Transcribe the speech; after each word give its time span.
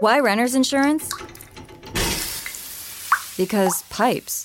Why 0.00 0.20
renter's 0.20 0.54
insurance? 0.54 1.12
Because 3.36 3.82
pipes. 3.90 4.44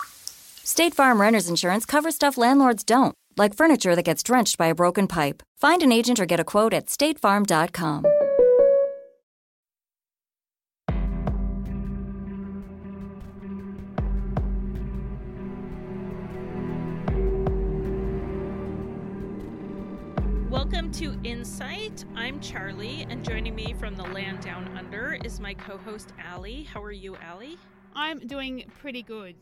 State 0.64 0.96
Farm 0.96 1.22
renter's 1.22 1.48
insurance 1.48 1.86
covers 1.86 2.16
stuff 2.16 2.40
landlords 2.40 2.84
don't, 2.84 3.14
like 3.38 3.54
furniture 3.56 3.96
that 3.96 4.02
gets 4.06 4.24
drenched 4.24 4.58
by 4.58 4.68
a 4.68 4.76
broken 4.76 5.08
pipe. 5.08 5.44
Find 5.60 5.84
an 5.84 5.92
agent 5.92 6.20
or 6.20 6.26
get 6.26 6.40
a 6.40 6.44
quote 6.44 6.74
at 6.74 6.88
statefarm.com. 6.88 8.04
Insight. 21.44 22.06
I'm 22.16 22.40
Charlie, 22.40 23.06
and 23.10 23.22
joining 23.22 23.54
me 23.54 23.74
from 23.78 23.98
the 23.98 24.04
land 24.04 24.40
down 24.40 24.66
under 24.78 25.20
is 25.26 25.42
my 25.42 25.54
co 25.54 25.78
host, 25.78 26.14
Allie. 26.18 26.64
How 26.64 26.82
are 26.82 26.90
you, 26.94 27.18
Allie? 27.18 27.58
I'm 27.94 28.20
doing 28.20 28.72
pretty 28.80 29.04
good. 29.04 29.36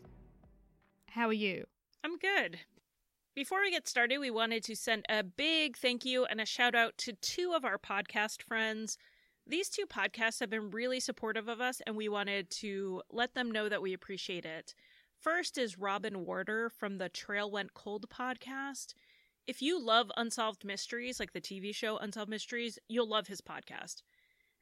How 1.09 1.27
are 1.27 1.33
you? 1.33 1.63
I'm 2.03 2.17
good. 2.17 2.57
Before 3.35 3.61
we 3.61 3.69
get 3.69 3.87
started, 3.87 4.17
we 4.17 4.31
wanted 4.31 4.63
to 4.63 4.75
send 4.75 5.05
a 5.09 5.21
big 5.21 5.77
thank 5.77 6.03
you 6.03 6.25
and 6.25 6.41
a 6.41 6.45
shout 6.47 6.73
out 6.73 6.97
to 6.97 7.13
two 7.13 7.53
of 7.55 7.63
our 7.63 7.77
podcast 7.77 8.41
friends. 8.41 8.97
These 9.45 9.69
two 9.69 9.85
podcasts 9.85 10.39
have 10.39 10.49
been 10.49 10.71
really 10.71 10.99
supportive 10.99 11.47
of 11.47 11.61
us, 11.61 11.83
and 11.85 11.95
we 11.95 12.09
wanted 12.09 12.49
to 12.61 13.03
let 13.11 13.35
them 13.35 13.51
know 13.51 13.69
that 13.69 13.83
we 13.83 13.93
appreciate 13.93 14.45
it. 14.45 14.73
First 15.19 15.55
is 15.55 15.77
Robin 15.77 16.25
Warder 16.25 16.71
from 16.71 16.97
the 16.97 17.09
Trail 17.09 17.51
Went 17.51 17.75
Cold 17.75 18.09
podcast. 18.09 18.95
If 19.47 19.61
you 19.61 19.83
love 19.83 20.11
Unsolved 20.15 20.63
Mysteries, 20.63 21.19
like 21.19 21.33
the 21.33 21.41
TV 21.41 21.73
show 21.73 21.97
Unsolved 21.97 22.29
Mysteries, 22.29 22.77
you'll 22.87 23.07
love 23.09 23.27
his 23.27 23.41
podcast. 23.41 24.03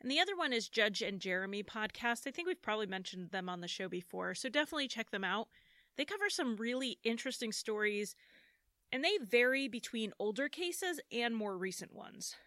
And 0.02 0.10
the 0.10 0.20
other 0.20 0.36
one 0.38 0.54
is 0.54 0.70
Judge 0.70 1.02
and 1.02 1.20
Jeremy 1.20 1.64
podcast. 1.64 2.26
I 2.26 2.32
think 2.32 2.48
we've 2.48 2.62
probably 2.62 2.86
mentioned 2.86 3.32
them 3.32 3.50
on 3.50 3.60
the 3.60 3.68
show 3.68 3.90
before, 3.90 4.34
so 4.34 4.48
definitely 4.48 4.88
check 4.88 5.12
them 5.12 5.26
out. 5.26 5.50
They 5.98 6.06
cover 6.06 6.30
some 6.30 6.56
really 6.56 6.98
interesting 7.04 7.52
stories, 7.52 8.16
and 8.92 9.04
they 9.04 9.18
vary 9.18 9.68
between 9.68 10.14
older 10.18 10.48
cases 10.48 11.02
and 11.12 11.36
more 11.36 11.58
recent 11.58 11.94
ones. 11.94 12.38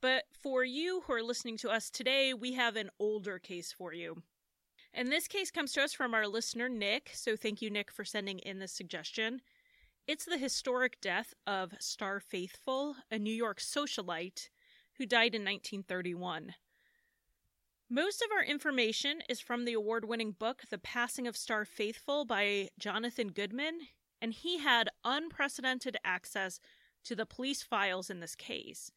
But 0.00 0.24
for 0.40 0.64
you 0.64 1.02
who 1.06 1.12
are 1.12 1.22
listening 1.22 1.56
to 1.58 1.70
us 1.70 1.90
today, 1.90 2.32
we 2.32 2.52
have 2.52 2.76
an 2.76 2.90
older 3.00 3.40
case 3.40 3.72
for 3.72 3.92
you. 3.92 4.22
And 4.94 5.10
this 5.10 5.26
case 5.26 5.50
comes 5.50 5.72
to 5.72 5.82
us 5.82 5.92
from 5.92 6.14
our 6.14 6.28
listener, 6.28 6.68
Nick. 6.68 7.10
So 7.14 7.34
thank 7.34 7.62
you, 7.62 7.70
Nick, 7.70 7.90
for 7.90 8.04
sending 8.04 8.38
in 8.40 8.60
this 8.60 8.72
suggestion. 8.72 9.40
It's 10.08 10.24
the 10.24 10.36
historic 10.38 11.00
death 11.00 11.32
of 11.46 11.74
Starr 11.78 12.18
Faithfull, 12.18 12.96
a 13.12 13.20
New 13.20 13.32
York 13.32 13.60
socialite 13.60 14.48
who 14.98 15.06
died 15.06 15.34
in 15.34 15.42
1931. 15.42 16.54
Most 17.88 18.20
of 18.20 18.32
our 18.32 18.42
information 18.42 19.22
is 19.28 19.38
from 19.38 19.64
the 19.64 19.74
award 19.74 20.04
winning 20.04 20.32
book, 20.32 20.62
The 20.70 20.78
Passing 20.78 21.28
of 21.28 21.36
Starr 21.36 21.64
Faithfull 21.64 22.24
by 22.24 22.70
Jonathan 22.80 23.28
Goodman, 23.28 23.78
and 24.20 24.32
he 24.32 24.58
had 24.58 24.88
unprecedented 25.04 25.96
access 26.04 26.58
to 27.04 27.14
the 27.14 27.26
police 27.26 27.62
files 27.62 28.10
in 28.10 28.18
this 28.18 28.34
case. 28.34 28.90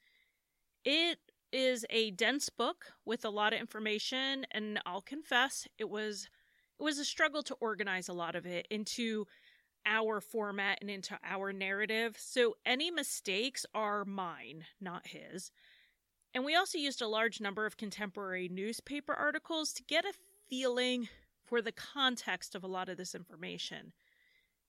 It 0.84 1.20
is 1.52 1.86
a 1.92 2.12
dense 2.12 2.50
book 2.50 2.88
with 3.06 3.24
a 3.24 3.30
lot 3.30 3.54
of 3.54 3.60
information, 3.60 4.48
and 4.50 4.80
I'll 4.88 5.02
confess 5.02 5.68
it 5.78 5.90
was 5.90 6.30
it 6.80 6.84
was 6.84 6.98
a 6.98 7.06
struggle 7.06 7.44
to 7.44 7.56
organize 7.62 8.10
a 8.10 8.14
lot 8.14 8.36
of 8.36 8.46
it 8.46 8.68
into 8.70 9.28
our 9.86 10.20
format 10.22 10.80
and 10.82 10.90
into 10.90 11.18
our 11.24 11.54
narrative. 11.54 12.16
So 12.20 12.56
any 12.66 12.92
mistakes 12.92 13.66
are 13.74 14.06
mine, 14.06 14.66
not 14.82 15.08
his. 15.08 15.52
And 16.34 16.44
we 16.44 16.56
also 16.56 16.78
used 16.78 17.02
a 17.02 17.08
large 17.08 17.40
number 17.40 17.66
of 17.66 17.78
contemporary 17.78 18.50
newspaper 18.50 19.14
articles 19.14 19.72
to 19.74 19.84
get 19.84 20.06
a 20.06 20.14
feeling 20.50 21.08
for 21.46 21.62
the 21.62 21.72
context 21.72 22.56
of 22.56 22.64
a 22.64 22.68
lot 22.68 22.90
of 22.90 22.98
this 22.98 23.16
information. 23.16 23.94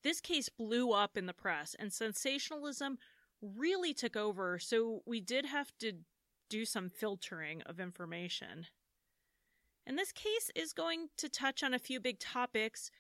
This 0.03 0.21
case 0.21 0.49
blew 0.49 0.93
up 0.93 1.17
in 1.17 1.27
the 1.27 1.33
press, 1.33 1.75
and 1.79 1.93
sensationalism 1.93 2.99
really 3.43 3.93
took 3.93 4.17
over, 4.17 4.59
so 4.59 5.03
we 5.07 5.21
did 5.21 5.47
have 5.47 5.73
to 5.81 5.93
do 6.49 6.65
some 6.65 6.89
filtering 6.89 7.63
of 7.63 7.81
information. 7.81 8.67
And 9.87 9.99
this 9.99 10.13
case 10.13 10.51
is 10.55 10.73
going 10.73 11.09
to 11.17 11.29
touch 11.29 11.63
on 11.63 11.75
a 11.75 11.79
few 11.79 11.99
big 11.99 12.19
topics 12.19 12.91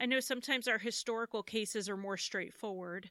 I 0.00 0.06
know 0.06 0.20
sometimes 0.20 0.68
our 0.68 0.78
historical 0.78 1.42
cases 1.42 1.88
are 1.88 1.96
more 1.96 2.16
straightforward. 2.16 3.10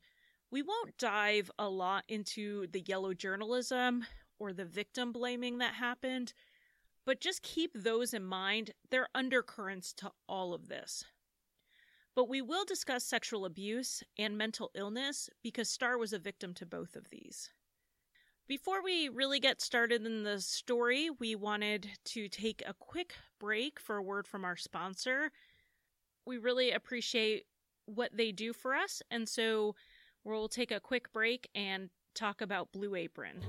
We 0.50 0.62
won't 0.62 0.98
dive 0.98 1.52
a 1.59 1.68
lot 1.68 2.06
into 2.08 2.68
the 2.68 2.80
yellow 2.80 3.14
journalism 3.14 4.06
or 4.40 4.53
the 4.53 4.64
victim 4.64 5.12
blaming 5.12 5.58
that 5.58 5.74
happened, 5.74 6.34
but 7.06 7.20
just 7.20 7.42
keep 7.42 7.72
those 7.74 8.14
in 8.14 8.24
mind. 8.24 8.72
They're 8.90 9.09
undercurrents 9.14 9.92
to 9.96 10.12
all 10.30 10.53
of 10.53 10.70
this. 10.70 11.03
But 12.16 12.30
we 12.30 12.42
will 12.42 12.64
discuss 12.64 13.03
sexual 13.03 13.44
abuse 13.44 14.02
and 14.18 14.38
mental 14.38 14.72
illness 14.74 15.30
because 15.44 15.70
Starr 15.70 15.97
was 15.97 16.14
a 16.14 16.20
victim 16.20 16.53
to 16.56 16.66
both 16.66 16.96
of 16.96 17.09
these. 17.09 17.50
Before 18.47 18.81
we 18.81 19.09
really 19.09 19.42
get 19.42 19.62
started 19.62 20.06
in 20.06 20.24
the 20.24 20.40
story, 20.40 21.09
we 21.09 21.36
wanted 21.36 21.90
to 22.06 22.30
take 22.30 22.64
a 22.66 22.74
quick 22.74 23.14
break 23.40 23.78
for 23.78 23.97
a 23.97 24.02
word 24.02 24.26
from 24.26 24.46
our 24.46 24.56
sponsor, 24.56 25.31
we 26.28 26.38
really 26.38 26.72
appreciate 26.72 27.46
what 27.86 28.12
they 28.14 28.32
do 28.32 28.52
for 28.52 28.76
us. 28.76 29.02
And 29.10 29.28
so 29.28 29.76
we'll 30.24 30.50
take 30.50 30.72
a 30.72 30.80
quick 30.80 31.12
break 31.14 31.50
and 31.56 31.90
talk 32.14 32.42
about 32.42 32.72
Blue 32.74 32.96
Apron. 32.96 33.44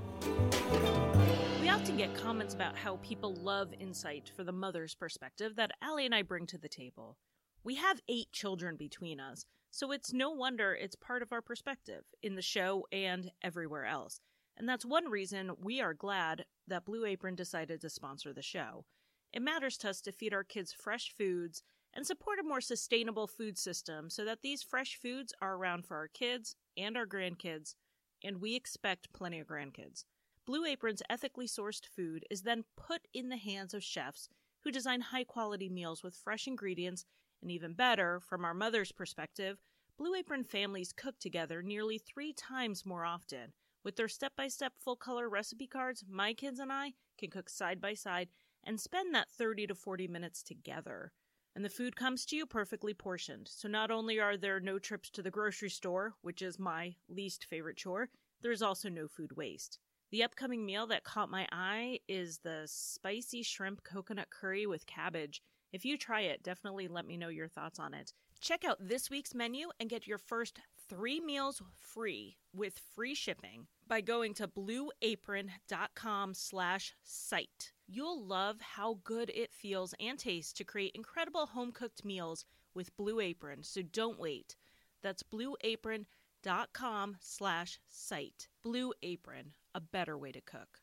We 1.61 1.69
often 1.69 1.97
get 1.97 2.15
comments 2.15 2.53
about 2.53 2.77
how 2.77 2.97
people 3.03 3.35
love 3.35 3.73
insight 3.79 4.31
for 4.33 4.43
the 4.43 4.53
mother's 4.53 4.95
perspective 4.95 5.57
that 5.57 5.71
Allie 5.81 6.05
and 6.05 6.15
I 6.15 6.21
bring 6.21 6.47
to 6.47 6.57
the 6.57 6.69
table. 6.69 7.17
We 7.63 7.75
have 7.75 7.99
eight 8.07 8.31
children 8.31 8.77
between 8.77 9.19
us, 9.19 9.45
so 9.69 9.91
it's 9.91 10.13
no 10.13 10.31
wonder 10.31 10.73
it's 10.73 10.95
part 10.95 11.21
of 11.21 11.33
our 11.33 11.41
perspective 11.41 12.05
in 12.23 12.35
the 12.35 12.41
show 12.41 12.87
and 12.93 13.29
everywhere 13.43 13.85
else. 13.85 14.21
And 14.55 14.67
that's 14.67 14.85
one 14.85 15.09
reason 15.09 15.51
we 15.61 15.81
are 15.81 15.93
glad 15.93 16.45
that 16.67 16.85
Blue 16.85 17.05
Apron 17.05 17.35
decided 17.35 17.81
to 17.81 17.89
sponsor 17.89 18.31
the 18.33 18.41
show. 18.41 18.85
It 19.33 19.41
matters 19.41 19.77
to 19.79 19.89
us 19.89 20.01
to 20.01 20.11
feed 20.11 20.33
our 20.33 20.43
kids 20.43 20.73
fresh 20.73 21.13
foods 21.17 21.61
and 21.93 22.05
support 22.05 22.39
a 22.39 22.43
more 22.43 22.61
sustainable 22.61 23.27
food 23.27 23.57
system 23.57 24.09
so 24.09 24.23
that 24.25 24.41
these 24.41 24.63
fresh 24.63 24.95
foods 25.01 25.33
are 25.41 25.55
around 25.55 25.85
for 25.85 25.97
our 25.97 26.07
kids 26.07 26.55
and 26.77 26.95
our 26.95 27.05
grandkids, 27.05 27.75
and 28.23 28.41
we 28.41 28.55
expect 28.55 29.11
plenty 29.13 29.39
of 29.39 29.47
grandkids. 29.47 30.05
Blue 30.45 30.65
Apron's 30.65 31.03
ethically 31.09 31.47
sourced 31.47 31.85
food 31.85 32.25
is 32.29 32.41
then 32.41 32.63
put 32.75 33.07
in 33.13 33.29
the 33.29 33.37
hands 33.37 33.73
of 33.73 33.83
chefs 33.83 34.29
who 34.63 34.71
design 34.71 35.01
high 35.01 35.23
quality 35.23 35.69
meals 35.69 36.03
with 36.03 36.15
fresh 36.15 36.47
ingredients, 36.47 37.05
and 37.41 37.51
even 37.51 37.73
better, 37.73 38.19
from 38.19 38.43
our 38.43 38.53
mother's 38.53 38.91
perspective, 38.91 39.57
Blue 39.97 40.15
Apron 40.15 40.43
families 40.43 40.93
cook 40.93 41.19
together 41.19 41.61
nearly 41.61 41.97
three 41.97 42.33
times 42.33 42.85
more 42.85 43.05
often. 43.05 43.53
With 43.83 43.95
their 43.95 44.07
step 44.07 44.33
by 44.35 44.47
step 44.47 44.73
full 44.77 44.95
color 44.95 45.29
recipe 45.29 45.67
cards, 45.67 46.03
my 46.09 46.33
kids 46.33 46.59
and 46.59 46.71
I 46.71 46.93
can 47.17 47.29
cook 47.29 47.49
side 47.49 47.79
by 47.79 47.93
side 47.93 48.29
and 48.63 48.79
spend 48.79 49.13
that 49.13 49.29
30 49.29 49.67
to 49.67 49.75
40 49.75 50.07
minutes 50.07 50.43
together 50.43 51.11
and 51.55 51.65
the 51.65 51.69
food 51.69 51.95
comes 51.95 52.25
to 52.25 52.35
you 52.35 52.45
perfectly 52.45 52.93
portioned. 52.93 53.47
So 53.47 53.67
not 53.67 53.91
only 53.91 54.19
are 54.19 54.37
there 54.37 54.59
no 54.59 54.79
trips 54.79 55.09
to 55.11 55.21
the 55.21 55.31
grocery 55.31 55.69
store, 55.69 56.13
which 56.21 56.41
is 56.41 56.59
my 56.59 56.95
least 57.07 57.45
favorite 57.45 57.77
chore, 57.77 58.09
there's 58.41 58.61
also 58.61 58.89
no 58.89 59.07
food 59.07 59.35
waste. 59.35 59.79
The 60.11 60.23
upcoming 60.23 60.65
meal 60.65 60.87
that 60.87 61.03
caught 61.03 61.29
my 61.29 61.47
eye 61.51 61.99
is 62.07 62.39
the 62.39 62.63
spicy 62.65 63.43
shrimp 63.43 63.83
coconut 63.83 64.29
curry 64.29 64.65
with 64.65 64.87
cabbage. 64.87 65.41
If 65.71 65.85
you 65.85 65.97
try 65.97 66.21
it, 66.21 66.41
definitely 66.41 66.87
let 66.87 67.05
me 67.05 67.17
know 67.17 67.29
your 67.29 67.47
thoughts 67.47 67.79
on 67.79 67.93
it. 67.93 68.13
Check 68.41 68.63
out 68.63 68.77
this 68.79 69.09
week's 69.09 69.35
menu 69.35 69.67
and 69.79 69.89
get 69.89 70.07
your 70.07 70.17
first 70.17 70.59
three 70.87 71.19
meals 71.19 71.61
free 71.77 72.37
with 72.55 72.79
free 72.95 73.13
shipping 73.13 73.67
by 73.87 73.99
going 74.01 74.33
to 74.35 74.47
blueapron.com 74.47 76.33
slash 76.33 76.95
site. 77.03 77.73
You'll 77.87 78.25
love 78.25 78.61
how 78.61 78.99
good 79.03 79.29
it 79.35 79.51
feels 79.51 79.93
and 79.99 80.17
tastes 80.17 80.53
to 80.53 80.63
create 80.63 80.93
incredible 80.95 81.47
home-cooked 81.47 82.05
meals 82.05 82.45
with 82.73 82.95
Blue 82.95 83.19
Apron, 83.19 83.63
so 83.63 83.81
don't 83.81 84.19
wait. 84.19 84.55
That's 85.03 85.21
blueapron.com 85.23 87.17
slash 87.19 87.79
site. 87.87 88.47
Blue 88.63 88.93
Apron, 89.03 89.51
a 89.75 89.81
better 89.81 90.17
way 90.17 90.31
to 90.31 90.41
cook. 90.41 90.79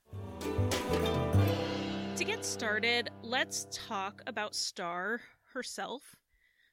To 2.17 2.25
get 2.25 2.45
started, 2.45 3.11
let's 3.23 3.67
talk 3.71 4.23
about 4.27 4.55
Starr 4.55 5.23
herself. 5.55 6.17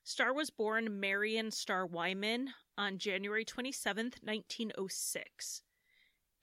Starr 0.06 0.34
was 0.34 0.50
born 0.50 1.00
Marion 1.00 1.50
Starr 1.50 1.86
Wyman 1.86 2.50
on 2.78 2.98
January 2.98 3.46
27th, 3.46 4.22
1906. 4.22 5.62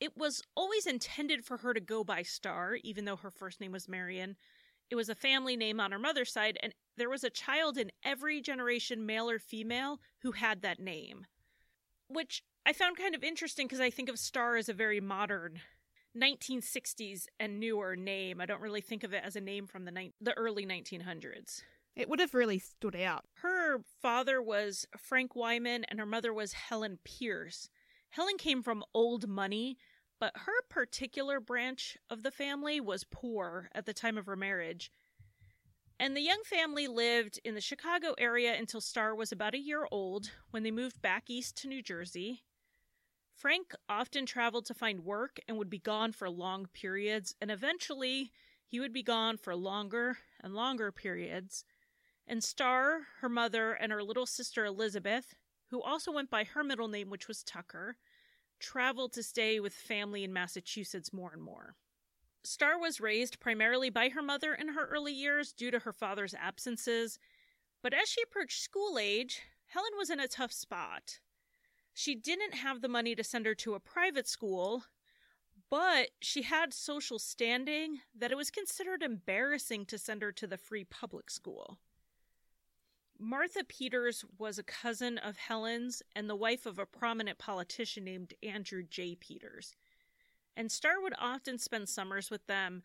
It 0.00 0.16
was 0.16 0.42
always 0.56 0.86
intended 0.86 1.44
for 1.44 1.58
her 1.58 1.74
to 1.74 1.80
go 1.80 2.02
by 2.02 2.22
Starr, 2.22 2.76
even 2.82 3.04
though 3.04 3.16
her 3.16 3.30
first 3.30 3.60
name 3.60 3.72
was 3.72 3.86
Marion. 3.86 4.36
It 4.88 4.96
was 4.96 5.10
a 5.10 5.14
family 5.14 5.56
name 5.56 5.78
on 5.78 5.92
her 5.92 5.98
mother's 5.98 6.32
side, 6.32 6.58
and 6.62 6.72
there 6.96 7.10
was 7.10 7.22
a 7.22 7.28
child 7.28 7.76
in 7.76 7.92
every 8.02 8.40
generation, 8.40 9.04
male 9.04 9.28
or 9.28 9.38
female, 9.38 10.00
who 10.22 10.32
had 10.32 10.62
that 10.62 10.80
name. 10.80 11.26
Which 12.08 12.42
I 12.64 12.72
found 12.72 12.96
kind 12.96 13.14
of 13.14 13.22
interesting 13.22 13.66
because 13.66 13.80
I 13.80 13.90
think 13.90 14.08
of 14.08 14.18
Starr 14.18 14.56
as 14.56 14.70
a 14.70 14.74
very 14.74 15.00
modern 15.00 15.60
1960s 16.16 17.26
and 17.38 17.60
newer 17.60 17.94
name. 17.94 18.40
I 18.40 18.46
don't 18.46 18.62
really 18.62 18.80
think 18.80 19.04
of 19.04 19.12
it 19.12 19.22
as 19.22 19.36
a 19.36 19.40
name 19.40 19.66
from 19.66 19.84
the 19.84 19.92
ni- 19.92 20.14
the 20.20 20.36
early 20.36 20.64
1900s. 20.64 21.62
It 21.96 22.08
would 22.08 22.20
have 22.20 22.34
really 22.34 22.58
stood 22.58 22.96
out. 22.96 23.26
Her 23.42 23.82
father 24.00 24.40
was 24.40 24.86
Frank 24.96 25.36
Wyman 25.36 25.84
and 25.84 25.98
her 25.98 26.06
mother 26.06 26.32
was 26.32 26.52
Helen 26.52 26.98
Pierce. 27.04 27.68
Helen 28.10 28.38
came 28.38 28.62
from 28.62 28.84
old 28.94 29.28
money, 29.28 29.76
but 30.18 30.32
her 30.34 30.62
particular 30.68 31.40
branch 31.40 31.98
of 32.08 32.22
the 32.22 32.30
family 32.30 32.80
was 32.80 33.04
poor 33.04 33.68
at 33.74 33.86
the 33.86 33.94
time 33.94 34.16
of 34.16 34.26
her 34.26 34.36
marriage. 34.36 34.90
And 35.98 36.16
the 36.16 36.22
Young 36.22 36.42
family 36.44 36.88
lived 36.88 37.38
in 37.44 37.54
the 37.54 37.60
Chicago 37.60 38.14
area 38.16 38.54
until 38.54 38.80
Starr 38.80 39.14
was 39.14 39.32
about 39.32 39.54
a 39.54 39.58
year 39.58 39.86
old 39.90 40.30
when 40.50 40.62
they 40.62 40.70
moved 40.70 41.02
back 41.02 41.28
east 41.28 41.58
to 41.58 41.68
New 41.68 41.82
Jersey. 41.82 42.44
Frank 43.34 43.74
often 43.88 44.26
traveled 44.26 44.64
to 44.66 44.74
find 44.74 45.04
work 45.04 45.38
and 45.46 45.58
would 45.58 45.70
be 45.70 45.78
gone 45.78 46.12
for 46.12 46.30
long 46.30 46.66
periods, 46.72 47.34
and 47.40 47.50
eventually 47.50 48.32
he 48.66 48.80
would 48.80 48.92
be 48.92 49.02
gone 49.02 49.36
for 49.36 49.54
longer 49.54 50.18
and 50.42 50.54
longer 50.54 50.90
periods. 50.92 51.64
And 52.30 52.44
Starr, 52.44 53.08
her 53.22 53.28
mother, 53.28 53.72
and 53.72 53.90
her 53.90 54.04
little 54.04 54.24
sister 54.24 54.64
Elizabeth, 54.64 55.34
who 55.70 55.82
also 55.82 56.12
went 56.12 56.30
by 56.30 56.44
her 56.44 56.62
middle 56.62 56.86
name, 56.86 57.10
which 57.10 57.26
was 57.26 57.42
Tucker, 57.42 57.96
traveled 58.60 59.12
to 59.14 59.22
stay 59.24 59.58
with 59.58 59.74
family 59.74 60.22
in 60.22 60.32
Massachusetts 60.32 61.12
more 61.12 61.32
and 61.32 61.42
more. 61.42 61.74
Starr 62.44 62.78
was 62.78 63.00
raised 63.00 63.40
primarily 63.40 63.90
by 63.90 64.10
her 64.10 64.22
mother 64.22 64.54
in 64.54 64.68
her 64.68 64.86
early 64.86 65.12
years 65.12 65.52
due 65.52 65.72
to 65.72 65.80
her 65.80 65.92
father's 65.92 66.32
absences, 66.32 67.18
but 67.82 67.92
as 67.92 68.08
she 68.08 68.22
approached 68.22 68.62
school 68.62 68.96
age, 68.96 69.40
Helen 69.66 69.90
was 69.98 70.08
in 70.08 70.20
a 70.20 70.28
tough 70.28 70.52
spot. 70.52 71.18
She 71.94 72.14
didn't 72.14 72.54
have 72.54 72.80
the 72.80 72.88
money 72.88 73.16
to 73.16 73.24
send 73.24 73.44
her 73.44 73.56
to 73.56 73.74
a 73.74 73.80
private 73.80 74.28
school, 74.28 74.84
but 75.68 76.10
she 76.20 76.42
had 76.42 76.72
social 76.72 77.18
standing 77.18 78.02
that 78.16 78.30
it 78.30 78.36
was 78.36 78.52
considered 78.52 79.02
embarrassing 79.02 79.84
to 79.86 79.98
send 79.98 80.22
her 80.22 80.30
to 80.30 80.46
the 80.46 80.56
free 80.56 80.84
public 80.84 81.28
school. 81.28 81.80
Martha 83.22 83.62
Peters 83.64 84.24
was 84.38 84.58
a 84.58 84.62
cousin 84.62 85.18
of 85.18 85.36
Helen's 85.36 86.02
and 86.16 86.28
the 86.28 86.34
wife 86.34 86.64
of 86.64 86.78
a 86.78 86.86
prominent 86.86 87.36
politician 87.36 88.02
named 88.02 88.32
Andrew 88.42 88.82
J. 88.82 89.14
Peters 89.14 89.74
and 90.56 90.70
Starr 90.70 91.00
would 91.00 91.14
often 91.18 91.58
spend 91.58 91.88
summers 91.88 92.30
with 92.30 92.46
them. 92.46 92.82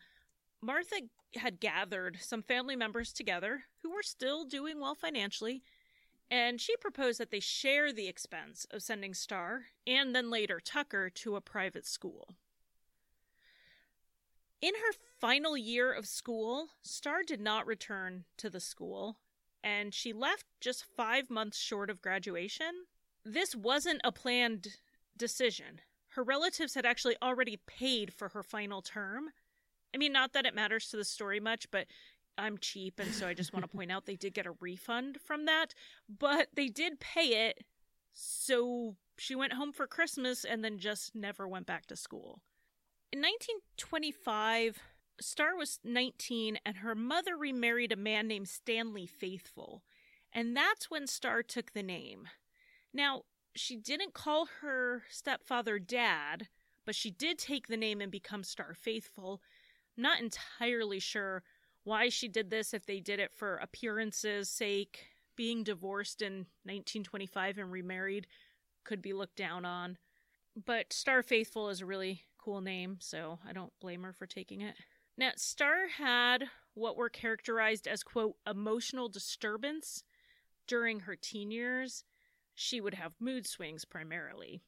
Martha 0.60 0.96
had 1.36 1.60
gathered 1.60 2.18
some 2.20 2.42
family 2.42 2.76
members 2.76 3.12
together 3.12 3.64
who 3.82 3.90
were 3.90 4.02
still 4.02 4.44
doing 4.44 4.80
well 4.80 4.94
financially, 4.94 5.62
and 6.30 6.60
she 6.60 6.76
proposed 6.76 7.18
that 7.20 7.30
they 7.30 7.40
share 7.40 7.92
the 7.92 8.08
expense 8.08 8.66
of 8.70 8.82
sending 8.82 9.14
Starr 9.14 9.66
and 9.86 10.14
then 10.14 10.30
later 10.30 10.60
Tucker 10.60 11.10
to 11.10 11.36
a 11.36 11.40
private 11.40 11.86
school. 11.86 12.34
In 14.62 14.74
her 14.74 14.92
final 15.20 15.56
year 15.56 15.92
of 15.92 16.06
school, 16.06 16.68
Starr 16.82 17.22
did 17.22 17.40
not 17.40 17.66
return 17.66 18.24
to 18.38 18.48
the 18.48 18.60
school, 18.60 19.18
and 19.66 19.92
she 19.92 20.14
left 20.14 20.46
just 20.62 20.86
five 20.96 21.28
months 21.28 21.58
short 21.58 21.90
of 21.90 22.00
graduation. 22.00 22.86
This 23.24 23.54
wasn't 23.54 24.00
a 24.04 24.12
planned 24.12 24.76
decision 25.18 25.80
her 26.16 26.22
relatives 26.22 26.74
had 26.74 26.86
actually 26.86 27.14
already 27.22 27.58
paid 27.66 28.12
for 28.12 28.30
her 28.30 28.42
final 28.42 28.80
term. 28.80 29.28
I 29.94 29.98
mean, 29.98 30.12
not 30.12 30.32
that 30.32 30.46
it 30.46 30.54
matters 30.54 30.88
to 30.88 30.96
the 30.96 31.04
story 31.04 31.40
much, 31.40 31.70
but 31.70 31.86
I'm 32.38 32.56
cheap, 32.58 32.98
and 32.98 33.14
so 33.14 33.28
I 33.28 33.34
just 33.34 33.52
want 33.52 33.64
to 33.64 33.76
point 33.76 33.92
out 33.92 34.06
they 34.06 34.16
did 34.16 34.32
get 34.32 34.46
a 34.46 34.56
refund 34.60 35.18
from 35.20 35.44
that, 35.44 35.74
but 36.08 36.48
they 36.54 36.68
did 36.68 37.00
pay 37.00 37.48
it. 37.48 37.64
So 38.14 38.96
she 39.18 39.34
went 39.34 39.52
home 39.52 39.72
for 39.72 39.86
Christmas 39.86 40.44
and 40.44 40.64
then 40.64 40.78
just 40.78 41.14
never 41.14 41.46
went 41.46 41.66
back 41.66 41.84
to 41.86 41.96
school. 41.96 42.40
In 43.12 43.20
1925, 43.20 44.78
Starr 45.20 45.56
was 45.56 45.80
19, 45.82 46.58
and 46.64 46.78
her 46.78 46.94
mother 46.94 47.36
remarried 47.36 47.92
a 47.92 47.96
man 47.96 48.28
named 48.28 48.48
Stanley 48.48 49.06
Faithfull, 49.06 49.82
and 50.32 50.56
that's 50.56 50.90
when 50.90 51.06
Starr 51.06 51.42
took 51.42 51.72
the 51.72 51.82
name. 51.82 52.28
Now, 52.92 53.22
she 53.54 53.76
didn't 53.76 54.14
call 54.14 54.48
her 54.60 55.02
stepfather 55.10 55.78
dad, 55.78 56.48
but 56.84 56.94
she 56.94 57.10
did 57.10 57.38
take 57.38 57.66
the 57.66 57.76
name 57.76 58.00
and 58.00 58.12
become 58.12 58.44
Starr 58.44 58.74
Faithfull. 58.74 59.40
I'm 59.96 60.02
not 60.02 60.20
entirely 60.20 61.00
sure 61.00 61.42
why 61.84 62.08
she 62.08 62.28
did 62.28 62.50
this, 62.50 62.74
if 62.74 62.84
they 62.84 63.00
did 63.00 63.18
it 63.20 63.32
for 63.34 63.56
appearances' 63.56 64.50
sake. 64.50 65.06
Being 65.36 65.64
divorced 65.64 66.22
in 66.22 66.46
1925 66.64 67.58
and 67.58 67.70
remarried 67.70 68.26
could 68.84 69.02
be 69.02 69.12
looked 69.12 69.36
down 69.36 69.64
on. 69.64 69.98
But 70.64 70.92
Starr 70.92 71.22
Faithfull 71.22 71.68
is 71.68 71.82
a 71.82 71.86
really 71.86 72.22
cool 72.38 72.60
name, 72.60 72.96
so 73.00 73.38
I 73.46 73.52
don't 73.52 73.72
blame 73.80 74.02
her 74.02 74.12
for 74.12 74.26
taking 74.26 74.62
it. 74.62 74.76
Now, 75.16 75.32
Starr 75.36 75.88
had 75.88 76.44
what 76.74 76.96
were 76.96 77.08
characterized 77.08 77.88
as, 77.88 78.02
quote, 78.02 78.36
emotional 78.46 79.08
disturbance 79.08 80.04
during 80.66 81.00
her 81.00 81.16
teen 81.16 81.50
years 81.50 82.04
she 82.56 82.80
would 82.80 82.94
have 82.94 83.12
mood 83.20 83.46
swings 83.46 83.84
primarily. 83.84 84.62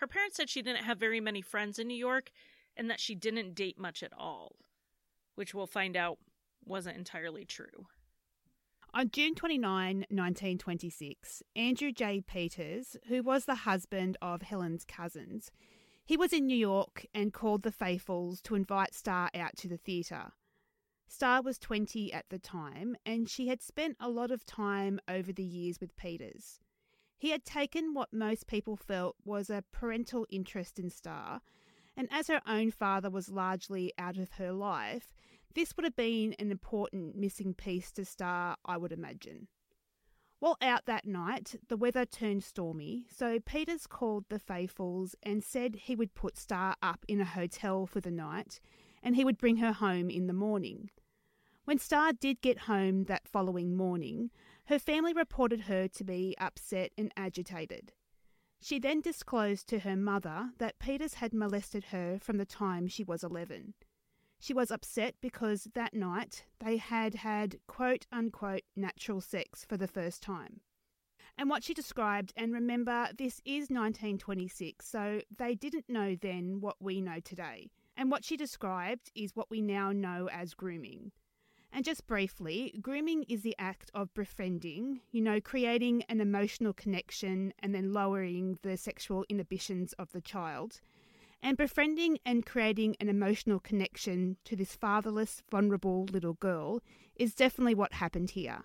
Her 0.00 0.06
parents 0.06 0.36
said 0.36 0.48
she 0.48 0.62
didn't 0.62 0.84
have 0.84 0.98
very 0.98 1.20
many 1.20 1.42
friends 1.42 1.78
in 1.78 1.86
New 1.86 1.96
York 1.96 2.30
and 2.76 2.90
that 2.90 3.00
she 3.00 3.14
didn't 3.14 3.54
date 3.54 3.78
much 3.78 4.02
at 4.02 4.12
all, 4.16 4.56
which 5.34 5.54
we'll 5.54 5.66
find 5.66 5.96
out 5.96 6.18
wasn't 6.64 6.96
entirely 6.96 7.44
true. 7.44 7.86
On 8.94 9.10
June 9.10 9.34
29, 9.34 10.06
1926, 10.08 11.42
Andrew 11.54 11.92
J. 11.92 12.22
Peters, 12.26 12.96
who 13.06 13.22
was 13.22 13.44
the 13.44 13.54
husband 13.54 14.16
of 14.20 14.42
Helen's 14.42 14.84
cousins, 14.84 15.52
he 16.10 16.16
was 16.16 16.32
in 16.32 16.44
New 16.44 16.56
York 16.56 17.06
and 17.14 17.32
called 17.32 17.62
the 17.62 17.70
Faithfulls 17.70 18.40
to 18.40 18.56
invite 18.56 18.96
Starr 18.96 19.30
out 19.32 19.54
to 19.58 19.68
the 19.68 19.76
theatre. 19.76 20.32
Starr 21.06 21.40
was 21.40 21.56
20 21.56 22.12
at 22.12 22.24
the 22.30 22.38
time, 22.40 22.96
and 23.06 23.28
she 23.28 23.46
had 23.46 23.62
spent 23.62 23.96
a 24.00 24.08
lot 24.08 24.32
of 24.32 24.44
time 24.44 24.98
over 25.06 25.32
the 25.32 25.44
years 25.44 25.80
with 25.80 25.94
Peters. 25.94 26.58
He 27.16 27.30
had 27.30 27.44
taken 27.44 27.94
what 27.94 28.12
most 28.12 28.48
people 28.48 28.74
felt 28.74 29.14
was 29.24 29.50
a 29.50 29.62
parental 29.70 30.26
interest 30.30 30.80
in 30.80 30.90
Starr, 30.90 31.42
and 31.96 32.08
as 32.10 32.26
her 32.26 32.40
own 32.44 32.72
father 32.72 33.08
was 33.08 33.30
largely 33.30 33.92
out 33.96 34.16
of 34.16 34.32
her 34.32 34.50
life, 34.50 35.14
this 35.54 35.76
would 35.76 35.84
have 35.84 35.94
been 35.94 36.34
an 36.40 36.50
important 36.50 37.14
missing 37.14 37.54
piece 37.54 37.92
to 37.92 38.04
Starr, 38.04 38.56
I 38.64 38.78
would 38.78 38.90
imagine. 38.90 39.46
While 40.40 40.56
out 40.62 40.86
that 40.86 41.06
night, 41.06 41.56
the 41.68 41.76
weather 41.76 42.06
turned 42.06 42.42
stormy, 42.42 43.04
so 43.10 43.38
Peters 43.40 43.86
called 43.86 44.24
the 44.30 44.38
Faithfulls 44.38 45.14
and 45.22 45.44
said 45.44 45.74
he 45.74 45.94
would 45.94 46.14
put 46.14 46.38
Starr 46.38 46.76
up 46.82 47.04
in 47.06 47.20
a 47.20 47.26
hotel 47.26 47.84
for 47.86 48.00
the 48.00 48.10
night 48.10 48.58
and 49.02 49.16
he 49.16 49.24
would 49.24 49.36
bring 49.36 49.58
her 49.58 49.72
home 49.72 50.08
in 50.08 50.28
the 50.28 50.32
morning. 50.32 50.88
When 51.66 51.78
Starr 51.78 52.14
did 52.14 52.40
get 52.40 52.60
home 52.60 53.04
that 53.04 53.28
following 53.28 53.76
morning, 53.76 54.30
her 54.64 54.78
family 54.78 55.12
reported 55.12 55.62
her 55.62 55.88
to 55.88 56.04
be 56.04 56.34
upset 56.38 56.92
and 56.96 57.12
agitated. 57.18 57.92
She 58.62 58.78
then 58.78 59.02
disclosed 59.02 59.68
to 59.68 59.80
her 59.80 59.96
mother 59.96 60.52
that 60.56 60.78
Peters 60.78 61.14
had 61.14 61.34
molested 61.34 61.84
her 61.84 62.18
from 62.18 62.38
the 62.38 62.46
time 62.46 62.88
she 62.88 63.04
was 63.04 63.22
11. 63.22 63.74
She 64.42 64.54
was 64.54 64.70
upset 64.70 65.16
because 65.20 65.68
that 65.74 65.92
night 65.92 66.46
they 66.60 66.78
had 66.78 67.16
had 67.16 67.60
quote 67.66 68.06
unquote 68.10 68.62
natural 68.74 69.20
sex 69.20 69.66
for 69.66 69.76
the 69.76 69.86
first 69.86 70.22
time. 70.22 70.62
And 71.36 71.50
what 71.50 71.62
she 71.62 71.74
described, 71.74 72.32
and 72.36 72.52
remember, 72.52 73.10
this 73.16 73.42
is 73.44 73.68
1926, 73.68 74.86
so 74.86 75.20
they 75.36 75.54
didn't 75.54 75.90
know 75.90 76.16
then 76.16 76.60
what 76.60 76.76
we 76.80 77.02
know 77.02 77.20
today. 77.20 77.70
And 77.96 78.10
what 78.10 78.24
she 78.24 78.38
described 78.38 79.12
is 79.14 79.36
what 79.36 79.50
we 79.50 79.60
now 79.60 79.92
know 79.92 80.28
as 80.32 80.54
grooming. 80.54 81.12
And 81.70 81.84
just 81.84 82.06
briefly, 82.06 82.74
grooming 82.80 83.24
is 83.24 83.42
the 83.42 83.54
act 83.58 83.90
of 83.94 84.12
befriending, 84.14 85.02
you 85.12 85.20
know, 85.20 85.40
creating 85.40 86.02
an 86.08 86.20
emotional 86.20 86.72
connection 86.72 87.52
and 87.60 87.74
then 87.74 87.92
lowering 87.92 88.58
the 88.62 88.76
sexual 88.78 89.24
inhibitions 89.28 89.92
of 89.94 90.10
the 90.12 90.22
child. 90.22 90.80
And 91.42 91.56
befriending 91.56 92.18
and 92.24 92.44
creating 92.44 92.96
an 93.00 93.08
emotional 93.08 93.60
connection 93.60 94.36
to 94.44 94.54
this 94.54 94.74
fatherless, 94.74 95.42
vulnerable 95.50 96.04
little 96.12 96.34
girl 96.34 96.80
is 97.16 97.34
definitely 97.34 97.74
what 97.74 97.94
happened 97.94 98.30
here. 98.30 98.64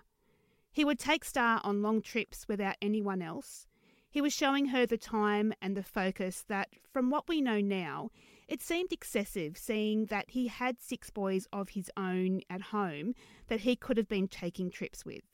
He 0.72 0.84
would 0.84 0.98
take 0.98 1.24
Starr 1.24 1.60
on 1.64 1.82
long 1.82 2.02
trips 2.02 2.46
without 2.48 2.76
anyone 2.82 3.22
else. 3.22 3.66
He 4.10 4.20
was 4.20 4.34
showing 4.34 4.66
her 4.66 4.84
the 4.84 4.98
time 4.98 5.54
and 5.62 5.74
the 5.76 5.82
focus 5.82 6.44
that, 6.48 6.68
from 6.90 7.10
what 7.10 7.28
we 7.28 7.40
know 7.40 7.60
now, 7.60 8.10
it 8.46 8.62
seemed 8.62 8.92
excessive, 8.92 9.56
seeing 9.56 10.06
that 10.06 10.30
he 10.30 10.48
had 10.48 10.78
six 10.78 11.10
boys 11.10 11.48
of 11.52 11.70
his 11.70 11.90
own 11.96 12.42
at 12.48 12.60
home 12.60 13.14
that 13.48 13.60
he 13.60 13.74
could 13.74 13.96
have 13.96 14.08
been 14.08 14.28
taking 14.28 14.70
trips 14.70 15.04
with. 15.04 15.24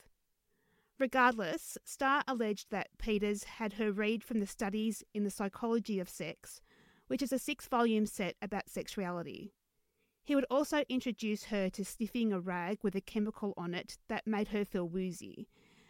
Regardless, 0.98 1.76
Starr 1.84 2.22
alleged 2.28 2.70
that 2.70 2.96
Peters 2.98 3.44
had 3.44 3.74
her 3.74 3.90
read 3.90 4.22
from 4.22 4.38
the 4.38 4.46
Studies 4.46 5.02
in 5.12 5.24
the 5.24 5.30
Psychology 5.30 5.98
of 5.98 6.08
Sex, 6.08 6.60
which 7.08 7.22
is 7.22 7.32
a 7.32 7.38
six 7.38 7.66
volume 7.68 8.06
set 8.06 8.36
about 8.40 8.68
sexuality. 8.68 9.52
He 10.24 10.34
would 10.34 10.46
also 10.50 10.84
introduce 10.88 11.44
her 11.44 11.68
to 11.70 11.84
sniffing 11.84 12.32
a 12.32 12.40
rag 12.40 12.78
with 12.82 12.94
a 12.94 13.00
chemical 13.00 13.54
on 13.56 13.74
it 13.74 13.98
that 14.08 14.26
made 14.26 14.48
her 14.48 14.64
feel 14.64 14.88
woozy, 14.88 15.48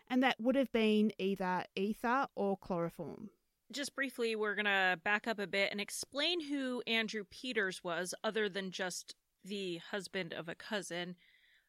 and 0.09 0.23
that 0.23 0.40
would 0.40 0.57
have 0.57 0.73
been 0.73 1.12
either 1.19 1.64
ether 1.76 2.26
or 2.35 2.57
chloroform. 2.57 3.31
just 3.71 3.95
briefly, 3.95 4.37
we're 4.37 4.54
going 4.54 4.66
to 4.66 4.99
back 5.04 5.26
up 5.26 5.38
a 5.38 5.47
bit 5.47 5.71
and 5.71 5.81
explain 5.81 6.40
who 6.40 6.83
Andrew 6.87 7.25
Peters 7.31 7.83
was, 7.85 8.14
other 8.23 8.49
than 8.49 8.71
just 8.71 9.14
the 9.45 9.78
husband 9.90 10.33
of 10.33 10.49
a 10.49 10.54
cousin. 10.54 11.16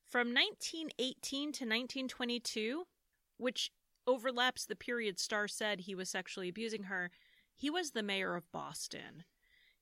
From 0.06 0.28
1918 0.34 1.42
to 1.54 1.66
1922, 1.66 2.84
which 3.38 3.72
overlaps 4.06 4.66
the 4.66 4.76
period 4.76 5.20
Starr 5.20 5.48
said 5.48 5.82
he 5.82 5.96
was 5.96 6.10
sexually 6.10 6.50
abusing 6.50 6.84
her, 6.84 7.10
he 7.56 7.70
was 7.70 7.92
the 7.92 8.04
mayor 8.04 8.36
of 8.36 8.52
Boston. 8.52 9.24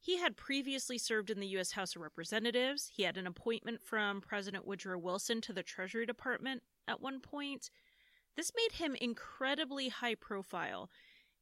He 0.04 0.18
had 0.18 0.36
previously 0.36 0.98
served 0.98 1.30
in 1.30 1.40
the 1.40 1.48
U.S. 1.50 1.74
House 1.74 1.96
of 1.96 2.02
Representatives. 2.02 2.90
He 2.92 3.04
had 3.04 3.18
an 3.18 3.28
appointment 3.28 3.84
from 3.84 4.20
President 4.20 4.66
Woodrow 4.66 4.98
Wilson 4.98 5.42
to 5.42 5.54
the 5.54 5.62
Treasury 5.62 6.08
Department 6.08 6.64
at 6.88 7.00
one 7.00 7.20
point. 7.20 7.70
This 8.36 8.52
made 8.56 8.84
him 8.84 8.96
incredibly 9.00 9.90
high 9.90 10.16
profile, 10.16 10.90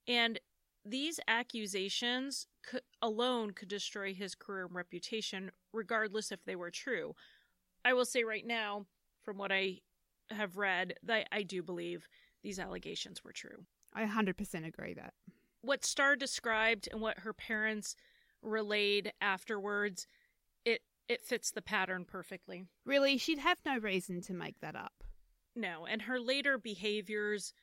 and 0.10 0.40
these 0.84 1.22
accusations 1.26 2.48
could, 2.62 2.82
alone 3.02 3.52
could 3.52 3.70
destroy 3.70 4.14
his 4.14 4.36
career 4.36 4.66
and 4.66 4.76
reputation, 4.76 5.52
regardless 5.72 6.30
if 6.30 6.44
they 6.44 6.58
were 6.58 6.72
true. 6.72 7.16
I 7.86 7.94
will 7.94 8.06
say 8.06 8.26
right 8.26 8.46
now, 8.46 8.88
from 9.24 9.38
what 9.38 9.54
I 9.54 9.80
have 10.32 10.58
read, 10.58 10.96
that 11.04 11.30
I 11.32 11.44
do 11.44 11.64
believe 11.64 12.10
these 12.44 12.60
allegations 12.60 13.24
were 13.24 13.32
true. 13.32 13.66
I 13.94 14.04
100% 14.04 14.68
agree 14.68 14.96
that. 14.96 15.14
What 15.62 15.86
Starr 15.86 16.18
described 16.18 16.90
and 16.92 17.00
what 17.00 17.20
her 17.20 17.34
parents 17.34 17.96
relayed 18.42 19.14
afterwards, 19.22 20.08
it 20.66 20.82
it 21.08 21.22
fits 21.22 21.52
the 21.52 21.62
pattern 21.62 22.06
perfectly. 22.06 22.66
Really, 22.86 23.18
she'd 23.18 23.40
have 23.40 23.60
no 23.66 23.78
reason 23.78 24.22
to 24.22 24.34
make 24.34 24.60
that 24.60 24.76
up. 24.76 25.04
No, 25.56 25.86
and 25.86 26.04
her 26.04 26.20
later 26.20 26.58
behaviors 26.58 27.54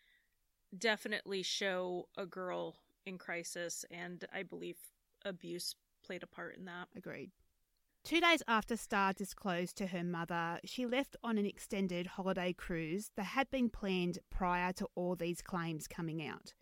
definitely 0.77 1.43
show 1.43 2.09
a 2.17 2.27
girl 2.27 2.77
in 3.05 3.19
crisis, 3.19 3.85
and 3.91 4.25
I 4.35 4.43
believe 4.43 4.79
abuse 5.25 5.75
played 6.05 6.23
a 6.23 6.27
part 6.27 6.57
in 6.57 6.65
that. 6.67 6.89
Agreed. 6.97 7.31
Two 8.05 8.21
days 8.21 8.43
after 8.47 8.77
Starr 8.77 9.13
disclosed 9.15 9.77
to 9.79 9.89
her 9.89 10.05
mother, 10.05 10.61
she 10.65 10.87
left 10.87 11.17
on 11.25 11.39
an 11.39 11.47
extended 11.47 12.07
holiday 12.07 12.53
cruise 12.53 13.11
that 13.17 13.25
had 13.25 13.51
been 13.51 13.69
planned 13.69 14.21
prior 14.31 14.73
to 14.75 14.87
all 14.95 15.17
these 15.17 15.43
claims 15.43 15.89
coming 15.89 16.25
out. 16.25 16.55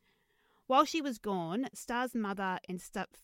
While 0.66 0.86
she 0.86 1.02
was 1.02 1.18
gone, 1.18 1.68
Starr's 1.74 2.14
mother 2.14 2.58
and 2.66 2.80
step 2.80 3.16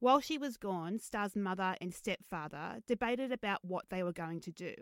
while 0.00 0.20
she 0.20 0.38
was 0.38 0.56
gone, 0.56 0.98
Starr's 0.98 1.36
mother 1.36 1.76
and 1.80 1.92
stepfather 1.92 2.80
debated 2.86 3.32
about 3.32 3.64
what 3.64 3.86
they 3.90 4.02
were 4.02 4.12
going 4.12 4.40
to 4.40 4.52
do. 4.52 4.74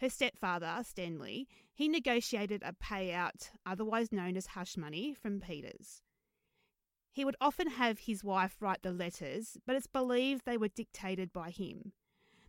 Her 0.00 0.08
stepfather, 0.08 0.82
Stanley, 0.84 1.46
he 1.72 1.88
negotiated 1.88 2.62
a 2.64 2.72
payout, 2.72 3.50
otherwise 3.64 4.10
known 4.10 4.36
as 4.36 4.46
hush 4.46 4.76
money, 4.76 5.14
from 5.14 5.40
Peters. 5.40 6.02
He 7.12 7.24
would 7.24 7.36
often 7.40 7.68
have 7.68 8.00
his 8.00 8.24
wife 8.24 8.56
write 8.60 8.82
the 8.82 8.90
letters, 8.90 9.58
but 9.66 9.76
it's 9.76 9.86
believed 9.86 10.44
they 10.44 10.56
were 10.56 10.68
dictated 10.68 11.32
by 11.32 11.50
him. 11.50 11.92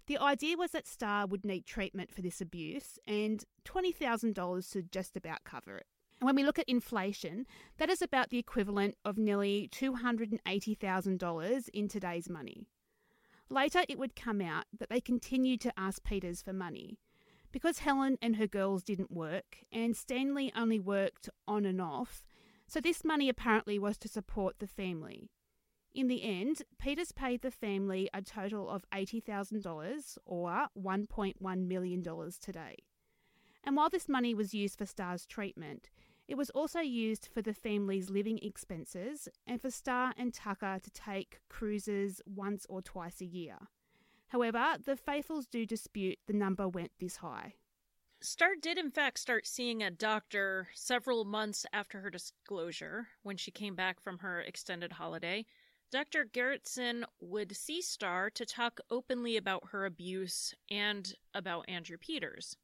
The 0.08 0.18
idea 0.18 0.58
was 0.58 0.72
that 0.72 0.88
Starr 0.88 1.28
would 1.28 1.46
need 1.46 1.66
treatment 1.66 2.12
for 2.12 2.22
this 2.22 2.42
abuse, 2.42 2.98
and 3.06 3.44
$20,000 3.66 4.72
should 4.72 4.92
just 4.92 5.16
about 5.16 5.44
cover 5.44 5.78
it. 5.78 5.86
And 6.24 6.28
when 6.28 6.38
we 6.38 6.46
look 6.46 6.58
at 6.58 6.70
inflation, 6.70 7.46
that 7.80 7.90
is 7.90 8.02
about 8.02 8.30
the 8.30 8.38
equivalent 8.38 8.96
of 9.04 9.18
nearly 9.18 9.70
$280,000 9.74 11.70
in 11.74 11.88
today's 11.90 12.30
money. 12.30 12.66
Later, 13.50 13.84
it 13.90 14.00
would 14.00 14.16
come 14.16 14.40
out 14.40 14.64
that 14.80 14.88
they 14.90 15.02
continued 15.02 15.60
to 15.60 15.78
ask 15.78 16.02
Peters 16.02 16.42
for 16.42 16.54
money. 16.54 16.98
Because 17.52 17.80
Helen 17.80 18.18
and 18.22 18.38
her 18.38 18.48
girls 18.48 18.86
didn't 18.86 19.12
work, 19.12 19.58
and 19.70 19.98
Stanley 19.98 20.50
only 20.56 20.80
worked 20.80 21.28
on 21.46 21.66
and 21.66 21.82
off, 21.82 22.24
so 22.68 22.80
this 22.80 23.04
money 23.04 23.28
apparently 23.28 23.78
was 23.78 23.98
to 23.98 24.08
support 24.08 24.60
the 24.60 24.68
family. 24.68 25.30
In 25.94 26.08
the 26.08 26.24
end, 26.24 26.62
Peters 26.80 27.12
paid 27.12 27.42
the 27.42 27.52
family 27.52 28.10
a 28.14 28.22
total 28.22 28.70
of 28.70 28.86
$80,000 28.94 30.18
or 30.26 30.68
$1.1 30.82 31.68
million 31.68 32.02
today. 32.40 32.78
And 33.66 33.78
while 33.78 33.90
this 33.90 34.10
money 34.10 34.34
was 34.34 34.54
used 34.54 34.78
for 34.78 34.86
Starr's 34.86 35.26
treatment, 35.26 35.90
it 36.28 36.36
was 36.36 36.50
also 36.52 36.80
used 36.80 37.28
for 37.34 37.42
the 37.42 37.54
family's 37.54 38.10
living 38.10 38.40
expenses 38.42 39.28
and 39.46 39.62
for 39.62 39.70
Starr 39.70 40.14
and 40.18 40.34
Tucker 40.34 40.80
to 40.82 40.92
take 40.92 41.40
cruises 41.50 42.22
once 42.26 42.66
or 42.70 42.82
twice 42.82 43.20
a 43.22 43.26
year. 43.26 43.58
However, 44.28 44.78
the 44.84 44.96
Faithfulls 44.96 45.48
do 45.48 45.66
dispute 45.66 46.18
the 46.26 46.34
number 46.34 46.68
went 46.68 46.92
this 47.00 47.18
high. 47.18 47.56
Starr 48.22 48.56
did, 48.60 48.78
in 48.78 48.90
fact, 48.90 49.20
start 49.20 49.46
seeing 49.46 49.84
a 49.84 49.92
doctor 49.92 50.70
several 50.74 51.26
months 51.26 51.66
after 51.74 52.00
her 52.00 52.10
disclosure 52.10 53.10
when 53.22 53.36
she 53.36 53.52
came 53.52 53.76
back 53.76 54.00
from 54.00 54.20
her 54.20 54.40
extended 54.40 54.94
holiday. 54.94 55.46
Dr. 55.92 56.26
Gerritsen 56.26 57.04
would 57.20 57.56
see 57.56 57.82
Starr 57.82 58.30
to 58.32 58.46
talk 58.46 58.80
openly 58.90 59.36
about 59.36 59.70
her 59.72 59.86
abuse 59.86 60.56
and 60.72 61.14
about 61.34 61.68
Andrew 61.68 61.98
Peters. 61.98 62.56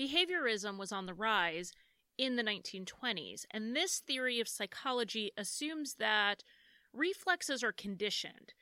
Behaviorism 0.00 0.78
was 0.78 0.90
on 0.90 1.06
the 1.06 1.14
rise 1.14 1.72
in 2.18 2.36
the 2.36 2.42
1920s, 2.42 3.44
and 3.50 3.74
this 3.74 3.98
theory 3.98 4.40
of 4.40 4.48
psychology 4.48 5.32
assumes 5.36 5.94
that 5.94 6.44
reflexes 6.92 7.62
are 7.62 7.72
conditioned 7.72 8.52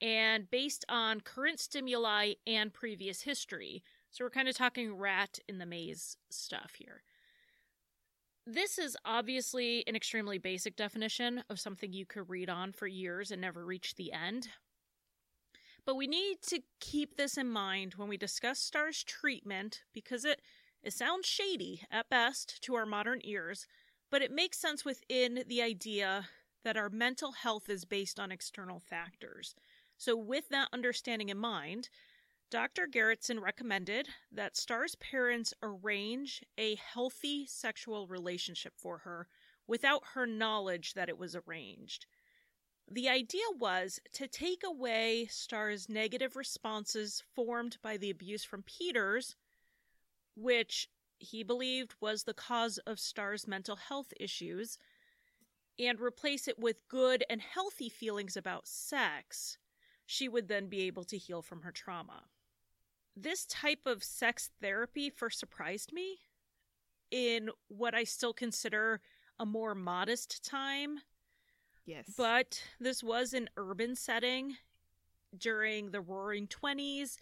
and 0.00 0.50
based 0.50 0.84
on 0.88 1.20
current 1.20 1.60
stimuli 1.60 2.32
and 2.46 2.72
previous 2.72 3.22
history. 3.22 3.82
So 4.10 4.24
we're 4.24 4.30
kind 4.30 4.48
of 4.48 4.56
talking 4.56 4.96
rat 4.96 5.38
in 5.48 5.58
the 5.58 5.66
maze 5.66 6.16
stuff 6.28 6.72
here. 6.76 7.02
This 8.44 8.78
is 8.78 8.96
obviously 9.04 9.84
an 9.86 9.94
extremely 9.94 10.38
basic 10.38 10.74
definition 10.74 11.44
of 11.48 11.60
something 11.60 11.92
you 11.92 12.04
could 12.04 12.28
read 12.28 12.50
on 12.50 12.72
for 12.72 12.88
years 12.88 13.30
and 13.30 13.40
never 13.40 13.64
reach 13.64 13.94
the 13.94 14.12
end. 14.12 14.48
But 15.84 15.94
we 15.94 16.08
need 16.08 16.42
to 16.48 16.60
keep 16.80 17.16
this 17.16 17.38
in 17.38 17.48
mind 17.48 17.94
when 17.94 18.08
we 18.08 18.16
discuss 18.16 18.58
Starr's 18.58 19.04
treatment 19.04 19.82
because 19.92 20.24
it, 20.24 20.40
it 20.82 20.92
sounds 20.92 21.26
shady 21.26 21.82
at 21.90 22.10
best 22.10 22.60
to 22.62 22.74
our 22.74 22.86
modern 22.86 23.20
ears, 23.24 23.66
but 24.10 24.22
it 24.22 24.30
makes 24.30 24.58
sense 24.58 24.84
within 24.84 25.44
the 25.46 25.62
idea 25.62 26.28
that 26.64 26.76
our 26.76 26.90
mental 26.90 27.32
health 27.32 27.68
is 27.68 27.84
based 27.84 28.20
on 28.20 28.32
external 28.32 28.80
factors. 28.80 29.54
So, 29.96 30.16
with 30.16 30.48
that 30.48 30.68
understanding 30.72 31.28
in 31.28 31.38
mind, 31.38 31.88
Dr. 32.50 32.86
Gerritsen 32.86 33.40
recommended 33.40 34.08
that 34.30 34.56
Starr's 34.56 34.94
parents 34.96 35.54
arrange 35.62 36.42
a 36.58 36.74
healthy 36.74 37.46
sexual 37.46 38.06
relationship 38.06 38.74
for 38.76 38.98
her 38.98 39.26
without 39.66 40.02
her 40.14 40.26
knowledge 40.26 40.94
that 40.94 41.08
it 41.08 41.16
was 41.16 41.34
arranged. 41.34 42.06
The 42.90 43.08
idea 43.08 43.44
was 43.58 44.00
to 44.12 44.28
take 44.28 44.62
away 44.64 45.26
Starr's 45.30 45.88
negative 45.88 46.36
responses 46.36 47.22
formed 47.34 47.78
by 47.80 47.96
the 47.96 48.10
abuse 48.10 48.44
from 48.44 48.64
Peters, 48.64 49.36
which 50.34 50.88
he 51.18 51.42
believed 51.42 51.94
was 52.00 52.24
the 52.24 52.34
cause 52.34 52.78
of 52.78 52.98
Starr's 52.98 53.46
mental 53.46 53.76
health 53.76 54.12
issues, 54.18 54.78
and 55.78 56.00
replace 56.00 56.48
it 56.48 56.58
with 56.58 56.86
good 56.88 57.24
and 57.30 57.40
healthy 57.40 57.88
feelings 57.88 58.36
about 58.36 58.66
sex. 58.66 59.58
She 60.04 60.28
would 60.28 60.48
then 60.48 60.66
be 60.68 60.82
able 60.82 61.04
to 61.04 61.16
heal 61.16 61.42
from 61.42 61.62
her 61.62 61.72
trauma 61.72 62.24
this 63.16 63.44
type 63.46 63.86
of 63.86 64.02
sex 64.02 64.50
therapy 64.60 65.10
first 65.10 65.38
surprised 65.38 65.92
me 65.92 66.18
in 67.10 67.50
what 67.68 67.94
I 67.94 68.04
still 68.04 68.32
consider 68.32 69.00
a 69.38 69.46
more 69.46 69.74
modest 69.74 70.44
time. 70.44 70.98
Yes. 71.84 72.06
But 72.16 72.62
this 72.80 73.02
was 73.02 73.34
an 73.34 73.50
urban 73.56 73.96
setting 73.96 74.56
during 75.36 75.90
the 75.90 76.00
roaring 76.00 76.46
20s, 76.46 77.16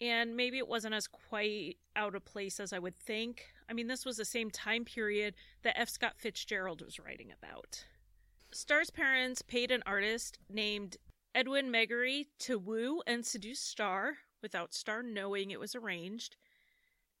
and 0.00 0.36
maybe 0.36 0.58
it 0.58 0.68
wasn't 0.68 0.94
as 0.94 1.06
quite 1.06 1.76
out 1.96 2.14
of 2.14 2.24
place 2.24 2.60
as 2.60 2.72
I 2.72 2.78
would 2.78 2.96
think. 2.96 3.46
I 3.68 3.72
mean, 3.72 3.86
this 3.86 4.04
was 4.04 4.16
the 4.16 4.24
same 4.24 4.50
time 4.50 4.84
period 4.84 5.34
that 5.62 5.78
F. 5.78 5.88
Scott 5.88 6.14
Fitzgerald 6.16 6.82
was 6.82 6.98
writing 6.98 7.32
about. 7.32 7.84
Starr's 8.52 8.90
parents 8.90 9.42
paid 9.42 9.70
an 9.70 9.82
artist 9.86 10.38
named 10.50 10.96
Edwin 11.34 11.70
Megarry 11.70 12.26
to 12.40 12.58
woo 12.58 13.02
and 13.06 13.24
seduce 13.24 13.60
Starr 13.60 14.18
without 14.42 14.74
Starr 14.74 15.02
knowing 15.02 15.50
it 15.50 15.60
was 15.60 15.74
arranged. 15.74 16.36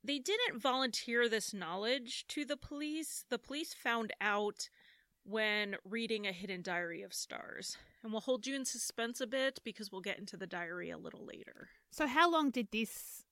They 0.04 0.18
didn't 0.18 0.60
volunteer 0.60 1.28
this 1.28 1.54
knowledge 1.54 2.26
to 2.28 2.44
the 2.44 2.56
police. 2.56 3.24
The 3.30 3.38
police 3.38 3.72
found 3.72 4.12
out 4.20 4.68
when 5.24 5.76
reading 5.88 6.26
a 6.26 6.32
hidden 6.32 6.62
diary 6.62 7.02
of 7.02 7.14
Stars. 7.14 7.76
And 8.02 8.12
we'll 8.12 8.20
hold 8.20 8.46
you 8.46 8.56
in 8.56 8.64
suspense 8.64 9.20
a 9.20 9.26
bit 9.26 9.60
because 9.64 9.92
we'll 9.92 10.00
get 10.00 10.18
into 10.18 10.36
the 10.36 10.46
diary 10.46 10.90
a 10.90 10.98
little 10.98 11.24
later. 11.24 11.68
So, 11.90 12.06
how 12.06 12.30
long 12.30 12.50
did 12.50 12.68
this 12.72 13.24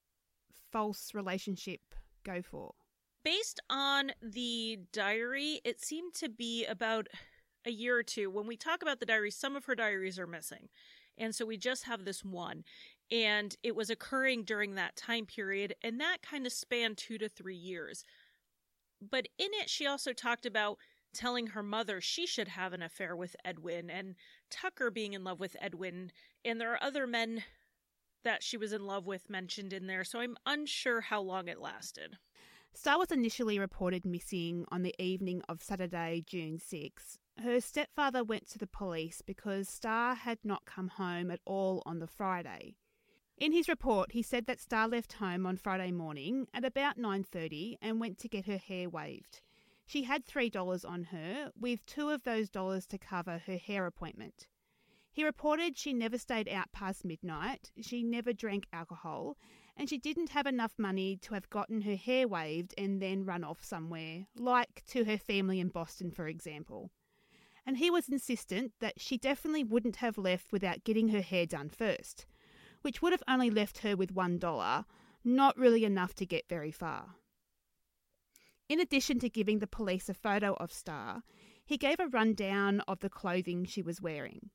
false 0.73 1.12
relationship 1.15 1.81
go 2.25 2.43
for? 2.43 2.75
Based 3.25 3.61
on 3.69 4.12
the 4.23 4.79
diary, 4.93 5.61
it 5.65 5.81
seemed 5.81 6.15
to 6.15 6.29
be 6.29 6.65
about 6.65 7.09
a 7.67 7.71
year 7.71 7.99
or 7.99 8.03
two. 8.03 8.31
When 8.31 8.47
we 8.47 8.57
talk 8.57 8.83
about 8.83 9.00
the 9.00 9.07
diary, 9.07 9.31
some 9.31 9.57
of 9.57 9.67
her 9.67 9.75
diaries 9.75 10.19
are 10.19 10.27
missing. 10.27 10.69
And 11.19 11.35
so 11.35 11.45
we 11.45 11.59
just 11.59 11.85
have 11.85 12.05
this 12.05 12.25
one 12.25 12.65
and 13.11 13.57
it 13.62 13.75
was 13.75 13.91
occurring 13.91 14.45
during 14.45 14.75
that 14.77 14.97
time 14.97 15.27
period 15.27 15.75
and 15.83 16.00
that 16.00 16.19
kind 16.23 16.47
of 16.47 16.53
spanned 16.53 16.97
2 16.97 17.19
to 17.19 17.29
3 17.29 17.55
years 17.57 18.05
but 19.00 19.27
in 19.37 19.49
it 19.61 19.69
she 19.69 19.87
also 19.87 20.12
talked 20.12 20.47
about 20.47 20.79
telling 21.12 21.49
her 21.49 21.62
mother 21.62 22.00
she 22.00 22.27
should 22.27 22.49
have 22.49 22.73
an 22.73 22.83
affair 22.83 23.17
with 23.17 23.37
Edwin, 23.45 23.91
and 23.91 24.15
Tucker 24.50 24.91
being 24.91 25.12
in 25.12 25.25
love 25.25 25.41
with 25.41 25.57
Edwin, 25.61 26.12
and 26.45 26.61
there 26.61 26.73
are 26.73 26.83
other 26.83 27.07
men 27.07 27.43
that 28.25 28.43
she 28.43 28.57
was 28.57 28.73
in 28.73 28.87
love 28.87 29.07
with 29.07 29.31
mentioned 29.31 29.73
in 29.73 29.87
there, 29.87 30.05
so 30.05 30.21
I'm 30.21 30.37
unsure 30.47 31.00
how 31.00 31.21
long 31.21 31.49
it 31.49 31.61
lasted. 31.61 32.19
Starr 32.73 32.99
was 32.99 33.11
initially 33.11 33.59
reported 33.59 34.05
missing 34.05 34.65
on 34.71 34.83
the 34.83 34.95
evening 34.99 35.43
of 35.49 35.62
Saturday, 35.62 36.23
June 36.27 36.59
6. 36.59 37.19
Her 37.43 37.61
stepfather 37.61 38.23
went 38.23 38.49
to 38.50 38.59
the 38.59 38.67
police 38.67 39.23
because 39.25 39.69
Starr 39.69 40.15
had 40.15 40.39
not 40.45 40.67
come 40.67 40.89
home 40.89 41.31
at 41.31 41.41
all 41.45 41.83
on 41.85 41.99
the 41.99 42.07
Friday. 42.07 42.77
In 43.37 43.53
his 43.53 43.69
report, 43.69 44.12
he 44.12 44.23
said 44.23 44.47
that 44.47 44.61
Starr 44.61 44.87
left 44.87 45.15
home 45.15 45.47
on 45.47 45.57
Friday 45.57 45.91
morning 45.91 46.47
at 46.53 46.65
about 46.65 46.99
9:30 46.99 47.79
and 47.81 47.99
went 47.99 48.19
to 48.19 48.29
get 48.29 48.45
her 48.45 48.59
hair 48.59 48.89
waved. 48.89 49.41
She 49.87 50.05
had 50.05 50.27
$3 50.27 50.85
on 50.85 51.05
her, 51.05 51.50
with 51.59 51.85
two 51.87 52.11
of 52.11 52.23
those 52.23 52.50
dollars 52.50 52.87
to 52.89 52.99
cover 52.99 53.39
her 53.39 53.57
hair 53.57 53.87
appointment. 53.87 54.47
He 55.12 55.25
reported 55.25 55.76
she 55.76 55.93
never 55.93 56.19
stayed 56.19 56.49
out 56.49 56.71
past 56.73 57.05
midnight, 57.05 57.73
she 57.81 58.02
never 58.02 58.33
drank 58.33 58.67
alcohol, 58.73 59.37
and 59.76 59.88
she 59.88 59.99
didn't 59.99 60.31
have 60.31 60.47
enough 60.47 60.75
money 60.79 61.17
to 61.23 61.35
have 61.35 61.50
gotten 61.50 61.83
her 61.83 61.97
hair 61.97 62.29
waved 62.29 62.75
and 62.79 63.02
then 63.02 63.25
run 63.25 63.43
off 63.43 63.64
somewhere, 63.64 64.26
like 64.37 64.85
to 64.87 65.05
her 65.05 65.19
family 65.19 65.59
in 65.59 65.69
Boston, 65.69 66.11
for 66.11 66.29
example. 66.29 66.90
And 67.67 67.79
he 67.79 67.90
was 67.90 68.09
insistent 68.09 68.73
that 68.81 69.00
she 69.00 69.19
definitely 69.19 69.64
wouldn't 69.64 69.97
have 69.97 70.17
left 70.17 70.52
without 70.52 70.85
getting 70.85 71.09
her 71.09 71.23
hair 71.23 71.45
done 71.45 71.71
first, 71.71 72.26
which 72.83 73.02
would 73.02 73.12
have 73.12 73.23
only 73.26 73.50
left 73.50 73.79
her 73.79 73.97
with 73.97 74.14
$1, 74.14 74.85
not 75.25 75.59
really 75.59 75.85
enough 75.85 76.14
to 76.14 76.26
get 76.26 76.49
very 76.49 76.71
far. 76.71 77.17
In 78.69 78.79
addition 78.79 79.19
to 79.19 79.29
giving 79.29 79.59
the 79.59 79.67
police 79.67 80.09
a 80.09 80.14
photo 80.14 80.55
of 80.55 80.73
Starr, 80.73 81.23
he 81.64 81.76
gave 81.76 81.99
a 81.99 82.07
rundown 82.07 82.81
of 82.87 83.00
the 83.00 83.11
clothing 83.11 83.64
she 83.64 83.83
was 83.83 84.00
wearing. 84.00 84.50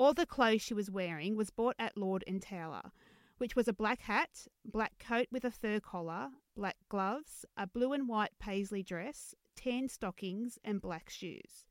All 0.00 0.14
the 0.14 0.24
clothes 0.24 0.62
she 0.62 0.72
was 0.72 0.90
wearing 0.90 1.36
was 1.36 1.50
bought 1.50 1.76
at 1.78 1.98
Lord 1.98 2.24
and 2.26 2.40
Taylor, 2.40 2.90
which 3.36 3.54
was 3.54 3.68
a 3.68 3.74
black 3.74 4.00
hat, 4.00 4.46
black 4.64 4.94
coat 4.98 5.26
with 5.30 5.44
a 5.44 5.50
fur 5.50 5.78
collar, 5.78 6.30
black 6.56 6.78
gloves, 6.88 7.44
a 7.54 7.66
blue 7.66 7.92
and 7.92 8.08
white 8.08 8.30
paisley 8.38 8.82
dress, 8.82 9.34
tan 9.56 9.90
stockings, 9.90 10.58
and 10.64 10.80
black 10.80 11.10
shoes. 11.10 11.66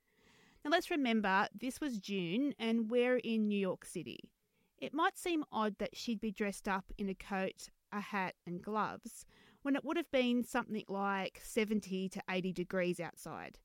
Now 0.64 0.70
let's 0.70 0.92
remember 0.92 1.48
this 1.60 1.82
was 1.82 1.98
June 1.98 2.54
and 2.60 2.92
we're 2.92 3.18
in 3.18 3.48
New 3.48 3.58
York 3.58 3.84
City. 3.84 4.20
It 4.78 4.94
might 4.94 5.18
seem 5.18 5.44
odd 5.52 5.80
that 5.80 5.98
she'd 5.98 6.22
be 6.22 6.32
dressed 6.32 6.68
up 6.68 6.86
in 7.00 7.10
a 7.10 7.16
coat, 7.16 7.72
a 7.92 8.00
hat, 8.00 8.36
and 8.46 8.62
gloves 8.62 9.26
when 9.64 9.76
it 9.76 9.84
would 9.84 9.98
have 9.98 10.12
been 10.12 10.44
something 10.44 10.84
like 10.88 11.42
70 11.44 12.10
to 12.10 12.22
80 12.30 12.54
degrees 12.54 13.00
outside. 13.00 13.58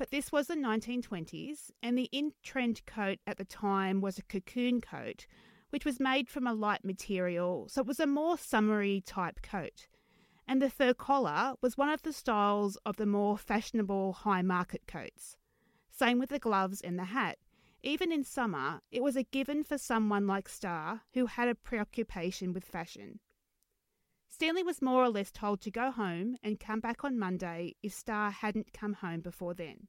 But 0.00 0.10
this 0.10 0.32
was 0.32 0.46
the 0.46 0.54
1920s, 0.54 1.72
and 1.82 1.98
the 1.98 2.08
in 2.10 2.32
trend 2.42 2.86
coat 2.86 3.18
at 3.26 3.36
the 3.36 3.44
time 3.44 4.00
was 4.00 4.16
a 4.16 4.22
cocoon 4.22 4.80
coat, 4.80 5.26
which 5.68 5.84
was 5.84 6.00
made 6.00 6.30
from 6.30 6.46
a 6.46 6.54
light 6.54 6.82
material, 6.86 7.68
so 7.68 7.82
it 7.82 7.86
was 7.86 8.00
a 8.00 8.06
more 8.06 8.38
summery 8.38 9.02
type 9.02 9.42
coat. 9.42 9.88
And 10.48 10.62
the 10.62 10.70
fur 10.70 10.94
collar 10.94 11.52
was 11.60 11.76
one 11.76 11.90
of 11.90 12.00
the 12.00 12.14
styles 12.14 12.78
of 12.86 12.96
the 12.96 13.04
more 13.04 13.36
fashionable 13.36 14.14
high 14.14 14.40
market 14.40 14.86
coats. 14.86 15.36
Same 15.90 16.18
with 16.18 16.30
the 16.30 16.38
gloves 16.38 16.80
and 16.80 16.98
the 16.98 17.04
hat. 17.04 17.36
Even 17.82 18.10
in 18.10 18.24
summer, 18.24 18.80
it 18.90 19.02
was 19.02 19.16
a 19.16 19.24
given 19.24 19.62
for 19.62 19.76
someone 19.76 20.26
like 20.26 20.48
Starr 20.48 21.02
who 21.12 21.26
had 21.26 21.48
a 21.48 21.54
preoccupation 21.54 22.54
with 22.54 22.64
fashion. 22.64 23.20
Stanley 24.40 24.62
was 24.62 24.80
more 24.80 25.04
or 25.04 25.10
less 25.10 25.30
told 25.30 25.60
to 25.60 25.70
go 25.70 25.90
home 25.90 26.34
and 26.42 26.58
come 26.58 26.80
back 26.80 27.04
on 27.04 27.18
Monday 27.18 27.74
if 27.82 27.92
Starr 27.92 28.30
hadn't 28.30 28.72
come 28.72 28.94
home 28.94 29.20
before 29.20 29.52
then. 29.52 29.88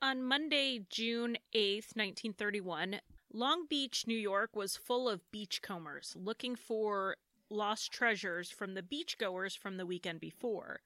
On 0.00 0.22
Monday, 0.22 0.86
June 0.88 1.36
8th, 1.54 1.94
1931, 1.94 3.02
Long 3.30 3.66
Beach, 3.68 4.06
New 4.06 4.16
York 4.16 4.56
was 4.56 4.74
full 4.74 5.06
of 5.06 5.30
beachcombers 5.30 6.16
looking 6.16 6.56
for 6.56 7.18
lost 7.50 7.92
treasures 7.92 8.50
from 8.50 8.72
the 8.72 8.82
beachgoers 8.82 9.54
from 9.54 9.76
the 9.76 9.84
weekend 9.84 10.18
before. 10.18 10.80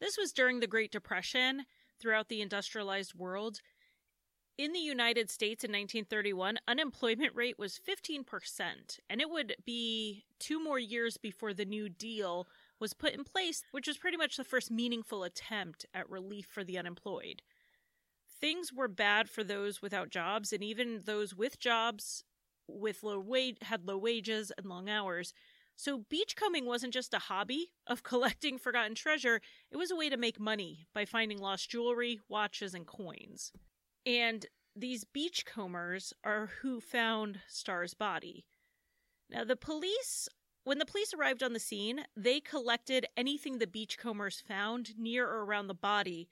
This 0.00 0.16
was 0.16 0.32
during 0.32 0.60
the 0.60 0.66
Great 0.66 0.90
Depression 0.90 1.66
throughout 2.00 2.30
the 2.30 2.40
industrialized 2.40 3.14
world, 3.14 3.60
in 4.58 4.72
the 4.72 4.78
United 4.78 5.30
States 5.30 5.64
in 5.64 5.70
1931, 5.70 6.58
unemployment 6.66 7.34
rate 7.34 7.58
was 7.58 7.78
15%, 7.78 9.00
and 9.10 9.20
it 9.20 9.28
would 9.28 9.56
be 9.66 10.24
two 10.38 10.62
more 10.62 10.78
years 10.78 11.18
before 11.18 11.52
the 11.52 11.66
New 11.66 11.88
Deal 11.90 12.46
was 12.80 12.94
put 12.94 13.12
in 13.12 13.22
place, 13.22 13.62
which 13.72 13.86
was 13.86 13.98
pretty 13.98 14.16
much 14.16 14.36
the 14.36 14.44
first 14.44 14.70
meaningful 14.70 15.24
attempt 15.24 15.84
at 15.92 16.08
relief 16.08 16.46
for 16.46 16.64
the 16.64 16.78
unemployed. 16.78 17.42
Things 18.40 18.72
were 18.72 18.88
bad 18.88 19.28
for 19.28 19.44
those 19.44 19.82
without 19.82 20.10
jobs, 20.10 20.52
and 20.52 20.64
even 20.64 21.02
those 21.04 21.34
with 21.34 21.58
jobs 21.58 22.24
with 22.66 23.02
low 23.02 23.20
wage 23.20 23.58
had 23.62 23.86
low 23.86 23.98
wages 23.98 24.50
and 24.56 24.66
long 24.66 24.88
hours. 24.88 25.34
So 25.76 26.04
beachcombing 26.08 26.64
wasn't 26.64 26.94
just 26.94 27.12
a 27.12 27.18
hobby 27.18 27.72
of 27.86 28.02
collecting 28.02 28.56
forgotten 28.56 28.94
treasure, 28.94 29.42
it 29.70 29.76
was 29.76 29.90
a 29.90 29.96
way 29.96 30.08
to 30.08 30.16
make 30.16 30.40
money 30.40 30.86
by 30.94 31.04
finding 31.04 31.38
lost 31.38 31.70
jewelry, 31.70 32.20
watches, 32.26 32.72
and 32.72 32.86
coins. 32.86 33.52
And 34.06 34.46
these 34.76 35.04
beachcombers 35.04 36.12
are 36.22 36.50
who 36.62 36.80
found 36.80 37.40
Starr's 37.48 37.94
body. 37.94 38.46
Now, 39.28 39.42
the 39.42 39.56
police, 39.56 40.28
when 40.64 40.78
the 40.78 40.86
police 40.86 41.12
arrived 41.12 41.42
on 41.42 41.52
the 41.52 41.58
scene, 41.58 42.04
they 42.16 42.38
collected 42.38 43.06
anything 43.16 43.58
the 43.58 43.66
beachcombers 43.66 44.40
found 44.40 44.96
near 44.96 45.26
or 45.26 45.44
around 45.44 45.66
the 45.66 45.74
body. 45.74 46.28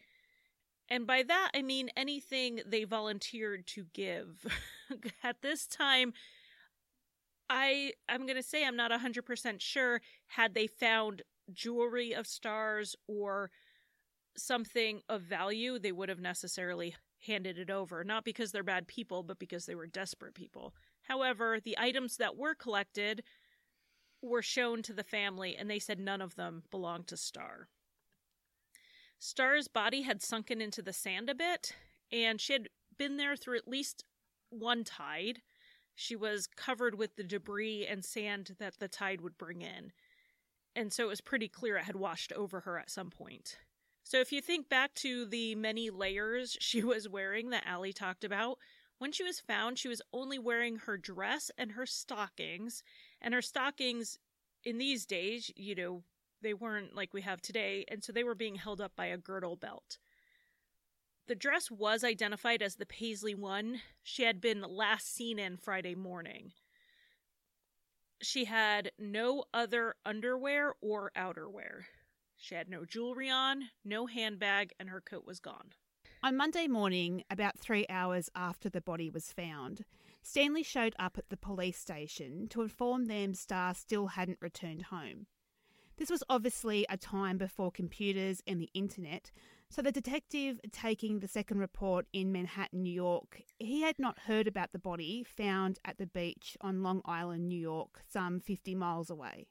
And 0.89 1.07
by 1.07 1.25
that, 1.25 1.51
I 1.55 1.63
mean 1.63 1.91
anything 1.97 2.61
they 2.65 2.85
volunteered 2.85 3.67
to 3.69 3.87
give. 3.93 4.47
At 5.25 5.43
this 5.43 5.67
time, 5.67 6.13
I 7.51 7.93
I'm 8.09 8.27
going 8.27 8.37
to 8.37 8.43
say 8.43 8.65
I'm 8.65 8.77
not 8.77 8.91
100% 8.91 9.61
sure 9.61 10.01
had 10.29 10.55
they 10.55 10.67
found 10.67 11.23
jewelry 11.53 12.13
of 12.15 12.27
stars 12.27 12.95
or 13.07 13.51
something 14.37 15.03
of 15.09 15.23
value, 15.23 15.79
they 15.79 15.93
would 15.93 16.09
have 16.09 16.21
necessarily 16.21 16.95
handed 17.27 17.59
it 17.59 17.71
over, 17.71 18.05
not 18.05 18.25
because 18.25 18.53
they're 18.53 18.63
bad 18.63 18.87
people, 18.87 19.23
but 19.23 19.39
because 19.39 19.67
they 19.67 19.75
were 19.75 19.87
desperate 19.87 20.35
people. 20.35 20.75
However, 21.03 21.59
the 21.63 21.77
items 21.79 22.17
that 22.17 22.37
were 22.37 22.55
collected 22.55 23.23
were 24.23 24.43
shown 24.43 24.83
to 24.83 24.93
the 24.93 25.05
family, 25.05 25.57
and 25.57 25.71
they 25.71 25.79
said 25.79 25.99
none 25.99 26.23
of 26.23 26.37
them 26.37 26.63
belonged 26.71 27.07
to 27.09 27.17
Starr. 27.17 27.69
Starr's 29.19 29.69
body 29.69 30.03
had 30.03 30.23
sunken 30.23 30.61
into 30.61 30.83
the 30.83 30.93
sand 30.93 31.31
a 31.31 31.35
bit, 31.35 31.75
and 32.11 32.41
she 32.41 32.53
had 32.53 32.69
been 32.97 33.17
there 33.17 33.37
through 33.37 33.57
at 33.57 33.69
least 33.69 34.05
one 34.51 34.85
tide. 34.85 35.41
She 35.95 36.17
was 36.17 36.47
covered 36.47 36.97
with 36.97 37.17
the 37.17 37.23
debris 37.23 37.87
and 37.87 38.05
sand 38.05 38.57
that 38.59 38.79
the 38.79 38.89
tide 38.89 39.21
would 39.21 39.39
bring 39.39 39.63
in. 39.63 39.93
And 40.77 40.93
so 40.93 41.05
it 41.05 41.09
was 41.09 41.21
pretty 41.21 41.49
clear 41.49 41.77
it 41.77 41.85
had 41.85 41.97
washed 41.97 42.33
over 42.33 42.61
her 42.61 42.79
at 42.79 42.91
some 42.91 43.11
point. 43.11 43.59
So 44.05 44.21
if 44.21 44.33
you 44.33 44.43
think 44.43 44.69
back 44.69 44.95
to 44.97 45.25
the 45.25 45.55
many 45.55 45.91
layers 45.91 46.57
she 46.61 46.83
was 46.85 47.09
wearing 47.09 47.51
that 47.51 47.67
Allie 47.67 47.93
talked 47.93 48.23
about, 48.23 48.59
when 48.99 49.11
she 49.11 49.25
was 49.25 49.41
found, 49.41 49.79
she 49.79 49.89
was 49.89 50.03
only 50.13 50.39
wearing 50.39 50.77
her 50.77 50.97
dress 50.97 51.51
and 51.59 51.73
her 51.73 51.87
stockings. 51.87 52.85
And 53.21 53.35
her 53.35 53.43
stockings 53.43 54.19
in 54.63 54.79
these 54.79 55.05
days, 55.05 55.51
you 55.57 55.75
know, 55.75 56.05
they 56.43 56.55
weren't 56.55 56.95
like 56.95 57.13
we 57.13 57.23
have 57.23 57.41
today, 57.41 57.85
and 57.89 58.05
so 58.05 58.13
they 58.13 58.23
were 58.23 58.35
being 58.35 58.57
held 58.57 58.81
up 58.81 58.95
by 58.95 59.07
a 59.07 59.17
girdle 59.17 59.57
belt. 59.57 59.99
The 61.27 61.35
dress 61.35 61.71
was 61.71 62.05
identified 62.05 62.63
as 62.63 62.77
the 62.77 62.87
Paisley 62.87 63.35
one 63.35 63.81
she 64.03 64.25
had 64.25 64.41
been 64.41 64.61
last 64.61 65.13
seen 65.15 65.39
in 65.39 65.57
Friday 65.57 65.95
morning. 65.95 66.53
She 68.21 68.45
had 68.45 68.93
no 68.99 69.45
other 69.55 69.97
underwear 70.05 70.75
or 70.83 71.11
outerwear. 71.17 71.85
She 72.45 72.55
had 72.55 72.69
no 72.69 72.85
jewelry 72.85 73.31
on, 73.31 73.71
no 73.87 74.05
handbag, 74.05 74.75
and 74.79 74.91
her 74.91 75.01
coat 75.01 75.25
was 75.25 75.41
gone. 75.41 75.71
On 76.23 76.37
Monday 76.37 76.69
morning, 76.69 77.25
about 77.31 77.59
three 77.59 77.87
hours 77.89 78.29
after 78.37 78.69
the 78.69 78.83
body 78.83 79.09
was 79.09 79.33
found, 79.33 79.87
Stanley 80.21 80.63
showed 80.63 80.95
up 80.99 81.17
at 81.17 81.31
the 81.31 81.39
police 81.39 81.79
station 81.79 82.47
to 82.49 82.61
inform 82.61 83.07
them 83.07 83.33
Starr 83.33 83.73
still 83.73 84.09
hadn't 84.09 84.43
returned 84.43 84.83
home. 84.83 85.25
This 85.97 86.11
was 86.11 86.23
obviously 86.29 86.85
a 86.91 86.99
time 86.99 87.39
before 87.39 87.73
computers 87.73 88.43
and 88.47 88.61
the 88.61 88.69
internet, 88.75 89.31
so 89.71 89.81
the 89.81 89.91
detective 89.91 90.61
taking 90.71 91.21
the 91.21 91.29
second 91.29 91.61
report 91.61 92.09
in 92.13 92.31
Manhattan, 92.31 92.83
New 92.83 92.93
York, 92.93 93.41
he 93.59 93.81
had 93.81 93.99
not 93.99 94.19
heard 94.19 94.47
about 94.47 94.73
the 94.73 94.79
body 94.79 95.25
found 95.25 95.79
at 95.83 95.97
the 95.97 96.07
beach 96.07 96.59
on 96.61 96.83
Long 96.83 97.01
Island, 97.07 97.49
New 97.49 97.59
York, 97.59 98.03
some 98.07 98.39
50 98.39 98.75
miles 98.75 99.09
away. 99.09 99.47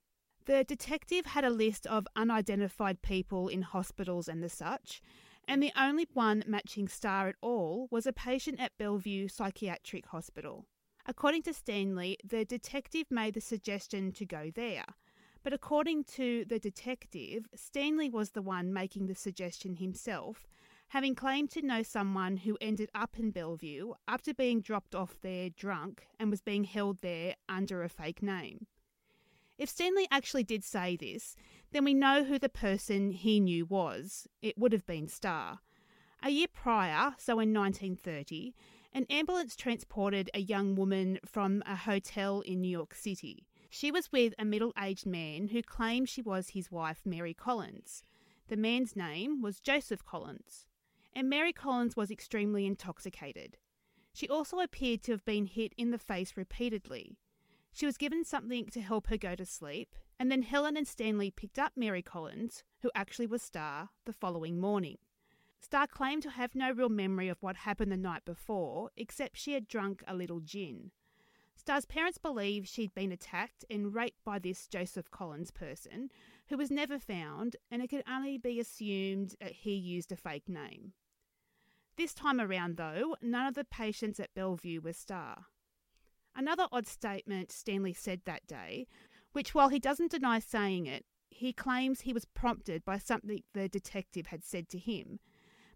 The 0.45 0.65
detective 0.65 1.27
had 1.27 1.45
a 1.45 1.49
list 1.49 1.87
of 1.87 2.05
unidentified 2.17 3.01
people 3.01 3.47
in 3.47 3.61
hospitals 3.61 4.27
and 4.27 4.43
the 4.43 4.49
such, 4.49 5.01
and 5.47 5.63
the 5.63 5.71
only 5.77 6.05
one 6.13 6.43
matching 6.45 6.89
Starr 6.89 7.29
at 7.29 7.35
all 7.39 7.87
was 7.91 8.05
a 8.05 8.11
patient 8.11 8.59
at 8.59 8.77
Bellevue 8.77 9.29
Psychiatric 9.29 10.07
Hospital. 10.07 10.65
According 11.05 11.43
to 11.43 11.53
Stanley, 11.53 12.17
the 12.25 12.43
detective 12.43 13.07
made 13.09 13.35
the 13.35 13.41
suggestion 13.41 14.11
to 14.13 14.25
go 14.25 14.51
there. 14.53 14.83
But 15.43 15.53
according 15.53 16.03
to 16.15 16.43
the 16.43 16.59
detective, 16.59 17.47
Stanley 17.55 18.09
was 18.09 18.31
the 18.31 18.41
one 18.41 18.73
making 18.73 19.07
the 19.07 19.15
suggestion 19.15 19.77
himself, 19.77 20.45
having 20.89 21.15
claimed 21.15 21.51
to 21.51 21.61
know 21.61 21.83
someone 21.83 22.35
who 22.35 22.57
ended 22.59 22.89
up 22.93 23.17
in 23.17 23.31
Bellevue 23.31 23.93
after 24.09 24.33
being 24.33 24.59
dropped 24.59 24.93
off 24.93 25.15
there 25.21 25.49
drunk 25.49 26.05
and 26.19 26.29
was 26.29 26.41
being 26.41 26.65
held 26.65 26.99
there 26.99 27.35
under 27.47 27.81
a 27.81 27.89
fake 27.89 28.21
name. 28.21 28.67
If 29.57 29.69
Stanley 29.69 30.07
actually 30.09 30.43
did 30.43 30.63
say 30.63 30.95
this, 30.95 31.35
then 31.71 31.85
we 31.85 31.93
know 31.93 32.23
who 32.23 32.39
the 32.39 32.49
person 32.49 33.11
he 33.11 33.39
knew 33.39 33.65
was. 33.65 34.27
It 34.41 34.57
would 34.57 34.71
have 34.71 34.85
been 34.85 35.07
Starr. 35.07 35.59
A 36.23 36.29
year 36.29 36.47
prior, 36.51 37.15
so 37.17 37.33
in 37.33 37.53
1930, 37.53 38.55
an 38.93 39.05
ambulance 39.09 39.55
transported 39.55 40.29
a 40.33 40.39
young 40.39 40.75
woman 40.75 41.19
from 41.25 41.61
a 41.65 41.75
hotel 41.75 42.41
in 42.41 42.61
New 42.61 42.69
York 42.69 42.95
City. 42.95 43.47
She 43.69 43.91
was 43.91 44.11
with 44.11 44.33
a 44.37 44.45
middle 44.45 44.71
aged 44.81 45.05
man 45.05 45.47
who 45.47 45.61
claimed 45.63 46.09
she 46.09 46.21
was 46.21 46.49
his 46.49 46.71
wife, 46.71 47.01
Mary 47.05 47.33
Collins. 47.33 48.03
The 48.47 48.57
man's 48.57 48.95
name 48.95 49.41
was 49.41 49.59
Joseph 49.59 50.05
Collins, 50.05 50.67
and 51.15 51.29
Mary 51.29 51.53
Collins 51.53 51.95
was 51.95 52.11
extremely 52.11 52.65
intoxicated. 52.65 53.57
She 54.13 54.29
also 54.29 54.59
appeared 54.59 55.01
to 55.03 55.11
have 55.11 55.25
been 55.25 55.47
hit 55.47 55.73
in 55.75 55.91
the 55.91 55.97
face 55.97 56.37
repeatedly. 56.37 57.17
She 57.75 57.87
was 57.87 57.97
given 57.97 58.23
something 58.23 58.67
to 58.67 58.81
help 58.81 59.07
her 59.07 59.17
go 59.17 59.33
to 59.33 59.45
sleep, 59.45 59.95
and 60.19 60.31
then 60.31 60.43
Helen 60.43 60.77
and 60.77 60.87
Stanley 60.87 61.31
picked 61.31 61.57
up 61.57 61.73
Mary 61.75 62.03
Collins, 62.03 62.63
who 62.81 62.91
actually 62.93 63.25
was 63.25 63.41
Starr, 63.41 63.89
the 64.05 64.13
following 64.13 64.59
morning. 64.59 64.99
Starr 65.59 65.87
claimed 65.87 66.21
to 66.21 66.29
have 66.29 66.53
no 66.53 66.71
real 66.71 66.89
memory 66.89 67.29
of 67.29 67.41
what 67.41 67.55
happened 67.55 67.91
the 67.91 67.97
night 67.97 68.25
before, 68.25 68.91
except 68.95 69.37
she 69.37 69.53
had 69.53 69.67
drunk 69.67 70.03
a 70.07 70.15
little 70.15 70.39
gin. 70.39 70.91
Starr's 71.55 71.85
parents 71.85 72.19
believe 72.19 72.67
she'd 72.67 72.93
been 72.93 73.11
attacked 73.11 73.65
and 73.71 73.95
raped 73.95 74.23
by 74.23 74.37
this 74.37 74.67
Joseph 74.67 75.09
Collins 75.09 75.49
person, 75.49 76.11
who 76.49 76.57
was 76.57 76.69
never 76.69 76.99
found, 76.99 77.55
and 77.71 77.81
it 77.81 77.89
could 77.89 78.03
only 78.07 78.37
be 78.37 78.59
assumed 78.59 79.35
that 79.39 79.53
he 79.53 79.73
used 79.73 80.11
a 80.11 80.15
fake 80.15 80.47
name. 80.47 80.93
This 81.95 82.13
time 82.13 82.39
around, 82.39 82.77
though, 82.77 83.15
none 83.21 83.47
of 83.47 83.55
the 83.55 83.63
patients 83.63 84.19
at 84.19 84.33
Bellevue 84.35 84.81
were 84.81 84.93
Starr. 84.93 85.45
Another 86.35 86.67
odd 86.71 86.87
statement 86.87 87.51
Stanley 87.51 87.93
said 87.93 88.21
that 88.25 88.47
day, 88.47 88.87
which, 89.33 89.53
while 89.53 89.69
he 89.69 89.79
doesn't 89.79 90.11
deny 90.11 90.39
saying 90.39 90.85
it, 90.85 91.05
he 91.29 91.53
claims 91.53 92.01
he 92.01 92.13
was 92.13 92.25
prompted 92.25 92.85
by 92.85 92.97
something 92.97 93.41
the 93.53 93.67
detective 93.67 94.27
had 94.27 94.43
said 94.43 94.69
to 94.69 94.77
him, 94.77 95.19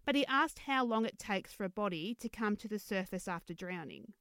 but 0.04 0.14
he 0.14 0.26
asked 0.26 0.60
how 0.60 0.84
long 0.84 1.04
it 1.04 1.18
takes 1.18 1.52
for 1.52 1.64
a 1.64 1.68
body 1.68 2.16
to 2.20 2.28
come 2.28 2.56
to 2.56 2.68
the 2.68 2.78
surface 2.78 3.28
after 3.28 3.54
drowning. 3.54 4.12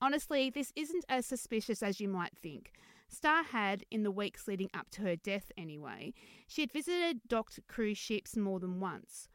Honestly, 0.00 0.50
this 0.50 0.72
isn't 0.76 1.04
as 1.08 1.26
suspicious 1.26 1.82
as 1.82 2.00
you 2.00 2.08
might 2.08 2.36
think. 2.36 2.72
Starr 3.08 3.42
had, 3.42 3.84
in 3.90 4.02
the 4.02 4.10
weeks 4.10 4.46
leading 4.46 4.70
up 4.74 4.90
to 4.90 5.02
her 5.02 5.16
death 5.16 5.50
anyway, 5.56 6.12
she 6.46 6.62
had 6.62 6.72
visited 6.72 7.20
docked 7.26 7.58
cruise 7.68 7.98
ships 7.98 8.36
more 8.36 8.60
than 8.60 8.80
once. 8.80 9.28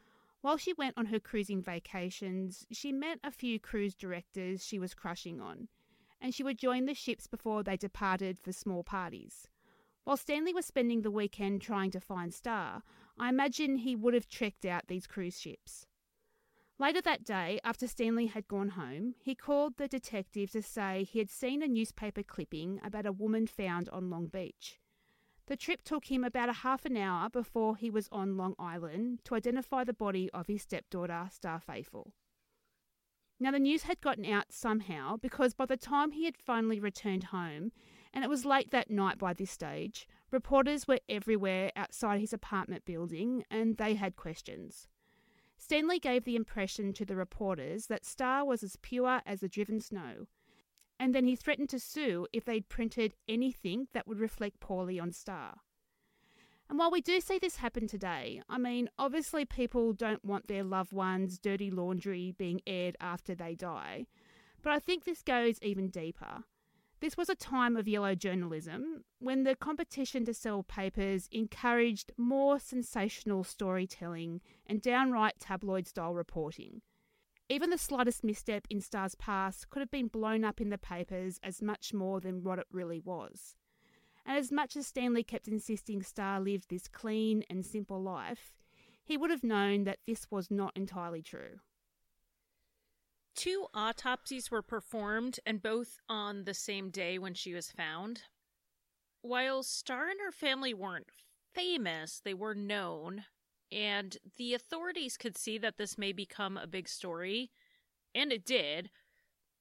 While 0.43 0.57
she 0.57 0.73
went 0.73 0.97
on 0.97 1.05
her 1.05 1.21
cruising 1.21 1.61
vacations, 1.61 2.67
she 2.69 2.91
met 2.91 3.17
a 3.23 3.31
few 3.31 3.61
cruise 3.61 3.95
directors 3.95 4.65
she 4.65 4.77
was 4.77 4.93
crushing 4.93 5.39
on, 5.39 5.69
and 6.19 6.35
she 6.35 6.43
would 6.43 6.57
join 6.57 6.83
the 6.83 6.93
ships 6.93 7.27
before 7.27 7.63
they 7.63 7.77
departed 7.77 8.37
for 8.37 8.51
small 8.51 8.83
parties. 8.83 9.47
While 10.03 10.17
Stanley 10.17 10.53
was 10.53 10.65
spending 10.65 11.01
the 11.01 11.11
weekend 11.11 11.61
trying 11.61 11.91
to 11.91 12.01
find 12.01 12.33
Starr, 12.33 12.83
I 13.17 13.29
imagine 13.29 13.77
he 13.77 13.95
would 13.95 14.13
have 14.13 14.27
checked 14.27 14.65
out 14.65 14.87
these 14.87 15.07
cruise 15.07 15.39
ships. 15.39 15.87
Later 16.77 16.99
that 17.03 17.23
day, 17.23 17.61
after 17.63 17.87
Stanley 17.87 18.25
had 18.25 18.49
gone 18.49 18.71
home, 18.71 19.15
he 19.21 19.35
called 19.35 19.77
the 19.77 19.87
detective 19.87 20.51
to 20.51 20.61
say 20.61 21.05
he 21.05 21.19
had 21.19 21.29
seen 21.29 21.63
a 21.63 21.69
newspaper 21.69 22.21
clipping 22.21 22.81
about 22.83 23.05
a 23.05 23.13
woman 23.13 23.47
found 23.47 23.87
on 23.87 24.09
Long 24.09 24.25
Beach. 24.25 24.77
The 25.47 25.57
trip 25.57 25.83
took 25.83 26.05
him 26.05 26.23
about 26.23 26.49
a 26.49 26.53
half 26.53 26.85
an 26.85 26.95
hour 26.95 27.29
before 27.29 27.75
he 27.75 27.89
was 27.89 28.07
on 28.11 28.37
Long 28.37 28.55
Island 28.57 29.19
to 29.25 29.35
identify 29.35 29.83
the 29.83 29.93
body 29.93 30.29
of 30.33 30.47
his 30.47 30.61
stepdaughter, 30.61 31.27
Starr 31.31 31.59
Faithfull. 31.59 32.13
Now, 33.39 33.51
the 33.51 33.59
news 33.59 33.83
had 33.83 33.99
gotten 33.99 34.25
out 34.25 34.53
somehow 34.53 35.17
because 35.17 35.53
by 35.53 35.65
the 35.65 35.75
time 35.75 36.11
he 36.11 36.23
had 36.25 36.37
finally 36.37 36.79
returned 36.79 37.25
home, 37.25 37.73
and 38.13 38.23
it 38.23 38.29
was 38.29 38.45
late 38.45 38.71
that 38.71 38.89
night 38.89 39.17
by 39.17 39.33
this 39.33 39.51
stage, 39.51 40.07
reporters 40.31 40.87
were 40.87 40.99
everywhere 41.09 41.71
outside 41.75 42.21
his 42.21 42.31
apartment 42.31 42.85
building 42.85 43.43
and 43.51 43.75
they 43.75 43.95
had 43.95 44.15
questions. 44.15 44.87
Stanley 45.57 45.99
gave 45.99 46.23
the 46.23 46.35
impression 46.35 46.93
to 46.93 47.05
the 47.05 47.15
reporters 47.15 47.87
that 47.87 48.05
Starr 48.05 48.45
was 48.45 48.63
as 48.63 48.77
pure 48.77 49.21
as 49.25 49.41
the 49.41 49.49
driven 49.49 49.81
snow, 49.81 50.27
and 51.03 51.13
then 51.13 51.25
he 51.25 51.35
threatened 51.35 51.67
to 51.67 51.79
sue 51.79 52.25
if 52.31 52.45
they'd 52.45 52.69
printed 52.69 53.13
anything 53.27 53.89
that 53.91 54.07
would 54.07 54.21
reflect 54.21 54.61
poorly 54.61 55.01
on 55.01 55.11
Starr. 55.11 55.55
And 56.69 56.79
while 56.79 56.89
we 56.89 57.01
do 57.01 57.19
see 57.19 57.37
this 57.37 57.57
happen 57.57 57.87
today, 57.87 58.41
I 58.47 58.57
mean, 58.57 58.89
obviously 58.97 59.43
people 59.43 59.91
don't 59.91 60.23
want 60.23 60.47
their 60.47 60.63
loved 60.63 60.93
ones' 60.93 61.37
dirty 61.37 61.69
laundry 61.69 62.33
being 62.37 62.61
aired 62.65 62.95
after 63.01 63.35
they 63.35 63.53
die, 63.53 64.05
but 64.61 64.71
I 64.71 64.79
think 64.79 65.03
this 65.03 65.21
goes 65.21 65.59
even 65.61 65.89
deeper. 65.89 66.45
This 67.01 67.17
was 67.17 67.27
a 67.27 67.35
time 67.35 67.75
of 67.75 67.85
yellow 67.85 68.15
journalism 68.15 69.03
when 69.19 69.43
the 69.43 69.57
competition 69.57 70.23
to 70.23 70.33
sell 70.33 70.63
papers 70.63 71.27
encouraged 71.33 72.13
more 72.17 72.59
sensational 72.59 73.43
storytelling 73.43 74.39
and 74.65 74.81
downright 74.81 75.37
tabloid 75.41 75.85
style 75.85 76.15
reporting. 76.15 76.81
Even 77.49 77.69
the 77.69 77.77
slightest 77.77 78.23
misstep 78.23 78.65
in 78.69 78.81
Starr's 78.81 79.15
past 79.15 79.69
could 79.69 79.81
have 79.81 79.91
been 79.91 80.07
blown 80.07 80.43
up 80.43 80.61
in 80.61 80.69
the 80.69 80.77
papers 80.77 81.39
as 81.43 81.61
much 81.61 81.93
more 81.93 82.19
than 82.19 82.43
what 82.43 82.59
it 82.59 82.67
really 82.71 82.99
was. 82.99 83.55
And 84.25 84.37
as 84.37 84.51
much 84.51 84.77
as 84.77 84.87
Stanley 84.87 85.23
kept 85.23 85.47
insisting 85.47 86.01
Starr 86.01 86.39
lived 86.39 86.69
this 86.69 86.87
clean 86.87 87.43
and 87.49 87.65
simple 87.65 88.01
life, 88.01 88.53
he 89.03 89.17
would 89.17 89.29
have 89.29 89.43
known 89.43 89.83
that 89.83 89.99
this 90.07 90.31
was 90.31 90.49
not 90.49 90.71
entirely 90.75 91.21
true. 91.21 91.59
Two 93.35 93.67
autopsies 93.73 94.49
were 94.49 94.61
performed, 94.61 95.39
and 95.45 95.61
both 95.61 95.99
on 96.07 96.45
the 96.45 96.53
same 96.53 96.89
day 96.89 97.17
when 97.17 97.33
she 97.33 97.53
was 97.53 97.71
found. 97.71 98.21
While 99.21 99.63
Starr 99.63 100.09
and 100.09 100.19
her 100.23 100.31
family 100.31 100.73
weren't 100.73 101.07
famous, 101.53 102.21
they 102.23 102.33
were 102.33 102.55
known, 102.55 103.25
and 103.73 104.17
the 104.37 104.53
authorities 104.53 105.17
could 105.17 105.37
see 105.37 105.57
that 105.57 105.77
this 105.77 105.97
may 105.97 106.11
become 106.11 106.57
a 106.57 106.67
big 106.67 106.87
story, 106.87 107.51
and 108.13 108.31
it 108.31 108.45
did. 108.45 108.91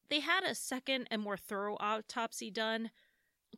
They 0.09 0.21
had 0.21 0.45
a 0.45 0.55
second 0.55 1.09
and 1.11 1.23
more 1.23 1.37
thorough 1.37 1.77
autopsy 1.81 2.51
done 2.51 2.91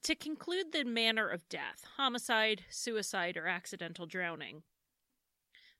to 0.02 0.14
conclude 0.14 0.72
the 0.72 0.84
manner 0.84 1.28
of 1.28 1.48
death 1.48 1.84
homicide, 1.96 2.64
suicide, 2.68 3.36
or 3.36 3.46
accidental 3.46 4.06
drowning. 4.06 4.62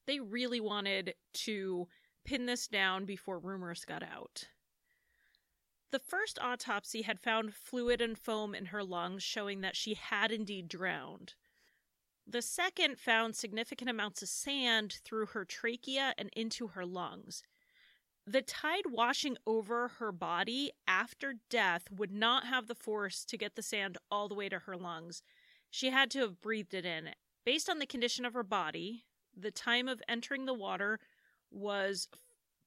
They 0.07 0.21
really 0.21 0.61
wanted 0.61 1.15
to 1.35 1.89
pin 2.25 2.47
this 2.47 2.67
down 2.67 3.05
before 3.05 3.39
rumors 3.39 3.85
got 3.85 4.03
out. 4.03 4.49
The 5.91 5.99
first 5.99 6.39
autopsy 6.41 7.03
had 7.03 7.21
found 7.21 7.55
fluid 7.55 8.01
and 8.01 8.19
foam 8.19 8.55
in 8.55 8.67
her 8.67 8.83
lungs, 8.83 9.23
showing 9.23 9.61
that 9.61 9.77
she 9.77 9.95
had 9.95 10.33
indeed 10.33 10.69
drowned. 10.69 11.35
The 12.27 12.43
second 12.43 12.99
found 12.99 13.37
significant 13.37 13.91
amounts 13.91 14.23
of 14.23 14.29
sand 14.29 15.01
through 15.05 15.27
her 15.27 15.45
trachea 15.45 16.15
and 16.17 16.31
into 16.35 16.69
her 16.69 16.87
lungs. 16.87 17.43
The 18.27 18.41
tide 18.41 18.87
washing 18.91 19.37
over 19.47 19.89
her 19.99 20.11
body 20.11 20.73
after 20.89 21.35
death 21.51 21.91
would 21.91 22.11
not 22.11 22.47
have 22.47 22.67
the 22.67 22.75
force 22.75 23.25
to 23.27 23.37
get 23.37 23.55
the 23.55 23.63
sand 23.63 23.99
all 24.11 24.29
the 24.29 24.35
way 24.35 24.49
to 24.49 24.61
her 24.61 24.77
lungs. 24.77 25.23
She 25.71 25.91
had 25.91 26.11
to 26.13 26.21
have 26.21 26.41
breathed 26.41 26.73
it 26.73 26.87
in. 26.87 27.11
Based 27.45 27.69
on 27.69 27.79
the 27.79 27.87
condition 27.87 28.25
of 28.25 28.33
her 28.33 28.43
body, 28.43 29.05
the 29.37 29.51
time 29.51 29.87
of 29.87 30.03
entering 30.09 30.47
the 30.47 30.55
water 30.55 31.01
was 31.51 32.09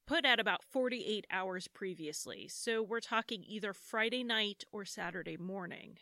put 0.06 0.24
at 0.24 0.38
about 0.38 0.62
48 0.62 1.26
hours 1.30 1.66
previously, 1.66 2.46
so 2.48 2.80
we're 2.82 3.00
talking 3.00 3.42
either 3.44 3.72
Friday 3.72 4.22
night 4.22 4.64
or 4.70 4.84
Saturday 4.84 5.36
morning. 5.36 5.98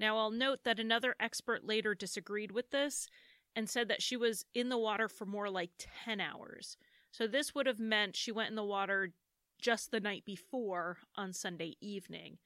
Now, 0.00 0.16
I'll 0.16 0.30
note 0.30 0.64
that 0.64 0.80
another 0.80 1.14
expert 1.20 1.66
later 1.66 1.94
disagreed 1.94 2.52
with 2.52 2.70
this 2.70 3.06
and 3.54 3.68
said 3.68 3.88
that 3.88 4.02
she 4.02 4.16
was 4.16 4.46
in 4.54 4.70
the 4.70 4.78
water 4.78 5.08
for 5.08 5.26
more 5.26 5.50
like 5.50 5.70
10 6.06 6.20
hours. 6.20 6.78
So, 7.12 7.26
this 7.26 7.54
would 7.54 7.66
have 7.66 7.78
meant 7.78 8.16
she 8.16 8.32
went 8.32 8.48
in 8.48 8.56
the 8.56 8.64
water 8.64 9.12
just 9.60 9.90
the 9.90 10.00
night 10.00 10.24
before 10.24 10.96
on 11.16 11.34
Sunday 11.34 11.76
evening. 11.82 12.38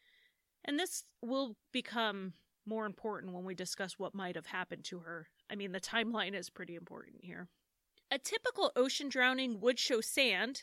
And 0.64 0.80
this 0.80 1.04
will 1.22 1.56
become 1.72 2.32
more 2.66 2.86
important 2.86 3.32
when 3.32 3.44
we 3.44 3.54
discuss 3.54 3.98
what 3.98 4.14
might 4.14 4.34
have 4.34 4.46
happened 4.46 4.82
to 4.84 5.00
her. 5.00 5.28
I 5.48 5.54
mean, 5.54 5.70
the 5.70 5.80
timeline 5.80 6.34
is 6.34 6.50
pretty 6.50 6.74
important 6.74 7.16
here. 7.20 7.48
A 8.10 8.18
typical 8.18 8.72
ocean 8.74 9.08
drowning 9.08 9.60
would 9.60 9.78
show 9.78 10.00
sand 10.00 10.62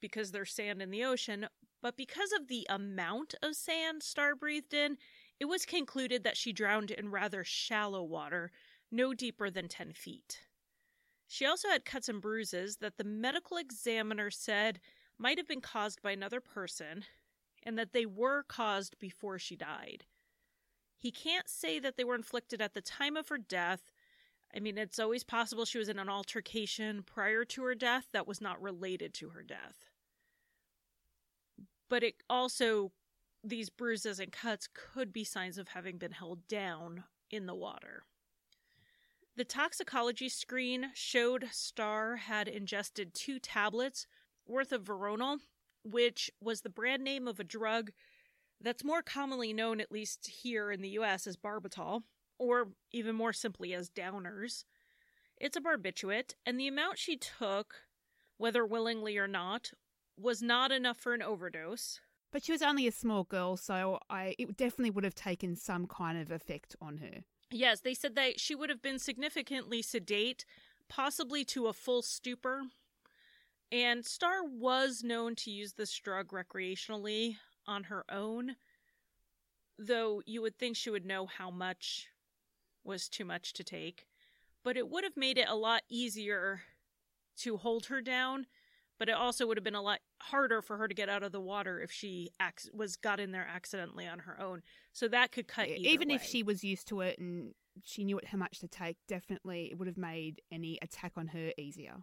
because 0.00 0.32
there's 0.32 0.52
sand 0.52 0.82
in 0.82 0.90
the 0.90 1.04
ocean, 1.04 1.46
but 1.80 1.96
because 1.96 2.32
of 2.32 2.48
the 2.48 2.66
amount 2.68 3.34
of 3.42 3.54
sand 3.54 4.02
Starr 4.02 4.34
breathed 4.34 4.74
in, 4.74 4.96
it 5.42 5.48
was 5.48 5.66
concluded 5.66 6.22
that 6.22 6.36
she 6.36 6.52
drowned 6.52 6.92
in 6.92 7.10
rather 7.10 7.42
shallow 7.42 8.00
water, 8.00 8.52
no 8.92 9.12
deeper 9.12 9.50
than 9.50 9.66
10 9.66 9.92
feet. 9.92 10.42
She 11.26 11.44
also 11.44 11.66
had 11.66 11.84
cuts 11.84 12.08
and 12.08 12.22
bruises 12.22 12.76
that 12.76 12.96
the 12.96 13.02
medical 13.02 13.56
examiner 13.56 14.30
said 14.30 14.78
might 15.18 15.38
have 15.38 15.48
been 15.48 15.60
caused 15.60 16.00
by 16.00 16.12
another 16.12 16.40
person 16.40 17.02
and 17.64 17.76
that 17.76 17.92
they 17.92 18.06
were 18.06 18.44
caused 18.44 18.96
before 19.00 19.36
she 19.36 19.56
died. 19.56 20.04
He 20.96 21.10
can't 21.10 21.48
say 21.48 21.80
that 21.80 21.96
they 21.96 22.04
were 22.04 22.14
inflicted 22.14 22.62
at 22.62 22.74
the 22.74 22.80
time 22.80 23.16
of 23.16 23.28
her 23.28 23.38
death 23.38 23.90
I 24.54 24.60
mean, 24.60 24.76
it's 24.76 24.98
always 24.98 25.24
possible 25.24 25.64
she 25.64 25.78
was 25.78 25.88
in 25.88 25.98
an 25.98 26.10
altercation 26.10 27.02
prior 27.02 27.42
to 27.46 27.62
her 27.62 27.74
death 27.74 28.08
that 28.12 28.28
was 28.28 28.38
not 28.38 28.60
related 28.62 29.14
to 29.14 29.30
her 29.30 29.42
death. 29.42 29.88
But 31.88 32.02
it 32.02 32.16
also, 32.28 32.92
these 33.44 33.70
bruises 33.70 34.20
and 34.20 34.32
cuts 34.32 34.68
could 34.72 35.12
be 35.12 35.24
signs 35.24 35.58
of 35.58 35.68
having 35.68 35.98
been 35.98 36.12
held 36.12 36.46
down 36.48 37.04
in 37.30 37.46
the 37.46 37.54
water. 37.54 38.04
The 39.36 39.44
toxicology 39.44 40.28
screen 40.28 40.90
showed 40.94 41.48
Starr 41.52 42.16
had 42.16 42.48
ingested 42.48 43.14
two 43.14 43.38
tablets 43.38 44.06
worth 44.46 44.72
of 44.72 44.84
Veronal, 44.84 45.38
which 45.84 46.30
was 46.40 46.60
the 46.60 46.68
brand 46.68 47.02
name 47.02 47.26
of 47.26 47.40
a 47.40 47.44
drug 47.44 47.92
that's 48.60 48.84
more 48.84 49.02
commonly 49.02 49.52
known, 49.52 49.80
at 49.80 49.90
least 49.90 50.26
here 50.42 50.70
in 50.70 50.82
the 50.82 50.90
US, 50.90 51.26
as 51.26 51.36
Barbital, 51.36 52.02
or 52.38 52.68
even 52.92 53.14
more 53.14 53.32
simply 53.32 53.74
as 53.74 53.90
downers. 53.90 54.64
It's 55.36 55.56
a 55.56 55.60
barbiturate, 55.60 56.34
and 56.46 56.60
the 56.60 56.68
amount 56.68 56.98
she 56.98 57.16
took, 57.16 57.74
whether 58.36 58.64
willingly 58.64 59.18
or 59.18 59.26
not, 59.26 59.72
was 60.16 60.42
not 60.42 60.70
enough 60.70 60.98
for 60.98 61.14
an 61.14 61.22
overdose. 61.22 62.00
But 62.32 62.44
she 62.44 62.52
was 62.52 62.62
only 62.62 62.86
a 62.86 62.92
small 62.92 63.24
girl, 63.24 63.56
so 63.56 63.98
I 64.10 64.34
it 64.38 64.56
definitely 64.56 64.90
would 64.90 65.04
have 65.04 65.14
taken 65.14 65.54
some 65.54 65.86
kind 65.86 66.18
of 66.18 66.30
effect 66.30 66.74
on 66.80 66.96
her. 66.96 67.22
Yes, 67.50 67.80
they 67.80 67.92
said 67.92 68.16
that 68.16 68.40
she 68.40 68.54
would 68.54 68.70
have 68.70 68.80
been 68.80 68.98
significantly 68.98 69.82
sedate, 69.82 70.46
possibly 70.88 71.44
to 71.44 71.66
a 71.66 71.74
full 71.74 72.00
stupor. 72.00 72.62
And 73.70 74.04
Starr 74.04 74.44
was 74.44 75.04
known 75.04 75.34
to 75.36 75.50
use 75.50 75.74
this 75.74 75.94
drug 75.98 76.28
recreationally 76.28 77.36
on 77.66 77.84
her 77.84 78.04
own, 78.10 78.56
though 79.78 80.22
you 80.26 80.40
would 80.40 80.58
think 80.58 80.76
she 80.76 80.90
would 80.90 81.04
know 81.04 81.26
how 81.26 81.50
much 81.50 82.08
was 82.82 83.08
too 83.08 83.24
much 83.24 83.52
to 83.54 83.64
take. 83.64 84.06
But 84.64 84.76
it 84.76 84.88
would 84.88 85.04
have 85.04 85.16
made 85.16 85.38
it 85.38 85.48
a 85.48 85.54
lot 85.54 85.82
easier 85.88 86.62
to 87.38 87.58
hold 87.58 87.86
her 87.86 88.00
down, 88.00 88.46
but 89.02 89.08
it 89.08 89.16
also 89.16 89.48
would 89.48 89.56
have 89.56 89.64
been 89.64 89.74
a 89.74 89.82
lot 89.82 89.98
harder 90.20 90.62
for 90.62 90.76
her 90.76 90.86
to 90.86 90.94
get 90.94 91.08
out 91.08 91.24
of 91.24 91.32
the 91.32 91.40
water 91.40 91.80
if 91.80 91.90
she 91.90 92.30
ac- 92.40 92.70
was 92.72 92.94
got 92.94 93.18
in 93.18 93.32
there 93.32 93.44
accidentally 93.52 94.06
on 94.06 94.20
her 94.20 94.40
own. 94.40 94.62
So 94.92 95.08
that 95.08 95.32
could 95.32 95.48
cut 95.48 95.66
even 95.66 96.10
way. 96.10 96.14
if 96.14 96.22
she 96.22 96.44
was 96.44 96.62
used 96.62 96.86
to 96.86 97.00
it 97.00 97.18
and 97.18 97.52
she 97.82 98.04
knew 98.04 98.16
it 98.16 98.26
how 98.26 98.38
much 98.38 98.60
to 98.60 98.68
take. 98.68 98.98
Definitely, 99.08 99.70
it 99.72 99.78
would 99.80 99.88
have 99.88 99.98
made 99.98 100.40
any 100.52 100.78
attack 100.80 101.14
on 101.16 101.26
her 101.26 101.50
easier. 101.58 101.96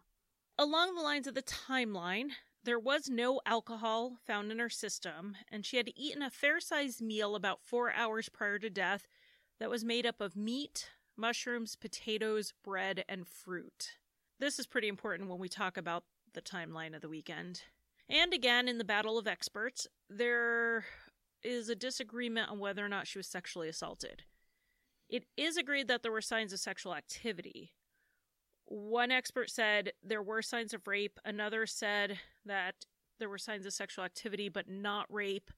Along 0.57 0.93
the 0.93 1.01
lines 1.01 1.25
of 1.25 1.35
the 1.35 1.41
timeline, 1.41 2.31
there 2.65 2.77
was 2.77 3.07
no 3.07 3.39
alcohol 3.45 4.17
found 4.27 4.51
in 4.51 4.59
her 4.59 4.69
system, 4.69 5.37
and 5.49 5.65
she 5.65 5.77
had 5.77 5.93
eaten 5.95 6.21
a 6.21 6.29
fair 6.29 6.59
sized 6.59 7.01
meal 7.01 7.33
about 7.33 7.63
four 7.63 7.93
hours 7.93 8.27
prior 8.27 8.59
to 8.59 8.69
death 8.69 9.07
that 9.57 9.69
was 9.69 9.85
made 9.85 10.05
up 10.05 10.19
of 10.19 10.35
meat, 10.35 10.89
mushrooms, 11.15 11.77
potatoes, 11.77 12.53
bread, 12.61 13.05
and 13.07 13.25
fruit. 13.25 13.91
This 14.37 14.59
is 14.59 14.67
pretty 14.67 14.89
important 14.89 15.29
when 15.29 15.39
we 15.39 15.47
talk 15.47 15.77
about 15.77 16.03
the 16.33 16.41
timeline 16.41 16.95
of 16.95 17.01
the 17.01 17.09
weekend. 17.09 17.61
And 18.07 18.33
again, 18.33 18.67
in 18.67 18.77
the 18.77 18.83
battle 18.83 19.17
of 19.17 19.27
experts, 19.27 19.87
there 20.09 20.85
is 21.43 21.69
a 21.69 21.75
disagreement 21.75 22.49
on 22.49 22.59
whether 22.59 22.83
or 22.83 22.89
not 22.89 23.07
she 23.07 23.19
was 23.19 23.27
sexually 23.27 23.69
assaulted. 23.69 24.23
It 25.09 25.25
is 25.37 25.57
agreed 25.57 25.87
that 25.87 26.03
there 26.03 26.11
were 26.11 26.21
signs 26.21 26.53
of 26.53 26.59
sexual 26.59 26.93
activity, 26.93 27.71
one 28.69 29.09
expert 29.09 29.49
said 29.49 29.93
there 30.03 30.21
were 30.21 30.43
signs 30.43 30.75
of 30.75 30.85
rape, 30.87 31.19
another 31.25 31.65
said 31.65 32.19
that 32.45 32.75
there 33.17 33.29
were 33.29 33.39
signs 33.39 33.65
of 33.65 33.73
sexual 33.73 34.05
activity 34.05 34.47
but 34.47 34.69
not 34.69 35.07
rape. 35.09 35.49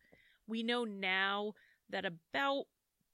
We 0.48 0.64
know 0.64 0.86
now 0.86 1.54
that 1.90 2.06
about 2.06 2.66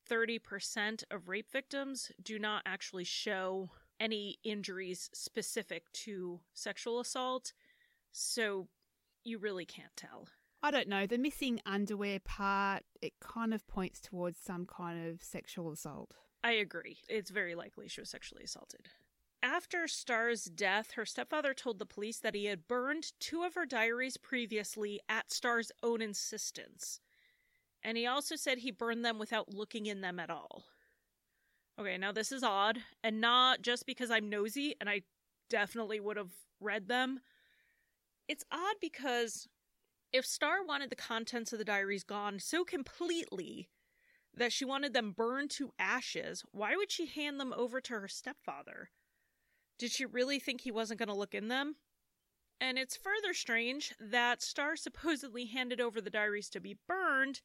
30% 0.09 1.03
of 1.09 1.27
rape 1.27 1.51
victims 1.51 2.11
do 2.21 2.37
not 2.37 2.61
actually 2.65 3.05
show 3.05 3.71
any 3.99 4.37
injuries 4.43 5.09
specific 5.13 5.91
to 5.93 6.39
sexual 6.53 6.99
assault. 6.99 7.53
So 8.11 8.67
you 9.23 9.37
really 9.37 9.65
can't 9.65 9.95
tell. 9.95 10.27
I 10.63 10.71
don't 10.71 10.87
know. 10.87 11.05
The 11.05 11.17
missing 11.17 11.59
underwear 11.65 12.19
part, 12.19 12.83
it 13.01 13.13
kind 13.19 13.53
of 13.53 13.67
points 13.67 14.01
towards 14.01 14.39
some 14.39 14.65
kind 14.65 15.07
of 15.07 15.21
sexual 15.21 15.71
assault. 15.71 16.11
I 16.43 16.53
agree. 16.53 16.97
It's 17.07 17.29
very 17.29 17.55
likely 17.55 17.87
she 17.87 18.01
was 18.01 18.09
sexually 18.09 18.43
assaulted. 18.43 18.87
After 19.43 19.87
Starr's 19.87 20.45
death, 20.45 20.91
her 20.91 21.05
stepfather 21.05 21.53
told 21.53 21.77
the 21.77 21.85
police 21.85 22.17
that 22.19 22.33
he 22.33 22.45
had 22.45 22.67
burned 22.67 23.11
two 23.19 23.43
of 23.43 23.53
her 23.53 23.65
diaries 23.65 24.17
previously 24.17 24.99
at 25.07 25.31
Starr's 25.31 25.71
own 25.83 26.01
insistence. 26.01 26.99
And 27.83 27.97
he 27.97 28.07
also 28.07 28.35
said 28.35 28.57
he 28.57 28.71
burned 28.71 29.05
them 29.05 29.19
without 29.19 29.53
looking 29.53 29.85
in 29.85 30.01
them 30.01 30.19
at 30.19 30.31
all. 30.31 30.65
Okay, 31.79 31.97
now 31.97 32.11
this 32.11 32.31
is 32.31 32.43
odd, 32.43 32.79
and 33.03 33.21
not 33.21 33.61
just 33.61 33.85
because 33.85 34.09
I'm 34.09 34.29
nosy 34.29 34.75
and 34.81 34.89
I 34.89 35.01
definitely 35.49 35.99
would 35.99 36.17
have 36.17 36.31
read 36.59 36.87
them. 36.87 37.19
It's 38.27 38.43
odd 38.51 38.75
because 38.81 39.47
if 40.11 40.25
Starr 40.25 40.63
wanted 40.63 40.89
the 40.89 40.95
contents 40.95 41.53
of 41.53 41.59
the 41.59 41.65
diaries 41.65 42.03
gone 42.03 42.39
so 42.39 42.63
completely 42.63 43.69
that 44.33 44.51
she 44.51 44.65
wanted 44.65 44.93
them 44.93 45.11
burned 45.11 45.51
to 45.51 45.71
ashes, 45.77 46.43
why 46.51 46.75
would 46.75 46.91
she 46.91 47.05
hand 47.05 47.39
them 47.39 47.53
over 47.55 47.79
to 47.81 47.93
her 47.93 48.07
stepfather? 48.07 48.89
Did 49.77 49.91
she 49.91 50.05
really 50.05 50.39
think 50.39 50.61
he 50.61 50.71
wasn't 50.71 50.99
going 50.99 51.09
to 51.09 51.15
look 51.15 51.35
in 51.35 51.47
them? 51.47 51.75
And 52.59 52.79
it's 52.79 52.97
further 52.97 53.33
strange 53.33 53.93
that 53.99 54.41
Starr 54.41 54.75
supposedly 54.77 55.45
handed 55.45 55.79
over 55.79 56.01
the 56.01 56.09
diaries 56.09 56.49
to 56.49 56.59
be 56.59 56.77
burned 56.87 57.41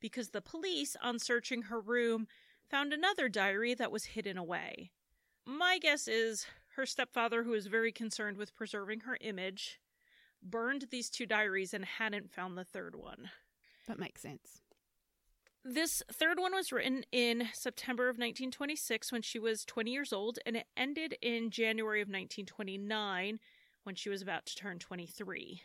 because 0.00 0.30
the 0.30 0.42
police, 0.42 0.96
on 1.02 1.18
searching 1.18 1.62
her 1.62 1.80
room, 1.80 2.26
found 2.72 2.94
another 2.94 3.28
diary 3.28 3.74
that 3.74 3.92
was 3.92 4.06
hidden 4.06 4.38
away. 4.38 4.90
My 5.44 5.78
guess 5.78 6.08
is 6.08 6.46
her 6.76 6.86
stepfather, 6.86 7.42
who 7.42 7.52
is 7.52 7.66
very 7.66 7.92
concerned 7.92 8.38
with 8.38 8.56
preserving 8.56 9.00
her 9.00 9.18
image, 9.20 9.78
burned 10.42 10.86
these 10.90 11.10
two 11.10 11.26
diaries 11.26 11.74
and 11.74 11.84
hadn't 11.84 12.32
found 12.32 12.56
the 12.56 12.64
third 12.64 12.96
one. 12.96 13.28
That 13.86 13.98
makes 13.98 14.22
sense. 14.22 14.62
This 15.62 16.02
third 16.10 16.38
one 16.38 16.54
was 16.54 16.72
written 16.72 17.04
in 17.12 17.48
September 17.52 18.04
of 18.04 18.16
1926 18.16 19.12
when 19.12 19.22
she 19.22 19.38
was 19.38 19.66
20 19.66 19.90
years 19.90 20.10
old, 20.10 20.38
and 20.46 20.56
it 20.56 20.66
ended 20.74 21.18
in 21.20 21.50
January 21.50 22.00
of 22.00 22.08
1929 22.08 23.38
when 23.82 23.94
she 23.94 24.08
was 24.08 24.22
about 24.22 24.46
to 24.46 24.56
turn 24.56 24.78
23. 24.78 25.60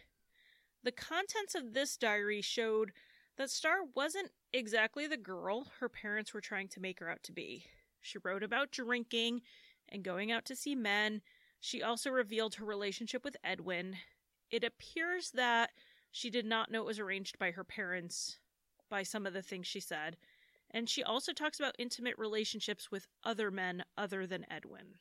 The 0.83 0.91
contents 0.91 1.55
of 1.55 1.73
this 1.73 1.95
diary 1.95 2.41
showed 2.41 2.91
that 3.37 3.49
Starr 3.49 3.79
wasn't 3.95 4.31
exactly 4.51 5.07
the 5.07 5.17
girl 5.17 5.67
her 5.79 5.89
parents 5.89 6.33
were 6.33 6.41
trying 6.41 6.67
to 6.69 6.79
make 6.79 6.99
her 6.99 7.09
out 7.09 7.23
to 7.23 7.31
be. 7.31 7.65
She 8.01 8.17
wrote 8.23 8.43
about 8.43 8.71
drinking 8.71 9.41
and 9.89 10.03
going 10.03 10.31
out 10.31 10.45
to 10.45 10.55
see 10.55 10.75
men. 10.75 11.21
She 11.59 11.81
also 11.81 12.09
revealed 12.09 12.55
her 12.55 12.65
relationship 12.65 13.23
with 13.23 13.37
Edwin. 13.43 13.97
It 14.49 14.63
appears 14.63 15.31
that 15.31 15.71
she 16.11 16.29
did 16.29 16.45
not 16.45 16.71
know 16.71 16.81
it 16.81 16.87
was 16.87 16.99
arranged 16.99 17.37
by 17.37 17.51
her 17.51 17.63
parents 17.63 18.39
by 18.89 19.03
some 19.03 19.25
of 19.25 19.33
the 19.33 19.41
things 19.41 19.67
she 19.67 19.79
said. 19.79 20.17
And 20.71 20.89
she 20.89 21.03
also 21.03 21.31
talks 21.31 21.59
about 21.59 21.75
intimate 21.79 22.17
relationships 22.17 22.91
with 22.91 23.07
other 23.23 23.51
men 23.51 23.83
other 23.97 24.25
than 24.25 24.45
Edwin. 24.49 24.95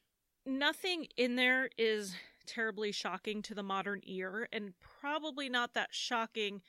Nothing 0.44 1.09
in 1.16 1.37
there 1.37 1.70
is 1.77 2.14
terribly 2.46 2.92
shocking 2.92 3.42
to 3.42 3.55
the 3.55 3.62
modern 3.62 4.01
ear, 4.05 4.49
and 4.53 4.75
probably 5.01 5.49
not 5.49 5.75
that 5.75 5.88
shocking 5.92 6.62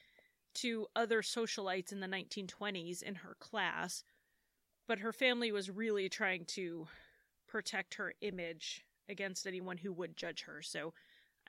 to 0.61 0.87
other 0.95 1.21
socialites 1.21 1.91
in 1.91 1.99
the 1.99 2.07
1920s 2.07 3.03
in 3.03 3.15
her 3.15 3.35
class. 3.39 4.03
But 4.87 4.99
her 4.99 5.13
family 5.13 5.51
was 5.51 5.69
really 5.69 6.09
trying 6.09 6.45
to 6.45 6.87
protect 7.47 7.95
her 7.95 8.13
image 8.21 8.85
against 9.09 9.47
anyone 9.47 9.77
who 9.77 9.93
would 9.93 10.17
judge 10.17 10.43
her. 10.43 10.61
So 10.61 10.93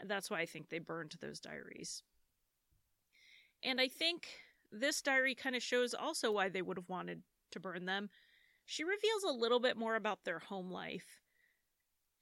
uh, 0.00 0.04
that's 0.06 0.30
why 0.30 0.40
I 0.40 0.46
think 0.46 0.68
they 0.68 0.78
burned 0.78 1.14
those 1.20 1.40
diaries. 1.40 2.02
And 3.62 3.80
I 3.80 3.88
think 3.88 4.28
this 4.70 5.02
diary 5.02 5.34
kind 5.34 5.56
of 5.56 5.62
shows 5.62 5.94
also 5.94 6.30
why 6.30 6.48
they 6.48 6.62
would 6.62 6.76
have 6.76 6.88
wanted 6.88 7.22
to 7.52 7.60
burn 7.60 7.86
them. 7.86 8.10
She 8.66 8.84
reveals 8.84 9.24
a 9.24 9.32
little 9.32 9.60
bit 9.60 9.76
more 9.76 9.96
about 9.96 10.24
their 10.24 10.38
home 10.38 10.70
life. 10.70 11.20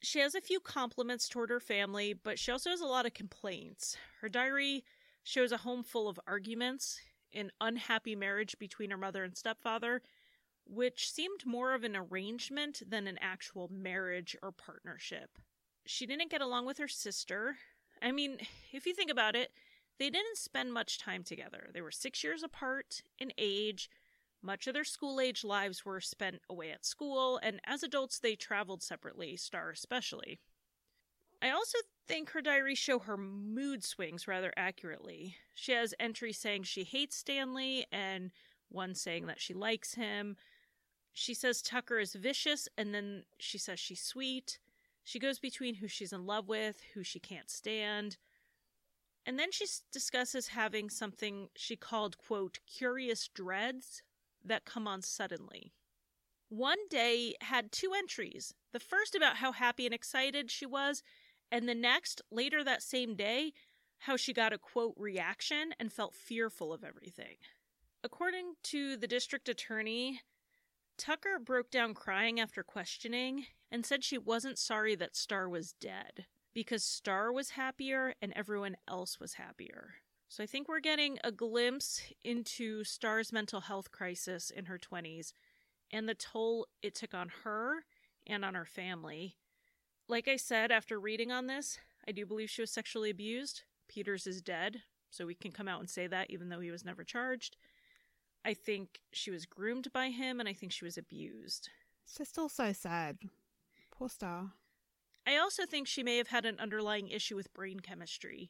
She 0.01 0.19
has 0.19 0.35
a 0.35 0.41
few 0.41 0.59
compliments 0.59 1.27
toward 1.27 1.49
her 1.49 1.59
family, 1.59 2.13
but 2.13 2.39
she 2.39 2.51
also 2.51 2.69
has 2.69 2.81
a 2.81 2.85
lot 2.85 3.05
of 3.05 3.13
complaints. 3.13 3.97
Her 4.21 4.29
diary 4.29 4.83
shows 5.27 5.51
a 5.51 5.57
home 5.57 5.83
full 5.83 6.07
of 6.07 6.19
arguments, 6.25 7.01
an 7.33 7.51
unhappy 7.59 8.15
marriage 8.15 8.57
between 8.59 8.89
her 8.89 8.97
mother 8.97 9.25
and 9.25 9.35
stepfather, 9.35 10.01
which 10.65 11.11
seemed 11.11 11.45
more 11.45 11.73
of 11.73 11.83
an 11.83 11.97
arrangement 11.97 12.81
than 12.87 13.07
an 13.07 13.17
actual 13.21 13.69
marriage 13.69 14.37
or 14.41 14.53
partnership. 14.53 15.37
She 15.85 16.05
didn't 16.05 16.31
get 16.31 16.41
along 16.41 16.65
with 16.65 16.77
her 16.77 16.87
sister. 16.87 17.57
I 18.01 18.13
mean, 18.13 18.37
if 18.71 18.85
you 18.85 18.93
think 18.93 19.11
about 19.11 19.35
it, 19.35 19.51
they 19.99 20.09
didn't 20.09 20.37
spend 20.37 20.73
much 20.73 20.97
time 20.97 21.23
together. 21.23 21.71
They 21.73 21.81
were 21.81 21.91
six 21.91 22.23
years 22.23 22.41
apart 22.41 23.01
in 23.19 23.33
age. 23.37 23.89
Much 24.41 24.65
of 24.65 24.73
their 24.73 24.85
school 24.85 25.19
age 25.19 25.43
lives 25.43 25.83
were 25.83 25.99
spent 25.99 26.41
away 26.49 26.71
at 26.71 26.85
school, 26.85 27.37
and 27.43 27.59
as 27.65 27.83
adults, 27.83 28.19
they 28.19 28.35
traveled 28.35 28.81
separately, 28.81 29.35
Starr 29.35 29.71
especially. 29.71 30.39
I 31.41 31.51
also 31.51 31.77
think 32.07 32.31
her 32.31 32.41
diaries 32.41 32.77
show 32.77 32.99
her 32.99 33.17
mood 33.17 33.83
swings 33.83 34.27
rather 34.27 34.51
accurately. 34.57 35.35
She 35.53 35.71
has 35.73 35.93
entries 35.99 36.37
saying 36.37 36.63
she 36.63 36.83
hates 36.83 37.15
Stanley 37.15 37.85
and 37.91 38.31
one 38.69 38.95
saying 38.95 39.27
that 39.27 39.39
she 39.39 39.53
likes 39.53 39.93
him. 39.93 40.35
She 41.13 41.33
says 41.33 41.61
Tucker 41.61 41.99
is 41.99 42.13
vicious, 42.13 42.67
and 42.77 42.93
then 42.93 43.23
she 43.39 43.57
says 43.57 43.79
she's 43.79 44.01
sweet. 44.01 44.59
She 45.03 45.19
goes 45.19 45.39
between 45.39 45.75
who 45.75 45.87
she's 45.87 46.13
in 46.13 46.25
love 46.25 46.47
with, 46.47 46.81
who 46.93 47.03
she 47.03 47.19
can't 47.19 47.49
stand. 47.49 48.17
And 49.25 49.37
then 49.37 49.51
she 49.51 49.65
discusses 49.91 50.49
having 50.49 50.89
something 50.89 51.49
she 51.55 51.75
called, 51.75 52.17
quote, 52.17 52.59
curious 52.65 53.27
dreads 53.27 54.01
that 54.43 54.65
come 54.65 54.87
on 54.87 55.01
suddenly. 55.01 55.73
One 56.49 56.87
day 56.89 57.35
had 57.41 57.71
two 57.71 57.91
entries. 57.97 58.53
The 58.71 58.79
first 58.79 59.15
about 59.15 59.37
how 59.37 59.51
happy 59.51 59.85
and 59.85 59.93
excited 59.93 60.49
she 60.49 60.65
was, 60.65 61.03
and 61.51 61.67
the 61.67 61.75
next, 61.75 62.21
later 62.31 62.63
that 62.63 62.83
same 62.83 63.15
day, 63.15 63.53
how 63.99 64.17
she 64.17 64.33
got 64.33 64.53
a 64.53 64.57
quote 64.57 64.93
reaction 64.97 65.73
and 65.79 65.91
felt 65.91 66.15
fearful 66.15 66.73
of 66.73 66.83
everything. 66.83 67.37
According 68.03 68.53
to 68.63 68.95
the 68.95 69.07
district 69.07 69.49
attorney, 69.49 70.21
Tucker 70.97 71.39
broke 71.43 71.71
down 71.71 71.93
crying 71.93 72.39
after 72.39 72.63
questioning 72.63 73.45
and 73.71 73.85
said 73.85 74.03
she 74.03 74.17
wasn't 74.17 74.57
sorry 74.57 74.95
that 74.95 75.15
Starr 75.15 75.49
was 75.49 75.73
dead 75.73 76.25
because 76.53 76.83
Starr 76.83 77.31
was 77.31 77.51
happier 77.51 78.15
and 78.21 78.33
everyone 78.35 78.77
else 78.87 79.19
was 79.19 79.33
happier. 79.33 79.95
So 80.29 80.43
I 80.43 80.47
think 80.47 80.67
we're 80.67 80.79
getting 80.79 81.19
a 81.23 81.31
glimpse 81.31 82.01
into 82.23 82.83
Starr's 82.83 83.31
mental 83.31 83.61
health 83.61 83.91
crisis 83.91 84.49
in 84.49 84.65
her 84.65 84.77
20s 84.77 85.31
and 85.91 86.07
the 86.07 86.15
toll 86.15 86.67
it 86.81 86.95
took 86.95 87.13
on 87.13 87.29
her 87.43 87.85
and 88.25 88.43
on 88.43 88.55
her 88.55 88.65
family. 88.65 89.37
Like 90.09 90.27
I 90.27 90.37
said, 90.37 90.71
after 90.71 90.99
reading 90.99 91.31
on 91.31 91.47
this, 91.47 91.79
I 92.07 92.11
do 92.11 92.25
believe 92.25 92.49
she 92.49 92.61
was 92.61 92.71
sexually 92.71 93.09
abused. 93.09 93.63
Peters 93.89 94.25
is 94.25 94.41
dead, 94.41 94.81
so 95.09 95.25
we 95.25 95.35
can 95.35 95.51
come 95.51 95.67
out 95.67 95.81
and 95.81 95.89
say 95.89 96.07
that 96.07 96.29
even 96.29 96.47
though 96.47 96.61
he 96.61 96.71
was 96.71 96.85
never 96.85 97.03
charged. 97.03 97.57
I 98.45 98.53
think 98.53 99.01
she 99.11 99.31
was 99.31 99.45
groomed 99.45 99.91
by 99.91 100.09
him 100.09 100.39
and 100.39 100.47
I 100.47 100.53
think 100.53 100.71
she 100.71 100.85
was 100.85 100.97
abused. 100.97 101.69
It's 102.05 102.17
just 102.17 102.37
all 102.39 102.47
so 102.47 102.71
sad. 102.71 103.17
Poor 103.91 104.07
Starr. 104.07 104.51
I 105.25 105.35
also 105.35 105.65
think 105.65 105.87
she 105.87 106.03
may 106.03 106.17
have 106.17 106.29
had 106.29 106.45
an 106.45 106.57
underlying 106.57 107.09
issue 107.09 107.35
with 107.35 107.53
brain 107.53 107.81
chemistry, 107.81 108.49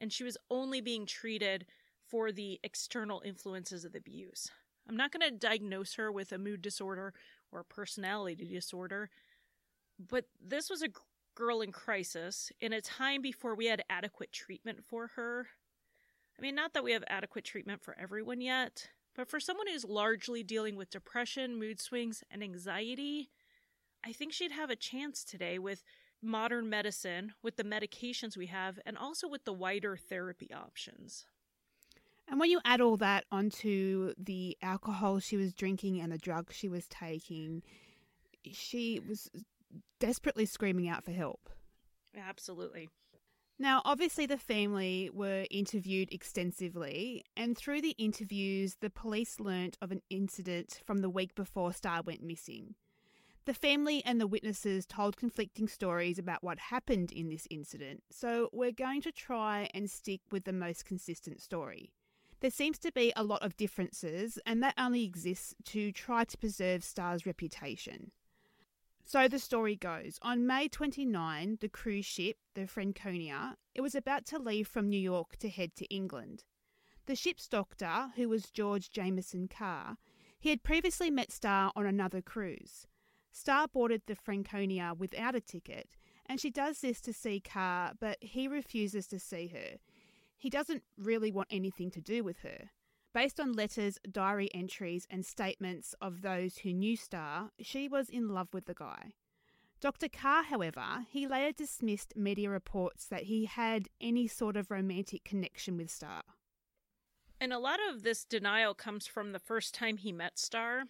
and 0.00 0.12
she 0.12 0.24
was 0.24 0.36
only 0.50 0.80
being 0.80 1.06
treated 1.06 1.66
for 2.04 2.32
the 2.32 2.58
external 2.64 3.22
influences 3.24 3.84
of 3.84 3.92
the 3.92 3.98
abuse. 3.98 4.50
I'm 4.88 4.96
not 4.96 5.12
going 5.12 5.30
to 5.30 5.38
diagnose 5.38 5.94
her 5.94 6.10
with 6.10 6.32
a 6.32 6.38
mood 6.38 6.60
disorder 6.60 7.14
or 7.52 7.60
a 7.60 7.64
personality 7.64 8.34
disorder, 8.34 9.10
but 9.98 10.24
this 10.40 10.70
was 10.70 10.82
a 10.82 10.88
girl 11.34 11.60
in 11.60 11.72
crisis 11.72 12.50
in 12.60 12.72
a 12.72 12.80
time 12.80 13.22
before 13.22 13.54
we 13.54 13.66
had 13.66 13.84
adequate 13.88 14.32
treatment 14.32 14.84
for 14.84 15.08
her. 15.14 15.46
I 16.38 16.42
mean, 16.42 16.54
not 16.54 16.74
that 16.74 16.84
we 16.84 16.92
have 16.92 17.04
adequate 17.08 17.44
treatment 17.44 17.82
for 17.82 17.96
everyone 17.98 18.40
yet, 18.40 18.88
but 19.14 19.28
for 19.28 19.40
someone 19.40 19.66
who's 19.66 19.84
largely 19.84 20.42
dealing 20.42 20.76
with 20.76 20.90
depression, 20.90 21.58
mood 21.58 21.80
swings, 21.80 22.22
and 22.30 22.42
anxiety, 22.42 23.30
I 24.04 24.12
think 24.12 24.32
she'd 24.32 24.52
have 24.52 24.70
a 24.70 24.76
chance 24.76 25.24
today 25.24 25.58
with 25.58 25.82
modern 26.22 26.68
medicine, 26.68 27.32
with 27.42 27.56
the 27.56 27.64
medications 27.64 28.36
we 28.36 28.46
have, 28.46 28.78
and 28.86 28.96
also 28.96 29.28
with 29.28 29.44
the 29.44 29.52
wider 29.52 29.96
therapy 29.96 30.50
options. 30.52 31.26
And 32.28 32.38
when 32.38 32.50
you 32.50 32.60
add 32.64 32.80
all 32.80 32.96
that 32.98 33.24
onto 33.32 34.12
the 34.18 34.56
alcohol 34.60 35.18
she 35.18 35.36
was 35.36 35.54
drinking 35.54 36.00
and 36.00 36.12
the 36.12 36.18
drugs 36.18 36.54
she 36.54 36.68
was 36.68 36.86
taking, 36.88 37.62
she 38.52 39.00
was 39.00 39.30
desperately 40.00 40.46
screaming 40.46 40.88
out 40.88 41.04
for 41.04 41.12
help. 41.12 41.48
Absolutely. 42.16 42.88
Now, 43.60 43.82
obviously, 43.84 44.24
the 44.26 44.38
family 44.38 45.10
were 45.12 45.44
interviewed 45.50 46.12
extensively, 46.12 47.24
and 47.36 47.58
through 47.58 47.82
the 47.82 47.96
interviews, 47.98 48.76
the 48.80 48.90
police 48.90 49.40
learnt 49.40 49.76
of 49.82 49.90
an 49.90 50.00
incident 50.10 50.80
from 50.86 50.98
the 50.98 51.10
week 51.10 51.34
before 51.34 51.72
Starr 51.72 52.02
went 52.02 52.22
missing. 52.22 52.76
The 53.46 53.54
family 53.54 54.04
and 54.04 54.20
the 54.20 54.28
witnesses 54.28 54.86
told 54.86 55.16
conflicting 55.16 55.66
stories 55.66 56.18
about 56.18 56.44
what 56.44 56.58
happened 56.58 57.10
in 57.10 57.30
this 57.30 57.48
incident, 57.50 58.04
so 58.10 58.48
we're 58.52 58.70
going 58.70 59.00
to 59.02 59.10
try 59.10 59.68
and 59.74 59.90
stick 59.90 60.20
with 60.30 60.44
the 60.44 60.52
most 60.52 60.84
consistent 60.84 61.40
story. 61.40 61.90
There 62.40 62.50
seems 62.50 62.78
to 62.80 62.92
be 62.92 63.12
a 63.16 63.24
lot 63.24 63.42
of 63.42 63.56
differences, 63.56 64.38
and 64.46 64.62
that 64.62 64.74
only 64.78 65.02
exists 65.02 65.54
to 65.64 65.90
try 65.90 66.22
to 66.24 66.38
preserve 66.38 66.84
Starr's 66.84 67.26
reputation. 67.26 68.12
So 69.08 69.26
the 69.26 69.38
story 69.38 69.74
goes 69.74 70.18
on 70.20 70.46
May 70.46 70.68
29, 70.68 71.56
the 71.62 71.68
cruise 71.70 72.04
ship, 72.04 72.36
the 72.54 72.66
Franconia, 72.66 73.56
it 73.74 73.80
was 73.80 73.94
about 73.94 74.26
to 74.26 74.38
leave 74.38 74.68
from 74.68 74.90
New 74.90 75.00
York 75.00 75.38
to 75.38 75.48
head 75.48 75.74
to 75.76 75.86
England. 75.86 76.44
The 77.06 77.16
ship's 77.16 77.48
doctor, 77.48 78.08
who 78.16 78.28
was 78.28 78.50
George 78.50 78.90
Jameson 78.90 79.48
Carr, 79.48 79.96
he 80.38 80.50
had 80.50 80.62
previously 80.62 81.10
met 81.10 81.32
Starr 81.32 81.72
on 81.74 81.86
another 81.86 82.20
cruise. 82.20 82.86
Starr 83.32 83.68
boarded 83.68 84.02
the 84.06 84.14
Franconia 84.14 84.92
without 84.94 85.34
a 85.34 85.40
ticket, 85.40 85.96
and 86.26 86.38
she 86.38 86.50
does 86.50 86.82
this 86.82 87.00
to 87.00 87.14
see 87.14 87.40
Carr, 87.40 87.92
but 87.98 88.18
he 88.20 88.46
refuses 88.46 89.06
to 89.06 89.18
see 89.18 89.46
her. 89.46 89.78
He 90.36 90.50
doesn't 90.50 90.82
really 90.98 91.32
want 91.32 91.48
anything 91.50 91.90
to 91.92 92.02
do 92.02 92.22
with 92.22 92.40
her. 92.40 92.72
Based 93.14 93.40
on 93.40 93.52
letters, 93.54 93.98
diary 94.10 94.50
entries, 94.52 95.06
and 95.10 95.24
statements 95.24 95.94
of 96.00 96.22
those 96.22 96.58
who 96.58 96.72
knew 96.72 96.96
Starr, 96.96 97.50
she 97.60 97.88
was 97.88 98.08
in 98.10 98.28
love 98.28 98.48
with 98.52 98.66
the 98.66 98.74
guy. 98.74 99.12
Dr. 99.80 100.08
Carr, 100.08 100.42
however, 100.42 101.06
he 101.08 101.26
later 101.26 101.52
dismissed 101.52 102.16
media 102.16 102.50
reports 102.50 103.06
that 103.06 103.24
he 103.24 103.46
had 103.46 103.88
any 104.00 104.26
sort 104.26 104.56
of 104.56 104.70
romantic 104.70 105.24
connection 105.24 105.76
with 105.76 105.90
Starr. 105.90 106.22
And 107.40 107.52
a 107.52 107.58
lot 107.58 107.78
of 107.88 108.02
this 108.02 108.24
denial 108.24 108.74
comes 108.74 109.06
from 109.06 109.32
the 109.32 109.38
first 109.38 109.72
time 109.72 109.96
he 109.96 110.12
met 110.12 110.38
Starr. 110.38 110.84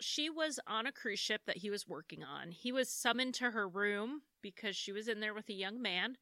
She 0.00 0.30
was 0.30 0.60
on 0.66 0.86
a 0.86 0.92
cruise 0.92 1.18
ship 1.18 1.42
that 1.46 1.58
he 1.58 1.70
was 1.70 1.88
working 1.88 2.22
on. 2.22 2.52
He 2.52 2.70
was 2.70 2.88
summoned 2.88 3.34
to 3.34 3.50
her 3.50 3.68
room 3.68 4.22
because 4.40 4.76
she 4.76 4.92
was 4.92 5.08
in 5.08 5.20
there 5.20 5.34
with 5.34 5.48
a 5.48 5.54
young 5.54 5.82
man. 5.82 6.16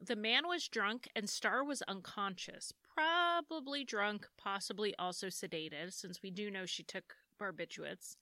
The 0.00 0.16
man 0.16 0.46
was 0.46 0.68
drunk 0.68 1.08
and 1.16 1.28
Starr 1.28 1.64
was 1.64 1.82
unconscious, 1.82 2.72
probably 2.96 3.84
drunk, 3.84 4.26
possibly 4.38 4.94
also 4.98 5.26
sedated, 5.26 5.92
since 5.92 6.22
we 6.22 6.30
do 6.30 6.50
know 6.50 6.66
she 6.66 6.82
took 6.82 7.14
barbiturates. 7.40 8.16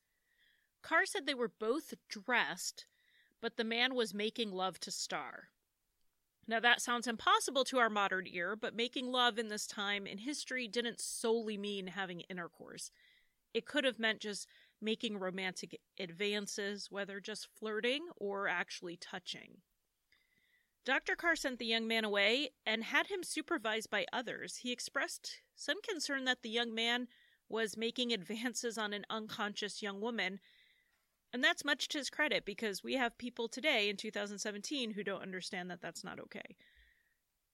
Carr 0.82 1.06
said 1.06 1.26
they 1.26 1.34
were 1.34 1.52
both 1.60 1.94
dressed, 2.08 2.86
but 3.40 3.56
the 3.56 3.64
man 3.64 3.94
was 3.94 4.12
making 4.12 4.50
love 4.50 4.80
to 4.80 4.90
Starr. 4.90 5.48
Now, 6.46 6.60
that 6.60 6.82
sounds 6.82 7.06
impossible 7.06 7.64
to 7.64 7.78
our 7.78 7.88
modern 7.88 8.26
ear, 8.26 8.54
but 8.54 8.76
making 8.76 9.10
love 9.10 9.38
in 9.38 9.48
this 9.48 9.66
time 9.66 10.06
in 10.06 10.18
history 10.18 10.68
didn't 10.68 11.00
solely 11.00 11.56
mean 11.56 11.86
having 11.86 12.20
intercourse. 12.22 12.90
It 13.54 13.64
could 13.64 13.84
have 13.84 13.98
meant 13.98 14.20
just 14.20 14.46
making 14.80 15.16
romantic 15.18 15.80
advances, 15.98 16.90
whether 16.90 17.20
just 17.20 17.48
flirting 17.58 18.08
or 18.16 18.46
actually 18.48 18.96
touching. 18.96 19.58
Dr. 20.84 21.16
Carr 21.16 21.34
sent 21.34 21.58
the 21.58 21.66
young 21.66 21.88
man 21.88 22.04
away 22.04 22.50
and 22.66 22.84
had 22.84 23.06
him 23.06 23.22
supervised 23.22 23.90
by 23.90 24.04
others. 24.12 24.56
He 24.56 24.72
expressed 24.72 25.40
some 25.56 25.80
concern 25.82 26.24
that 26.26 26.42
the 26.42 26.50
young 26.50 26.74
man 26.74 27.08
was 27.48 27.76
making 27.76 28.12
advances 28.12 28.76
on 28.76 28.92
an 28.92 29.06
unconscious 29.08 29.82
young 29.82 30.00
woman. 30.00 30.40
And 31.32 31.42
that's 31.42 31.64
much 31.64 31.88
to 31.88 31.98
his 31.98 32.10
credit 32.10 32.44
because 32.44 32.84
we 32.84 32.94
have 32.94 33.18
people 33.18 33.48
today 33.48 33.88
in 33.88 33.96
2017 33.96 34.90
who 34.90 35.02
don't 35.02 35.22
understand 35.22 35.70
that 35.70 35.80
that's 35.80 36.04
not 36.04 36.20
okay. 36.20 36.56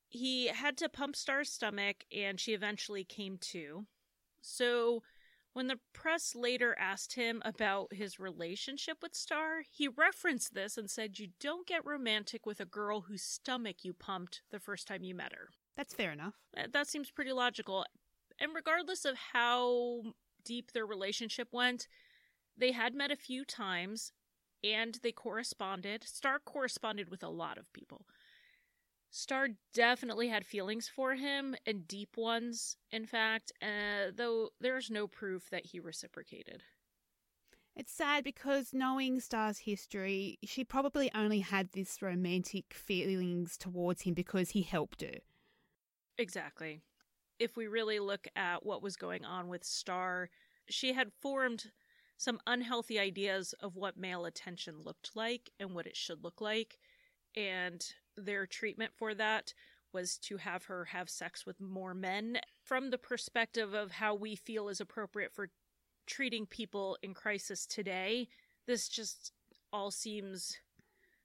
He 0.08 0.48
had 0.48 0.76
to 0.78 0.88
pump 0.88 1.14
Starr's 1.14 1.52
stomach 1.52 2.04
and 2.14 2.40
she 2.40 2.52
eventually 2.52 3.04
came 3.04 3.38
to. 3.52 3.86
So 4.40 5.02
when 5.60 5.66
the 5.66 5.78
press 5.92 6.34
later 6.34 6.74
asked 6.78 7.16
him 7.16 7.42
about 7.44 7.92
his 7.92 8.18
relationship 8.18 8.96
with 9.02 9.14
Starr, 9.14 9.60
he 9.70 9.88
referenced 9.88 10.54
this 10.54 10.78
and 10.78 10.88
said, 10.88 11.18
You 11.18 11.28
don't 11.38 11.66
get 11.66 11.84
romantic 11.84 12.46
with 12.46 12.60
a 12.60 12.64
girl 12.64 13.02
whose 13.02 13.20
stomach 13.20 13.84
you 13.84 13.92
pumped 13.92 14.40
the 14.50 14.58
first 14.58 14.88
time 14.88 15.04
you 15.04 15.14
met 15.14 15.34
her. 15.34 15.50
That's 15.76 15.92
fair 15.92 16.12
enough. 16.12 16.32
That 16.72 16.86
seems 16.86 17.10
pretty 17.10 17.32
logical. 17.32 17.84
And 18.38 18.54
regardless 18.54 19.04
of 19.04 19.18
how 19.34 20.00
deep 20.46 20.72
their 20.72 20.86
relationship 20.86 21.48
went, 21.52 21.88
they 22.56 22.72
had 22.72 22.94
met 22.94 23.10
a 23.10 23.16
few 23.16 23.44
times 23.44 24.12
and 24.64 24.98
they 25.02 25.12
corresponded. 25.12 26.04
Starr 26.04 26.38
corresponded 26.38 27.10
with 27.10 27.22
a 27.22 27.28
lot 27.28 27.58
of 27.58 27.70
people. 27.74 28.06
Starr 29.10 29.48
definitely 29.74 30.28
had 30.28 30.46
feelings 30.46 30.88
for 30.88 31.16
him, 31.16 31.56
and 31.66 31.88
deep 31.88 32.16
ones, 32.16 32.76
in 32.92 33.06
fact, 33.06 33.52
uh, 33.60 34.12
though 34.14 34.50
there's 34.60 34.90
no 34.90 35.08
proof 35.08 35.50
that 35.50 35.66
he 35.66 35.80
reciprocated. 35.80 36.62
It's 37.74 37.92
sad 37.92 38.24
because 38.24 38.72
knowing 38.72 39.20
Starr's 39.20 39.58
history, 39.58 40.38
she 40.44 40.64
probably 40.64 41.10
only 41.14 41.40
had 41.40 41.72
this 41.72 42.02
romantic 42.02 42.74
feelings 42.74 43.56
towards 43.56 44.02
him 44.02 44.14
because 44.14 44.50
he 44.50 44.62
helped 44.62 45.02
her. 45.02 45.18
Exactly. 46.18 46.80
If 47.38 47.56
we 47.56 47.66
really 47.66 47.98
look 47.98 48.28
at 48.36 48.66
what 48.66 48.82
was 48.82 48.96
going 48.96 49.24
on 49.24 49.48
with 49.48 49.64
Starr, 49.64 50.30
she 50.68 50.92
had 50.92 51.12
formed 51.20 51.72
some 52.16 52.38
unhealthy 52.46 52.98
ideas 52.98 53.54
of 53.60 53.76
what 53.76 53.96
male 53.96 54.26
attention 54.26 54.82
looked 54.84 55.12
like 55.14 55.50
and 55.58 55.74
what 55.74 55.86
it 55.86 55.96
should 55.96 56.22
look 56.22 56.40
like. 56.40 56.78
And 57.34 57.82
their 58.24 58.46
treatment 58.46 58.92
for 58.96 59.14
that 59.14 59.54
was 59.92 60.18
to 60.18 60.36
have 60.36 60.64
her 60.64 60.84
have 60.86 61.10
sex 61.10 61.44
with 61.44 61.60
more 61.60 61.94
men 61.94 62.38
from 62.62 62.90
the 62.90 62.98
perspective 62.98 63.74
of 63.74 63.90
how 63.90 64.14
we 64.14 64.36
feel 64.36 64.68
is 64.68 64.80
appropriate 64.80 65.32
for 65.32 65.50
treating 66.06 66.46
people 66.46 66.96
in 67.02 67.14
crisis 67.14 67.66
today, 67.66 68.28
this 68.66 68.88
just 68.88 69.32
all 69.72 69.90
seems 69.90 70.58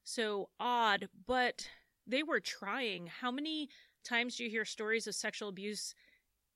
so 0.04 0.50
odd, 0.60 1.10
but 1.28 1.68
they 2.08 2.24
were 2.24 2.40
trying. 2.40 3.08
How 3.08 3.32
many 3.32 3.70
times 4.04 4.36
do 4.36 4.44
you 4.44 4.50
hear 4.50 4.66
stories 4.66 5.08
of 5.08 5.16
sexual 5.16 5.50
abuse 5.50 5.96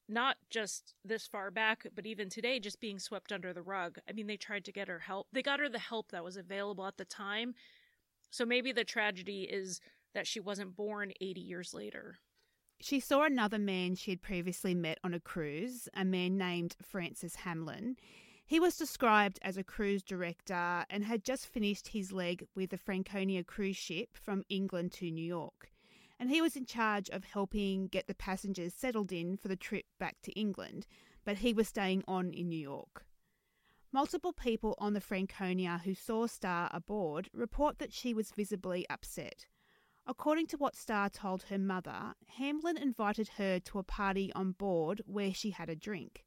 not 0.10 0.38
just 0.50 0.96
this 1.06 1.28
far 1.28 1.52
back, 1.52 1.86
but 1.96 2.08
even 2.08 2.30
today, 2.30 2.60
just 2.60 2.80
being 2.80 2.98
swept 2.98 3.32
under 3.32 3.54
the 3.54 3.62
rug. 3.62 4.00
I 4.10 4.14
mean, 4.14 4.26
they 4.26 4.38
tried 4.38 4.66
to 4.66 4.72
get 4.72 4.88
her 4.88 5.00
help. 5.00 5.28
They 5.32 5.44
got 5.44 5.60
her 5.60 5.70
the 5.70 5.78
help 5.78 6.12
that 6.12 6.24
was 6.24 6.36
available 6.36 6.88
at 6.88 6.98
the 6.98 7.06
time. 7.06 7.54
So 8.32 8.44
maybe 8.44 8.72
the 8.72 8.84
tragedy 8.84 9.44
is 9.44 9.80
that 10.20 10.28
she 10.28 10.42
wasn't 10.42 10.76
born 10.76 11.14
80 11.22 11.40
years 11.40 11.74
later. 11.74 12.18
She 12.82 13.00
saw 13.00 13.24
another 13.24 13.58
man 13.58 13.96
she 13.96 14.12
had 14.12 14.22
previously 14.22 14.76
met 14.76 15.00
on 15.02 15.14
a 15.14 15.20
cruise, 15.20 15.88
a 15.94 16.04
man 16.04 16.38
named 16.38 16.76
Francis 16.82 17.36
Hamlin. 17.36 17.96
He 18.46 18.60
was 18.60 18.76
described 18.76 19.40
as 19.42 19.56
a 19.56 19.64
cruise 19.64 20.04
director 20.04 20.84
and 20.90 21.06
had 21.06 21.24
just 21.24 21.48
finished 21.48 21.90
his 21.90 22.12
leg 22.12 22.46
with 22.54 22.72
the 22.72 22.78
Franconia 22.78 23.46
cruise 23.46 23.78
ship 23.78 24.18
from 24.18 24.44
England 24.50 24.92
to 24.94 25.10
New 25.10 25.26
York 25.26 25.72
and 26.20 26.30
he 26.30 26.42
was 26.42 26.58
in 26.58 26.66
charge 26.66 27.10
of 27.10 27.24
helping 27.24 27.88
get 27.88 28.08
the 28.08 28.14
passengers 28.14 28.74
settled 28.74 29.12
in 29.12 29.38
for 29.38 29.48
the 29.48 29.56
trip 29.56 29.86
back 30.00 30.18
to 30.22 30.34
England, 30.34 30.86
but 31.24 31.38
he 31.38 31.54
was 31.54 31.70
staying 31.70 32.04
on 32.08 32.34
in 32.34 32.50
New 32.50 32.60
York. 32.60 33.06
Multiple 33.92 34.34
people 34.34 34.76
on 34.78 34.94
the 34.94 35.02
Franconia 35.02 35.82
who 35.84 35.96
saw 35.96 36.28
Starr 36.28 36.70
aboard 36.74 37.30
report 37.34 37.80
that 37.80 37.94
she 37.94 38.14
was 38.14 38.32
visibly 38.32 38.86
upset. 38.90 39.48
According 40.10 40.48
to 40.48 40.58
what 40.58 40.76
Starr 40.76 41.08
told 41.08 41.44
her 41.44 41.60
mother, 41.60 42.16
Hamlin 42.40 42.78
invited 42.78 43.28
her 43.38 43.60
to 43.60 43.78
a 43.78 43.84
party 43.84 44.34
on 44.34 44.54
board 44.54 45.04
where 45.06 45.32
she 45.32 45.52
had 45.52 45.70
a 45.70 45.76
drink. 45.76 46.26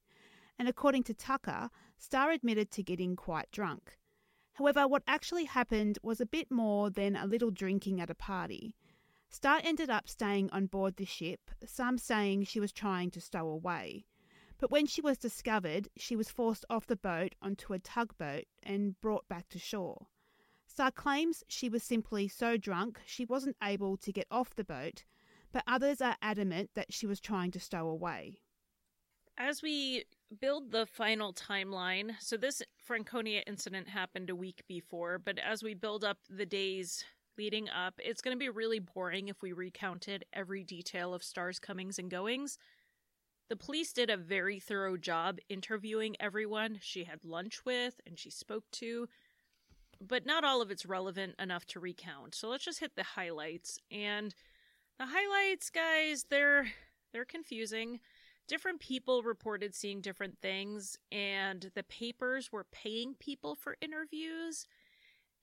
And 0.57 0.69
according 0.69 1.03
to 1.05 1.15
Tucker, 1.15 1.69
Starr 1.99 2.31
admitted 2.31 2.71
to 2.71 2.85
getting 2.85 3.17
quite 3.17 3.51
drunk. 3.51 3.99
However, 4.53 4.87
what 4.87 5.03
actually 5.09 5.47
happened 5.47 5.99
was 6.01 6.21
a 6.21 6.27
bit 6.27 6.49
more 6.49 6.91
than 6.91 7.17
a 7.17 7.27
little 7.27 7.51
drinking 7.51 8.01
at 8.01 8.09
a 8.09 8.15
party. 8.15 8.77
Starr 9.29 9.61
ended 9.65 9.91
up 9.91 10.09
staying 10.09 10.49
on 10.51 10.67
board 10.67 10.95
the 10.95 11.05
ship, 11.05 11.51
some 11.67 11.99
saying 11.99 12.45
she 12.45 12.61
was 12.61 12.71
trying 12.71 13.11
to 13.11 13.21
stow 13.21 13.49
away. 13.49 14.05
But 14.61 14.71
when 14.71 14.87
she 14.87 15.01
was 15.01 15.19
discovered, 15.19 15.89
she 15.97 16.15
was 16.15 16.31
forced 16.31 16.65
off 16.71 16.87
the 16.87 16.95
boat 16.95 17.35
onto 17.43 17.73
a 17.73 17.81
tugboat 17.81 18.45
and 18.63 19.01
brought 19.01 19.27
back 19.27 19.49
to 19.49 19.59
shore. 19.59 20.07
Starr 20.73 20.91
claims 20.91 21.45
she 21.49 21.69
was 21.69 21.83
simply 21.83 22.27
so 22.27 22.57
drunk 22.57 22.99
she 23.05 23.27
wasn't 23.27 23.57
able 23.63 23.99
to 23.99 24.11
get 24.11 24.27
off 24.31 24.55
the 24.55 24.65
boat, 24.65 25.05
but 25.53 25.63
others 25.67 26.01
are 26.01 26.17
adamant 26.23 26.71
that 26.75 26.95
she 26.95 27.07
was 27.07 27.21
trying 27.21 27.51
to 27.51 27.61
stow 27.61 27.89
away. 27.89 28.39
As 29.37 29.61
we 29.61 30.05
build 30.41 30.71
the 30.71 30.87
final 30.87 31.35
timeline, 31.35 32.13
so 32.21 32.39
this 32.39 32.63
Franconia 32.79 33.43
incident 33.47 33.87
happened 33.87 34.31
a 34.31 34.35
week 34.35 34.63
before, 34.67 35.19
but 35.19 35.39
as 35.39 35.63
we 35.63 35.75
build 35.75 36.05
up 36.05 36.17
the 36.31 36.47
days 36.47 37.05
leading 37.37 37.69
up. 37.69 37.95
It's 37.99 38.23
going 38.23 38.35
to 38.35 38.39
be 38.39 38.49
really 38.49 38.79
boring 38.79 39.29
if 39.29 39.43
we 39.43 39.53
recounted 39.53 40.25
every 40.33 40.65
detail 40.65 41.15
of 41.15 41.23
Starr's 41.23 41.59
comings 41.59 41.99
and 41.99 42.11
goings. 42.11 42.59
The 43.49 43.57
police 43.57 43.93
did 43.93 44.11
a 44.11 44.17
very 44.17 44.61
thorough 44.61 44.97
job 44.97 45.39
interviewing 45.49 46.17
everyone 46.21 46.79
she 46.81 47.05
had 47.05 47.25
lunch 47.25 47.65
with 47.65 48.01
and 48.07 48.19
she 48.19 48.31
spoke 48.31 48.65
to, 48.73 49.09
but 50.07 50.27
not 50.27 50.45
all 50.45 50.61
of 50.63 50.71
it's 50.71 50.87
relevant 50.87 51.35
enough 51.39 51.67
to 51.67 51.81
recount. 51.81 52.35
So 52.35 52.49
let's 52.49 52.65
just 52.65 52.81
hit 52.81 52.93
the 52.97 53.03
highlights. 53.03 53.79
And 53.91 54.35
the 54.99 55.07
highlights, 55.07 55.71
guys, 55.71 56.27
they're 56.29 56.67
they're 57.13 57.25
confusing. 57.25 58.01
Different 58.49 58.81
people 58.81 59.23
reported 59.23 59.75
seeing 59.75 60.01
different 60.01 60.39
things, 60.43 60.97
and 61.11 61.71
the 61.75 61.85
papers 61.85 62.51
were 62.51 62.67
paying 62.73 63.15
people 63.19 63.55
for 63.55 63.77
interviews. 63.81 64.67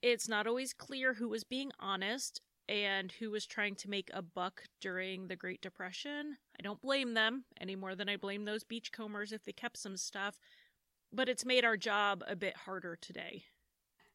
It's 0.02 0.28
not 0.28 0.46
always 0.46 0.72
clear 0.72 1.14
who 1.14 1.28
was 1.28 1.44
being 1.44 1.72
honest 1.80 2.40
and 2.68 3.10
who 3.12 3.30
was 3.30 3.46
trying 3.46 3.74
to 3.74 3.90
make 3.90 4.10
a 4.14 4.22
buck 4.22 4.62
during 4.80 5.26
the 5.26 5.36
Great 5.36 5.60
Depression. 5.60 6.36
I 6.58 6.62
don't 6.62 6.80
blame 6.80 7.14
them 7.14 7.44
any 7.60 7.74
more 7.74 7.94
than 7.94 8.08
I 8.08 8.16
blame 8.16 8.44
those 8.44 8.64
beachcombers 8.64 9.32
if 9.32 9.44
they 9.44 9.52
kept 9.52 9.76
some 9.76 9.96
stuff, 9.96 10.38
but 11.12 11.28
it's 11.28 11.44
made 11.44 11.64
our 11.64 11.76
job 11.76 12.22
a 12.28 12.36
bit 12.36 12.56
harder 12.56 12.96
today. 13.00 13.44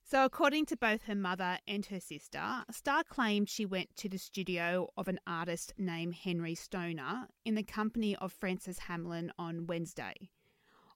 So, 0.08 0.24
according 0.24 0.68
to 0.68 0.78
both 0.78 1.03
her 1.03 1.16
mother 1.16 1.58
and 1.68 1.84
her 1.88 1.99
sister, 1.99 2.64
Starr 2.70 3.03
claimed 3.03 3.49
she 3.49 3.66
went 3.66 3.95
to 3.97 4.08
the 4.08 4.20
studio 4.20 4.91
of 4.95 5.08
an 5.08 5.20
artist 5.26 5.74
named 5.80 6.14
Henry 6.14 6.53
Stoner 6.53 7.28
in 7.43 7.56
the 7.56 7.64
company 7.64 8.16
of 8.18 8.32
Francis 8.32 8.80
Hamlin 8.80 9.32
on 9.39 9.66
Wednesday 9.66 10.30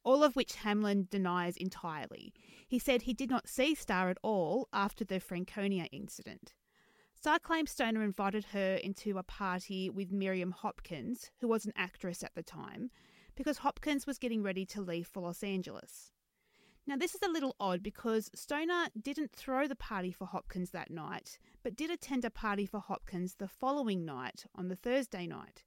all 0.03 0.24
of 0.24 0.36
which 0.36 0.55
Hamlin 0.55 1.07
denies 1.10 1.57
entirely. 1.57 2.34
He 2.68 2.80
said 2.80 3.01
he 3.01 3.14
did 3.14 3.30
not 3.30 3.47
see 3.49 3.76
Starr 3.76 4.10
at 4.10 4.18
all 4.24 4.68
after 4.72 5.03
the 5.03 5.20
Franconia 5.20 5.86
incident. 5.91 6.53
Starr 7.14 7.39
claims 7.39 7.72
Stoner 7.72 8.01
invited 8.01 8.45
her 8.45 8.76
into 8.76 9.18
a 9.18 9.24
party 9.24 9.89
with 9.89 10.12
Miriam 10.12 10.51
Hopkins, 10.51 11.32
who 11.41 11.47
was 11.47 11.66
an 11.66 11.74
actress 11.76 12.24
at 12.24 12.34
the 12.34 12.43
time, 12.43 12.91
because 13.36 13.60
Hopkins 13.60 14.07
was 14.07 14.18
getting 14.18 14.41
ready 14.41 14.66
to 14.68 14.82
leave 14.82 15.07
for 15.07 15.22
Los 15.22 15.43
Angeles. 15.43 16.12
Now, 16.89 16.97
this 16.97 17.13
is 17.13 17.21
a 17.21 17.29
little 17.29 17.55
odd 17.59 17.83
because 17.83 18.31
Stoner 18.33 18.87
didn't 18.99 19.31
throw 19.31 19.67
the 19.67 19.75
party 19.75 20.11
for 20.11 20.25
Hopkins 20.25 20.71
that 20.71 20.89
night, 20.89 21.37
but 21.61 21.75
did 21.75 21.91
attend 21.91 22.25
a 22.25 22.31
party 22.31 22.65
for 22.65 22.79
Hopkins 22.79 23.35
the 23.35 23.47
following 23.47 24.05
night 24.05 24.47
on 24.55 24.69
the 24.69 24.75
Thursday 24.75 25.27
night. 25.27 25.63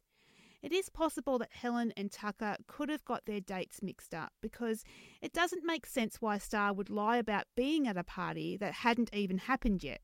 It 0.63 0.73
is 0.73 0.89
possible 0.89 1.39
that 1.39 1.53
Helen 1.53 1.93
and 1.97 2.11
Tucker 2.11 2.57
could 2.67 2.89
have 2.89 3.05
got 3.05 3.25
their 3.25 3.39
dates 3.39 3.85
mixed 3.85 4.13
up 4.13 4.33
because 4.41 4.83
it 5.21 5.33
doesn't 5.33 5.65
make 5.65 5.87
sense 5.87 6.21
why 6.21 6.39
Starr 6.39 6.73
would 6.73 6.91
lie 6.91 7.19
about 7.19 7.45
being 7.55 7.87
at 7.87 7.97
a 7.97 8.03
party 8.03 8.57
that 8.57 8.73
hadn't 8.73 9.15
even 9.15 9.39
happened 9.39 9.85
yet. 9.85 10.01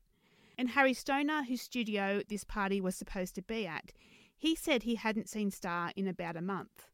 And 0.57 0.69
Harry 0.69 0.93
Stoner, 0.93 1.43
whose 1.43 1.61
studio 1.61 2.21
this 2.29 2.45
party 2.45 2.79
was 2.79 2.95
supposed 2.95 3.35
to 3.35 3.41
be 3.41 3.67
at, 3.67 3.91
he 4.37 4.55
said 4.55 4.83
he 4.83 4.95
hadn't 4.95 5.27
seen 5.27 5.51
Starr 5.51 5.91
in 5.97 6.07
about 6.07 6.37
a 6.37 6.41
month. 6.41 6.87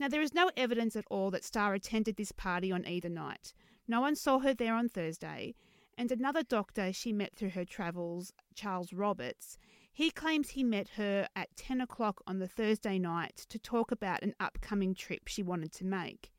Now, 0.00 0.08
there 0.08 0.22
is 0.22 0.32
no 0.32 0.50
evidence 0.56 0.96
at 0.96 1.04
all 1.10 1.30
that 1.30 1.44
Starr 1.44 1.74
attended 1.74 2.16
this 2.16 2.32
party 2.32 2.72
on 2.72 2.86
either 2.86 3.10
night. 3.10 3.52
No 3.86 4.00
one 4.00 4.16
saw 4.16 4.38
her 4.38 4.54
there 4.54 4.74
on 4.74 4.88
Thursday, 4.88 5.54
and 5.98 6.10
another 6.10 6.42
doctor 6.42 6.90
she 6.90 7.12
met 7.12 7.36
through 7.36 7.50
her 7.50 7.66
travels, 7.66 8.32
Charles 8.54 8.94
Roberts, 8.94 9.58
he 9.92 10.10
claims 10.10 10.48
he 10.50 10.64
met 10.64 10.88
her 10.96 11.28
at 11.36 11.54
10 11.56 11.82
o'clock 11.82 12.22
on 12.26 12.38
the 12.38 12.48
Thursday 12.48 12.98
night 12.98 13.44
to 13.50 13.58
talk 13.58 13.92
about 13.92 14.22
an 14.22 14.34
upcoming 14.40 14.94
trip 14.94 15.28
she 15.28 15.42
wanted 15.42 15.72
to 15.72 15.84
make. 15.84 16.32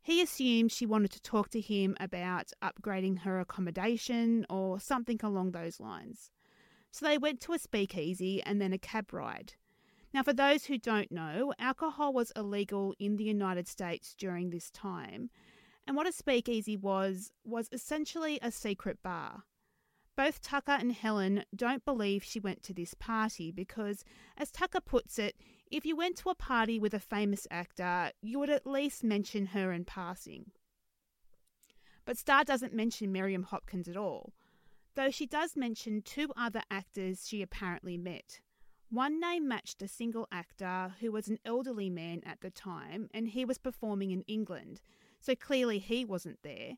He 0.00 0.22
assumed 0.22 0.72
she 0.72 0.86
wanted 0.86 1.10
to 1.12 1.20
talk 1.20 1.50
to 1.50 1.60
him 1.60 1.98
about 2.00 2.52
upgrading 2.62 3.18
her 3.18 3.38
accommodation 3.38 4.46
or 4.48 4.80
something 4.80 5.20
along 5.22 5.50
those 5.50 5.78
lines. 5.78 6.30
So 6.90 7.04
they 7.04 7.18
went 7.18 7.42
to 7.42 7.52
a 7.52 7.58
speakeasy 7.58 8.42
and 8.42 8.62
then 8.62 8.72
a 8.72 8.78
cab 8.78 9.12
ride. 9.12 9.54
Now, 10.14 10.22
for 10.22 10.32
those 10.32 10.66
who 10.66 10.78
don't 10.78 11.10
know, 11.10 11.52
alcohol 11.58 12.12
was 12.12 12.32
illegal 12.36 12.94
in 13.00 13.16
the 13.16 13.24
United 13.24 13.66
States 13.66 14.14
during 14.16 14.50
this 14.50 14.70
time, 14.70 15.28
and 15.88 15.96
what 15.96 16.06
a 16.06 16.12
speakeasy 16.12 16.76
was 16.76 17.32
was 17.44 17.68
essentially 17.72 18.38
a 18.40 18.52
secret 18.52 19.02
bar. 19.02 19.42
Both 20.16 20.40
Tucker 20.40 20.76
and 20.78 20.92
Helen 20.92 21.44
don't 21.54 21.84
believe 21.84 22.22
she 22.22 22.38
went 22.38 22.62
to 22.62 22.72
this 22.72 22.94
party 22.94 23.50
because, 23.50 24.04
as 24.36 24.52
Tucker 24.52 24.80
puts 24.80 25.18
it, 25.18 25.34
if 25.68 25.84
you 25.84 25.96
went 25.96 26.16
to 26.18 26.30
a 26.30 26.36
party 26.36 26.78
with 26.78 26.94
a 26.94 27.00
famous 27.00 27.48
actor, 27.50 28.12
you 28.22 28.38
would 28.38 28.50
at 28.50 28.68
least 28.68 29.02
mention 29.02 29.46
her 29.46 29.72
in 29.72 29.84
passing. 29.84 30.52
But 32.04 32.18
Starr 32.18 32.44
doesn't 32.44 32.72
mention 32.72 33.10
Miriam 33.10 33.42
Hopkins 33.42 33.88
at 33.88 33.96
all, 33.96 34.32
though 34.94 35.10
she 35.10 35.26
does 35.26 35.56
mention 35.56 36.02
two 36.02 36.28
other 36.36 36.62
actors 36.70 37.26
she 37.26 37.42
apparently 37.42 37.98
met. 37.98 38.38
One 38.94 39.18
name 39.18 39.48
matched 39.48 39.82
a 39.82 39.88
single 39.88 40.28
actor 40.30 40.94
who 41.00 41.10
was 41.10 41.26
an 41.26 41.40
elderly 41.44 41.90
man 41.90 42.22
at 42.24 42.42
the 42.42 42.50
time 42.50 43.08
and 43.12 43.26
he 43.26 43.44
was 43.44 43.58
performing 43.58 44.12
in 44.12 44.22
England, 44.28 44.82
so 45.18 45.34
clearly 45.34 45.80
he 45.80 46.04
wasn't 46.04 46.44
there 46.44 46.76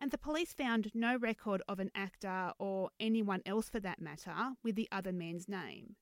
and 0.00 0.10
the 0.10 0.18
police 0.18 0.52
found 0.52 0.90
no 0.92 1.16
record 1.16 1.62
of 1.68 1.78
an 1.78 1.92
actor 1.94 2.50
or 2.58 2.90
anyone 2.98 3.42
else 3.46 3.68
for 3.68 3.78
that 3.78 4.00
matter 4.00 4.56
with 4.64 4.74
the 4.74 4.88
other 4.90 5.12
man's 5.12 5.48
name. 5.48 5.94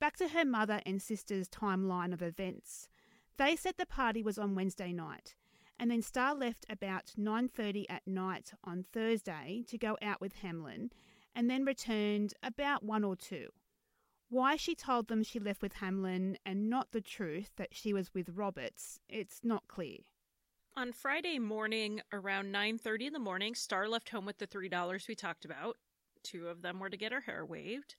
Back 0.00 0.16
to 0.16 0.28
her 0.28 0.46
mother 0.46 0.80
and 0.86 1.02
sister's 1.02 1.46
timeline 1.46 2.14
of 2.14 2.22
events. 2.22 2.88
They 3.36 3.56
said 3.56 3.74
the 3.76 3.84
party 3.84 4.22
was 4.22 4.38
on 4.38 4.54
Wednesday 4.54 4.94
night, 4.94 5.34
and 5.78 5.90
then 5.90 6.00
Starr 6.00 6.34
left 6.34 6.64
about 6.70 7.12
9:30 7.18 7.84
at 7.90 8.06
night 8.06 8.54
on 8.64 8.86
Thursday 8.94 9.62
to 9.66 9.76
go 9.76 9.98
out 10.00 10.22
with 10.22 10.36
Hamlin, 10.36 10.90
and 11.34 11.50
then 11.50 11.66
returned 11.66 12.32
about 12.42 12.82
1 12.82 13.04
or 13.04 13.14
2. 13.14 13.50
Why 14.30 14.54
she 14.54 14.76
told 14.76 15.08
them 15.08 15.24
she 15.24 15.40
left 15.40 15.60
with 15.60 15.72
Hamlin 15.74 16.38
and 16.46 16.70
not 16.70 16.92
the 16.92 17.00
truth 17.00 17.50
that 17.56 17.74
she 17.74 17.92
was 17.92 18.14
with 18.14 18.28
Roberts, 18.28 19.00
it's 19.08 19.40
not 19.42 19.66
clear. 19.66 19.98
On 20.76 20.92
Friday 20.92 21.40
morning, 21.40 22.00
around 22.12 22.52
9:30 22.52 23.08
in 23.08 23.12
the 23.12 23.18
morning, 23.18 23.56
Starr 23.56 23.88
left 23.88 24.10
home 24.10 24.24
with 24.24 24.38
the 24.38 24.46
$3 24.46 25.08
we 25.08 25.16
talked 25.16 25.44
about. 25.44 25.78
Two 26.22 26.46
of 26.46 26.62
them 26.62 26.78
were 26.78 26.90
to 26.90 26.96
get 26.96 27.10
her 27.10 27.22
hair 27.22 27.44
waved. 27.44 27.96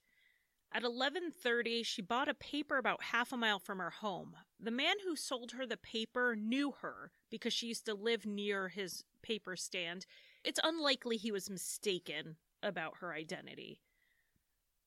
At 0.72 0.84
11:30, 0.84 1.84
she 1.84 2.00
bought 2.00 2.30
a 2.30 2.34
paper 2.34 2.78
about 2.78 3.02
half 3.02 3.30
a 3.30 3.36
mile 3.36 3.58
from 3.58 3.78
her 3.78 3.90
home. 3.90 4.38
The 4.58 4.70
man 4.70 5.00
who 5.00 5.16
sold 5.16 5.52
her 5.52 5.66
the 5.66 5.76
paper 5.76 6.34
knew 6.34 6.70
her 6.80 7.12
because 7.28 7.52
she 7.52 7.66
used 7.66 7.84
to 7.84 7.94
live 7.94 8.24
near 8.24 8.70
his 8.70 9.04
paper 9.20 9.54
stand. 9.54 10.06
It's 10.42 10.60
unlikely 10.64 11.18
he 11.18 11.30
was 11.30 11.50
mistaken 11.50 12.38
about 12.62 12.96
her 13.00 13.12
identity. 13.12 13.82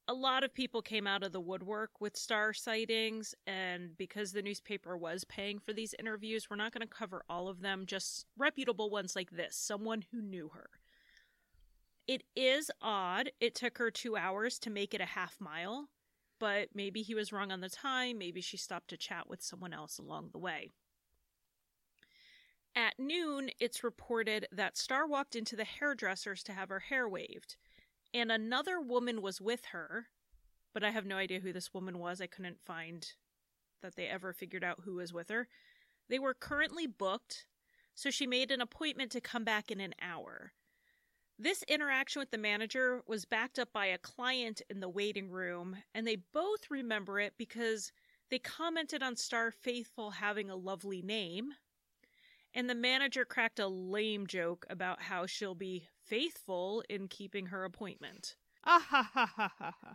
A 0.07 0.13
lot 0.13 0.43
of 0.43 0.53
people 0.53 0.83
came 0.83 1.07
out 1.07 1.23
of 1.23 1.31
the 1.31 1.41
woodwork 1.41 1.99
with 1.99 2.15
Starr 2.15 2.53
sightings, 2.53 3.33
and 3.47 3.97
because 3.97 4.31
the 4.31 4.43
newspaper 4.43 4.95
was 4.95 5.23
paying 5.23 5.57
for 5.57 5.73
these 5.73 5.95
interviews, 5.97 6.47
we're 6.47 6.57
not 6.57 6.71
going 6.71 6.87
to 6.87 6.93
cover 6.93 7.23
all 7.27 7.47
of 7.47 7.61
them, 7.61 7.85
just 7.87 8.27
reputable 8.37 8.91
ones 8.91 9.15
like 9.15 9.31
this 9.31 9.55
someone 9.57 10.03
who 10.11 10.21
knew 10.21 10.49
her. 10.53 10.69
It 12.07 12.23
is 12.35 12.69
odd. 12.83 13.31
It 13.39 13.55
took 13.55 13.79
her 13.79 13.89
two 13.89 14.15
hours 14.15 14.59
to 14.59 14.69
make 14.69 14.93
it 14.93 15.01
a 15.01 15.05
half 15.05 15.37
mile, 15.39 15.89
but 16.39 16.69
maybe 16.75 17.01
he 17.01 17.15
was 17.15 17.33
wrong 17.33 17.51
on 17.51 17.61
the 17.61 17.69
time. 17.69 18.19
Maybe 18.19 18.41
she 18.41 18.57
stopped 18.57 18.89
to 18.89 18.97
chat 18.97 19.27
with 19.27 19.41
someone 19.41 19.73
else 19.73 19.97
along 19.97 20.29
the 20.31 20.37
way. 20.37 20.69
At 22.75 22.99
noon, 22.99 23.49
it's 23.59 23.83
reported 23.83 24.47
that 24.51 24.77
Starr 24.77 25.07
walked 25.07 25.35
into 25.35 25.55
the 25.55 25.63
hairdresser's 25.63 26.43
to 26.43 26.51
have 26.51 26.69
her 26.69 26.81
hair 26.81 27.09
waved, 27.09 27.55
and 28.15 28.31
another 28.31 28.79
woman 28.79 29.21
was 29.21 29.41
with 29.41 29.65
her, 29.73 30.07
but 30.73 30.85
I 30.85 30.91
have 30.91 31.05
no 31.05 31.17
idea 31.17 31.41
who 31.41 31.51
this 31.51 31.73
woman 31.73 31.99
was. 31.99 32.21
I 32.21 32.27
couldn't 32.27 32.61
find 32.65 33.05
that 33.81 33.97
they 33.97 34.07
ever 34.07 34.31
figured 34.31 34.63
out 34.63 34.79
who 34.85 34.95
was 34.95 35.11
with 35.11 35.29
her. 35.29 35.49
They 36.07 36.17
were 36.17 36.33
currently 36.33 36.87
booked, 36.87 37.45
so 37.93 38.09
she 38.09 38.25
made 38.25 38.51
an 38.51 38.61
appointment 38.61 39.11
to 39.11 39.21
come 39.21 39.43
back 39.43 39.69
in 39.69 39.81
an 39.81 39.93
hour. 40.01 40.53
This 41.37 41.61
interaction 41.63 42.21
with 42.21 42.31
the 42.31 42.37
manager 42.37 43.01
was 43.05 43.25
backed 43.25 43.59
up 43.59 43.73
by 43.73 43.87
a 43.87 43.97
client 43.97 44.61
in 44.69 44.79
the 44.79 44.87
waiting 44.87 45.29
room, 45.29 45.75
and 45.93 46.07
they 46.07 46.15
both 46.15 46.71
remember 46.71 47.19
it 47.19 47.33
because 47.37 47.91
they 48.31 48.39
commented 48.39 49.03
on 49.03 49.17
Starr 49.17 49.51
Faithfull 49.51 50.11
having 50.11 50.49
a 50.49 50.55
lovely 50.55 51.01
name. 51.01 51.49
And 52.55 52.69
the 52.69 52.75
manager 52.75 53.25
cracked 53.25 53.59
a 53.59 53.67
lame 53.67 54.25
joke 54.25 54.65
about 54.69 55.01
how 55.01 55.25
she'll 55.25 55.55
be 55.55 55.89
faithful 56.05 56.83
in 56.89 57.09
keeping 57.09 57.47
her 57.47 57.65
appointment. 57.65 58.37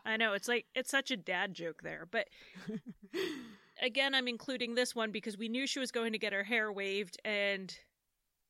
I 0.05 0.17
know 0.19 0.35
it's 0.35 0.47
like 0.47 0.67
it's 0.75 0.91
such 0.91 1.11
a 1.11 1.17
dad 1.17 1.55
joke 1.55 1.83
there, 1.83 2.07
but 2.09 2.29
again, 3.83 4.15
I'm 4.15 4.29
including 4.29 4.75
this 4.75 4.95
one 4.95 5.11
because 5.11 5.37
we 5.37 5.49
knew 5.49 5.67
she 5.67 5.81
was 5.81 5.91
going 5.91 6.13
to 6.13 6.19
get 6.19 6.33
her 6.33 6.45
hair 6.45 6.71
waved, 6.71 7.17
and 7.25 7.75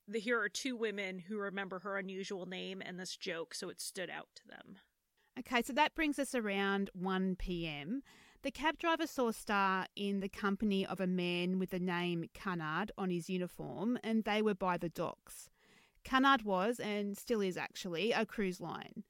the, 0.07 0.19
here 0.19 0.39
are 0.39 0.49
two 0.49 0.77
women 0.77 1.21
who 1.21 1.39
remember 1.39 1.79
her 1.79 1.97
unusual 1.97 2.45
name 2.45 2.83
and 2.85 2.99
this 2.99 3.17
joke, 3.17 3.55
so 3.55 3.71
it 3.71 3.81
stood 3.81 4.11
out 4.11 4.29
to 4.35 4.43
them. 4.49 4.77
Okay, 5.39 5.63
so 5.63 5.73
that 5.73 5.95
brings 5.95 6.19
us 6.19 6.35
around 6.35 6.91
1 6.93 7.37
pm. 7.37 8.03
The 8.43 8.51
cab 8.51 8.79
driver 8.79 9.07
saw 9.07 9.33
Starr 9.33 9.87
in 9.95 10.21
the 10.21 10.29
company 10.29 10.87
of 10.87 10.99
a 10.99 11.07
man 11.07 11.59
with 11.59 11.71
the 11.71 11.79
name 11.79 12.25
Cunard 12.33 12.91
on 12.97 13.11
his 13.11 13.29
uniform, 13.29 13.99
and 14.03 14.25
they 14.25 14.41
were 14.41 14.55
by 14.55 14.79
the 14.79 14.89
docks. 14.89 15.51
Cunard 16.05 16.43
was, 16.43 16.81
and 16.81 17.19
still 17.19 17.43
is 17.43 17.59
actually, 17.59 18.13
a 18.13 18.25
cruise 18.25 18.59
line. 18.59 19.05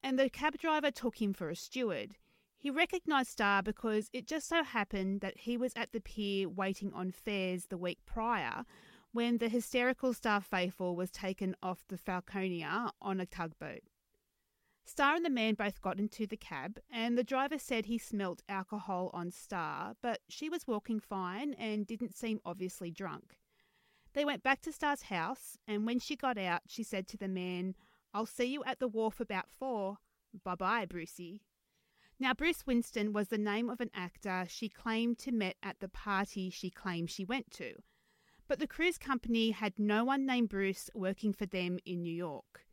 And 0.00 0.16
the 0.16 0.30
cab 0.30 0.58
driver 0.58 0.92
took 0.92 1.20
him 1.20 1.32
for 1.32 1.50
a 1.50 1.56
steward. 1.56 2.14
He 2.56 2.70
recognised 2.70 3.30
Starr 3.30 3.64
because 3.64 4.08
it 4.12 4.28
just 4.28 4.48
so 4.48 4.62
happened 4.62 5.22
that 5.22 5.38
he 5.38 5.56
was 5.56 5.72
at 5.74 5.90
the 5.90 6.00
pier 6.00 6.48
waiting 6.48 6.92
on 6.92 7.10
fares 7.10 7.66
the 7.66 7.76
week 7.76 7.98
prior 8.06 8.64
when 9.10 9.38
the 9.38 9.48
hysterical 9.48 10.14
Starr 10.14 10.40
Faithfull 10.40 10.94
was 10.94 11.10
taken 11.10 11.56
off 11.64 11.84
the 11.88 11.98
Franconia 11.98 12.92
on 13.02 13.18
a 13.18 13.26
tugboat. 13.26 13.82
Starr 14.84 15.14
and 15.16 15.24
the 15.24 15.30
man 15.30 15.54
both 15.54 15.80
got 15.80 15.98
into 15.98 16.26
the 16.26 16.36
cab, 16.36 16.80
and 16.90 17.16
the 17.16 17.24
driver 17.24 17.58
said 17.58 17.86
he 17.86 17.98
smelt 17.98 18.42
alcohol 18.48 19.10
on 19.12 19.30
Starr, 19.30 19.94
but 20.02 20.20
she 20.28 20.48
was 20.48 20.66
walking 20.66 20.98
fine 20.98 21.54
and 21.54 21.86
didn't 21.86 22.16
seem 22.16 22.40
obviously 22.44 22.90
drunk. 22.90 23.38
They 24.12 24.24
went 24.24 24.42
back 24.42 24.60
to 24.62 24.72
Starr's 24.72 25.02
house, 25.02 25.56
and 25.66 25.86
when 25.86 25.98
she 25.98 26.16
got 26.16 26.36
out, 26.36 26.62
she 26.66 26.82
said 26.82 27.06
to 27.08 27.16
the 27.16 27.28
man, 27.28 27.74
I'll 28.12 28.26
see 28.26 28.46
you 28.46 28.62
at 28.64 28.78
the 28.80 28.88
wharf 28.88 29.20
about 29.20 29.50
four. 29.50 29.98
Bye 30.44 30.56
bye, 30.56 30.86
Brucey. 30.86 31.42
Now, 32.18 32.34
Bruce 32.34 32.66
Winston 32.66 33.12
was 33.12 33.28
the 33.28 33.38
name 33.38 33.70
of 33.70 33.80
an 33.80 33.90
actor 33.94 34.44
she 34.48 34.68
claimed 34.68 35.18
to 35.20 35.32
met 35.32 35.56
at 35.62 35.80
the 35.80 35.88
party 35.88 36.50
she 36.50 36.70
claimed 36.70 37.10
she 37.10 37.24
went 37.24 37.50
to. 37.52 37.74
But 38.48 38.58
the 38.58 38.66
cruise 38.66 38.98
company 38.98 39.52
had 39.52 39.78
no 39.78 40.04
one 40.04 40.26
named 40.26 40.50
Bruce 40.50 40.90
working 40.94 41.32
for 41.32 41.46
them 41.46 41.78
in 41.86 42.02
New 42.02 42.14
York. 42.14 42.66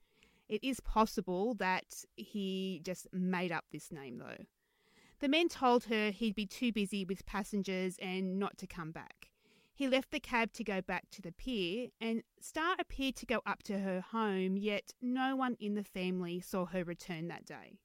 It 0.50 0.64
is 0.64 0.80
possible 0.80 1.54
that 1.56 2.04
he 2.16 2.82
just 2.84 3.08
made 3.14 3.52
up 3.52 3.66
this 3.72 3.92
name, 3.92 4.18
though. 4.18 4.46
The 5.20 5.30
men 5.30 5.48
told 5.48 5.86
her 5.86 6.10
he'd 6.10 6.36
be 6.36 6.48
too 6.48 6.72
busy 6.72 7.06
with 7.06 7.26
passengers 7.26 7.98
and 8.02 8.40
not 8.40 8.58
to 8.58 8.68
come 8.68 8.92
back. 8.92 9.30
He 9.76 9.88
left 9.88 10.12
the 10.12 10.20
cab 10.20 10.52
to 10.54 10.64
go 10.64 10.82
back 10.82 11.10
to 11.12 11.22
the 11.22 11.32
pier, 11.32 11.90
and 12.02 12.24
Starr 12.42 12.76
appeared 12.80 13.16
to 13.18 13.26
go 13.26 13.42
up 13.46 13.64
to 13.64 13.80
her 13.80 14.02
home, 14.02 14.58
yet 14.58 14.94
no 15.02 15.36
one 15.36 15.56
in 15.60 15.76
the 15.76 15.84
family 15.84 16.42
saw 16.42 16.66
her 16.66 16.84
return 16.84 17.28
that 17.28 17.46
day. 17.46 17.80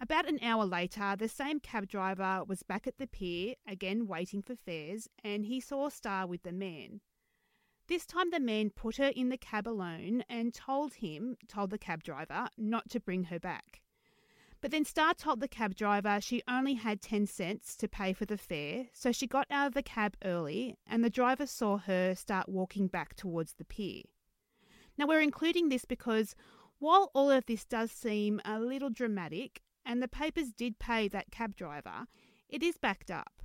About 0.00 0.28
an 0.28 0.38
hour 0.42 0.64
later, 0.64 1.16
the 1.18 1.28
same 1.28 1.58
cab 1.58 1.88
driver 1.88 2.44
was 2.46 2.62
back 2.62 2.86
at 2.86 2.98
the 2.98 3.06
pier, 3.06 3.54
again 3.66 4.06
waiting 4.06 4.42
for 4.42 4.54
fares, 4.54 5.08
and 5.24 5.44
he 5.44 5.58
saw 5.58 5.88
Starr 5.88 6.26
with 6.26 6.42
the 6.42 6.52
man. 6.52 7.00
This 7.88 8.04
time 8.04 8.30
the 8.30 8.40
man 8.40 8.70
put 8.70 8.96
her 8.96 9.12
in 9.14 9.28
the 9.28 9.36
cab 9.36 9.68
alone 9.68 10.24
and 10.28 10.52
told 10.52 10.94
him, 10.94 11.36
told 11.46 11.70
the 11.70 11.78
cab 11.78 12.02
driver, 12.02 12.48
not 12.58 12.90
to 12.90 13.00
bring 13.00 13.24
her 13.24 13.38
back. 13.38 13.80
But 14.60 14.72
then 14.72 14.84
Starr 14.84 15.14
told 15.14 15.38
the 15.38 15.46
cab 15.46 15.76
driver 15.76 16.20
she 16.20 16.42
only 16.48 16.74
had 16.74 17.00
10 17.00 17.26
cents 17.26 17.76
to 17.76 17.86
pay 17.86 18.12
for 18.12 18.24
the 18.24 18.38
fare, 18.38 18.86
so 18.92 19.12
she 19.12 19.28
got 19.28 19.46
out 19.50 19.68
of 19.68 19.74
the 19.74 19.82
cab 19.82 20.16
early, 20.24 20.76
and 20.86 21.04
the 21.04 21.10
driver 21.10 21.46
saw 21.46 21.78
her 21.78 22.16
start 22.16 22.48
walking 22.48 22.88
back 22.88 23.14
towards 23.14 23.52
the 23.54 23.64
pier. 23.64 24.02
Now, 24.98 25.06
we're 25.06 25.20
including 25.20 25.68
this 25.68 25.84
because 25.84 26.34
while 26.78 27.12
all 27.14 27.30
of 27.30 27.46
this 27.46 27.64
does 27.64 27.92
seem 27.92 28.40
a 28.44 28.58
little 28.58 28.90
dramatic, 28.90 29.62
and 29.84 30.02
the 30.02 30.08
papers 30.08 30.52
did 30.52 30.80
pay 30.80 31.06
that 31.08 31.30
cab 31.30 31.54
driver, 31.54 32.06
it 32.48 32.64
is 32.64 32.78
backed 32.78 33.12
up. 33.12 33.35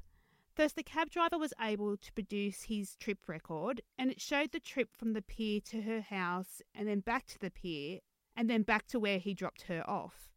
First, 0.53 0.75
the 0.75 0.83
cab 0.83 1.09
driver 1.09 1.37
was 1.37 1.53
able 1.61 1.95
to 1.95 2.13
produce 2.13 2.63
his 2.63 2.95
trip 2.97 3.19
record, 3.27 3.81
and 3.97 4.11
it 4.11 4.19
showed 4.19 4.51
the 4.51 4.59
trip 4.59 4.89
from 4.93 5.13
the 5.13 5.21
pier 5.21 5.61
to 5.61 5.81
her 5.83 6.01
house, 6.01 6.61
and 6.75 6.87
then 6.87 6.99
back 6.99 7.25
to 7.27 7.39
the 7.39 7.49
pier, 7.49 7.99
and 8.35 8.49
then 8.49 8.63
back 8.63 8.85
to 8.87 8.99
where 8.99 9.17
he 9.17 9.33
dropped 9.33 9.63
her 9.63 9.89
off. 9.89 10.29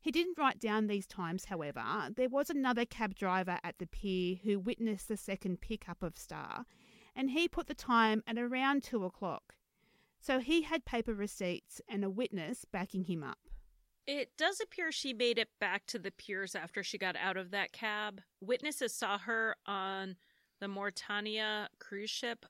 He 0.00 0.10
didn't 0.10 0.38
write 0.38 0.58
down 0.58 0.86
these 0.86 1.06
times, 1.06 1.44
however. 1.44 1.84
There 2.16 2.30
was 2.30 2.48
another 2.48 2.86
cab 2.86 3.14
driver 3.14 3.58
at 3.62 3.78
the 3.78 3.86
pier 3.86 4.36
who 4.42 4.58
witnessed 4.58 5.08
the 5.08 5.18
second 5.18 5.60
pickup 5.60 6.02
of 6.02 6.16
Starr, 6.16 6.64
and 7.14 7.30
he 7.30 7.46
put 7.46 7.66
the 7.66 7.74
time 7.74 8.22
at 8.26 8.38
around 8.38 8.82
two 8.82 9.04
o'clock. 9.04 9.56
So 10.20 10.38
he 10.38 10.62
had 10.62 10.86
paper 10.86 11.12
receipts 11.12 11.82
and 11.86 12.02
a 12.02 12.08
witness 12.08 12.64
backing 12.64 13.04
him 13.04 13.22
up. 13.22 13.49
It 14.12 14.36
does 14.36 14.60
appear 14.60 14.90
she 14.90 15.12
made 15.12 15.38
it 15.38 15.50
back 15.60 15.86
to 15.86 15.96
the 15.96 16.10
piers 16.10 16.56
after 16.56 16.82
she 16.82 16.98
got 16.98 17.14
out 17.14 17.36
of 17.36 17.52
that 17.52 17.70
cab. 17.70 18.20
Witnesses 18.40 18.92
saw 18.92 19.18
her 19.18 19.54
on 19.66 20.16
the 20.58 20.66
Mauretania 20.66 21.68
cruise 21.78 22.10
ship 22.10 22.44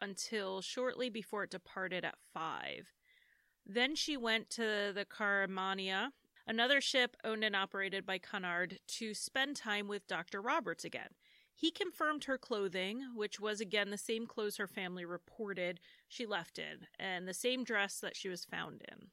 until 0.00 0.60
shortly 0.60 1.10
before 1.10 1.44
it 1.44 1.50
departed 1.50 2.04
at 2.04 2.16
5. 2.32 2.92
Then 3.64 3.94
she 3.94 4.16
went 4.16 4.50
to 4.50 4.90
the 4.92 5.06
Caramania, 5.08 6.08
another 6.48 6.80
ship 6.80 7.16
owned 7.22 7.44
and 7.44 7.54
operated 7.54 8.04
by 8.04 8.18
Cunard, 8.18 8.80
to 8.88 9.14
spend 9.14 9.54
time 9.54 9.86
with 9.86 10.08
Dr. 10.08 10.42
Roberts 10.42 10.84
again. 10.84 11.10
He 11.54 11.70
confirmed 11.70 12.24
her 12.24 12.38
clothing, 12.38 13.04
which 13.14 13.38
was 13.38 13.60
again 13.60 13.90
the 13.90 13.98
same 13.98 14.26
clothes 14.26 14.56
her 14.56 14.66
family 14.66 15.04
reported 15.04 15.78
she 16.08 16.26
left 16.26 16.58
in, 16.58 16.88
and 16.98 17.28
the 17.28 17.32
same 17.32 17.62
dress 17.62 18.00
that 18.00 18.16
she 18.16 18.28
was 18.28 18.44
found 18.44 18.82
in. 18.90 19.10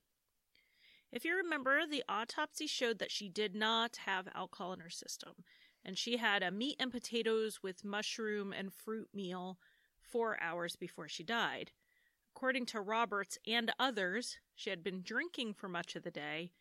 If 1.11 1.25
you 1.25 1.35
remember, 1.35 1.85
the 1.85 2.03
autopsy 2.07 2.67
showed 2.67 2.99
that 2.99 3.11
she 3.11 3.27
did 3.27 3.53
not 3.53 3.97
have 4.05 4.29
alcohol 4.33 4.71
in 4.73 4.79
her 4.79 4.89
system, 4.89 5.43
and 5.83 5.97
she 5.97 6.17
had 6.17 6.41
a 6.41 6.51
meat 6.51 6.77
and 6.79 6.91
potatoes 6.91 7.61
with 7.61 7.83
mushroom 7.83 8.53
and 8.53 8.73
fruit 8.73 9.09
meal 9.13 9.59
four 9.99 10.41
hours 10.41 10.75
before 10.75 11.09
she 11.09 11.23
died. 11.23 11.71
According 12.33 12.65
to 12.67 12.81
Roberts 12.81 13.37
and 13.45 13.73
others, 13.77 14.37
she 14.55 14.69
had 14.69 14.83
been 14.83 15.01
drinking 15.01 15.53
for 15.53 15.67
much 15.67 15.95
of 15.95 16.03
the 16.03 16.11
day, 16.11 16.53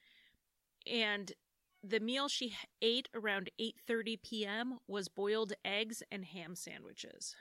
and 0.84 1.32
the 1.82 2.00
meal 2.00 2.28
she 2.28 2.56
ate 2.82 3.08
around 3.14 3.50
8:30 3.58 4.20
p.m. 4.22 4.78
was 4.86 5.08
boiled 5.08 5.52
eggs 5.64 6.02
and 6.10 6.24
ham 6.24 6.56
sandwiches. 6.56 7.36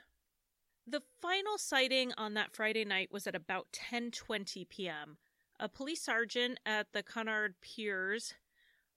The 0.86 1.02
final 1.20 1.58
sighting 1.58 2.12
on 2.16 2.34
that 2.34 2.52
Friday 2.52 2.84
night 2.84 3.10
was 3.12 3.26
at 3.26 3.34
about 3.34 3.72
10:20 3.72 4.68
p.m. 4.68 5.18
A 5.62 5.68
police 5.68 6.00
sergeant 6.00 6.58
at 6.64 6.94
the 6.94 7.02
Cunard 7.02 7.54
Piers 7.60 8.32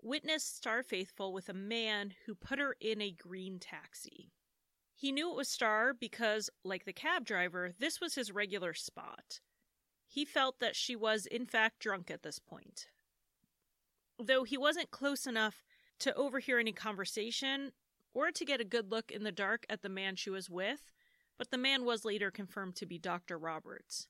witnessed 0.01 0.55
Starr 0.55 0.81
Faithfull 0.81 1.33
with 1.33 1.49
a 1.49 1.53
man 1.53 2.13
who 2.25 2.33
put 2.33 2.57
her 2.57 2.77
in 2.79 3.01
a 3.01 3.11
green 3.11 3.59
taxi. 3.59 4.31
He 4.95 5.11
knew 5.11 5.29
it 5.29 5.35
was 5.35 5.49
Starr 5.49 5.93
because, 5.93 6.49
like 6.63 6.85
the 6.85 6.93
cab 6.93 7.25
driver, 7.25 7.73
this 7.77 7.99
was 7.99 8.15
his 8.15 8.31
regular 8.31 8.73
spot. 8.73 9.41
He 10.07 10.23
felt 10.23 10.61
that 10.61 10.77
she 10.77 10.95
was, 10.95 11.25
in 11.25 11.45
fact, 11.45 11.79
drunk 11.79 12.09
at 12.09 12.23
this 12.23 12.39
point. 12.39 12.87
though 14.17 14.45
he 14.45 14.57
wasn't 14.57 14.89
close 14.89 15.27
enough 15.27 15.65
to 15.99 16.15
overhear 16.15 16.59
any 16.59 16.71
conversation 16.71 17.73
or 18.13 18.31
to 18.31 18.45
get 18.45 18.61
a 18.61 18.65
good 18.65 18.89
look 18.89 19.11
in 19.11 19.23
the 19.23 19.33
dark 19.33 19.65
at 19.69 19.81
the 19.81 19.89
man 19.89 20.15
she 20.15 20.29
was 20.29 20.49
with, 20.49 20.93
but 21.37 21.51
the 21.51 21.57
man 21.57 21.83
was 21.83 22.05
later 22.05 22.31
confirmed 22.31 22.77
to 22.77 22.85
be 22.85 22.97
Dr. 22.97 23.37
Roberts. 23.37 24.07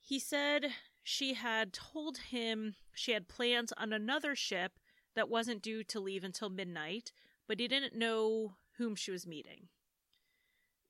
He 0.00 0.18
said 0.18 0.72
she 1.02 1.34
had 1.34 1.72
told 1.72 2.18
him 2.18 2.74
she 2.94 3.12
had 3.12 3.28
plans 3.28 3.72
on 3.76 3.92
another 3.92 4.34
ship 4.34 4.78
that 5.14 5.28
wasn't 5.28 5.62
due 5.62 5.82
to 5.84 6.00
leave 6.00 6.24
until 6.24 6.50
midnight, 6.50 7.12
but 7.48 7.58
he 7.58 7.68
didn't 7.68 7.96
know 7.96 8.56
whom 8.76 8.94
she 8.94 9.10
was 9.10 9.26
meeting. 9.26 9.68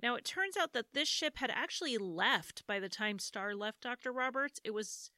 Now, 0.02 0.14
it 0.14 0.24
turns 0.24 0.56
out 0.56 0.72
that 0.72 0.92
this 0.94 1.08
ship 1.08 1.36
had 1.36 1.50
actually 1.50 1.98
left 1.98 2.66
by 2.66 2.80
the 2.80 2.88
time 2.88 3.18
Starr 3.18 3.54
left 3.54 3.82
Dr. 3.82 4.12
Roberts. 4.12 4.61
It 4.64 4.72
was 4.72 5.11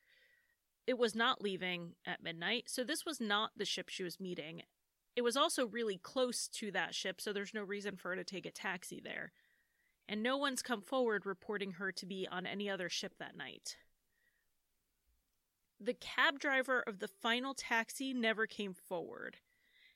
it 0.85 0.99
was 0.99 1.15
not 1.15 1.41
leaving 1.41 1.95
at 2.05 2.25
midnight, 2.25 2.65
so 2.67 2.83
this 2.83 3.07
was 3.07 3.21
not 3.21 3.53
the 3.57 3.65
ship 3.65 3.89
she 3.89 4.03
was 4.03 4.19
meeting. 4.19 4.63
It 5.15 5.23
was 5.23 5.37
also 5.37 5.67
really 5.67 5.97
close 5.97 6.49
to 6.49 6.73
that 6.73 6.95
ship, 6.95 7.21
so 7.21 7.33
there's 7.33 7.55
no 7.55 7.63
reason 7.63 7.97
for 7.97 8.09
her 8.11 8.17
to 8.17 8.25
take 8.25 8.47
a 8.47 8.51
taxi 8.51 9.01
there. 9.03 9.31
And 10.09 10.23
no 10.23 10.37
one's 10.37 10.63
come 10.63 10.81
forward 10.81 11.25
reporting 11.25 11.73
her 11.73 11.93
to 11.93 12.07
be 12.07 12.27
on 12.29 12.47
any 12.47 12.69
other 12.69 12.89
ship 12.89 13.15
that 13.21 13.37
night. 13.37 13.77
The 15.85 15.95
cab 15.95 16.39
driver 16.39 16.81
of 16.87 17.01
the 17.01 17.09
final 17.09 17.55
taxi 17.55 18.15
never 18.15 18.47
came 18.47 18.73
forward. 18.73 19.39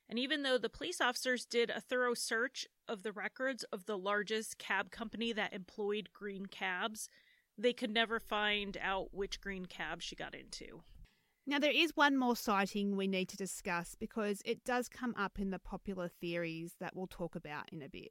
And 0.09 0.19
even 0.19 0.43
though 0.43 0.59
the 0.59 0.69
police 0.69 1.01
officers 1.01 1.45
did 1.45 1.71
a 1.71 1.81
thorough 1.81 2.15
search 2.15 2.67
of 2.89 3.05
the 3.05 3.13
records 3.13 3.63
of 3.73 3.87
the 3.87 3.97
largest 3.97 4.59
cab 4.59 4.91
company 4.91 5.33
that 5.35 5.53
employed 5.53 6.09
green 6.13 6.47
cabs, 6.47 7.09
they 7.57 7.73
could 7.73 7.93
never 7.93 8.19
find 8.19 8.77
out 8.83 9.15
which 9.15 9.41
green 9.41 9.67
cab 9.67 10.03
she 10.03 10.17
got 10.17 10.35
into. 10.35 10.83
Now, 11.47 11.61
there 11.61 11.71
is 11.71 11.97
one 11.97 12.17
more 12.17 12.35
sighting 12.35 12.97
we 12.97 13.07
need 13.07 13.29
to 13.29 13.37
discuss 13.37 13.95
because 13.95 14.43
it 14.45 14.65
does 14.65 14.89
come 14.89 15.15
up 15.17 15.39
in 15.39 15.51
the 15.51 15.61
popular 15.61 16.09
theories 16.09 16.75
that 16.81 16.97
we'll 16.97 17.07
talk 17.07 17.37
about 17.37 17.73
in 17.73 17.81
a 17.81 17.89
bit. 17.89 18.11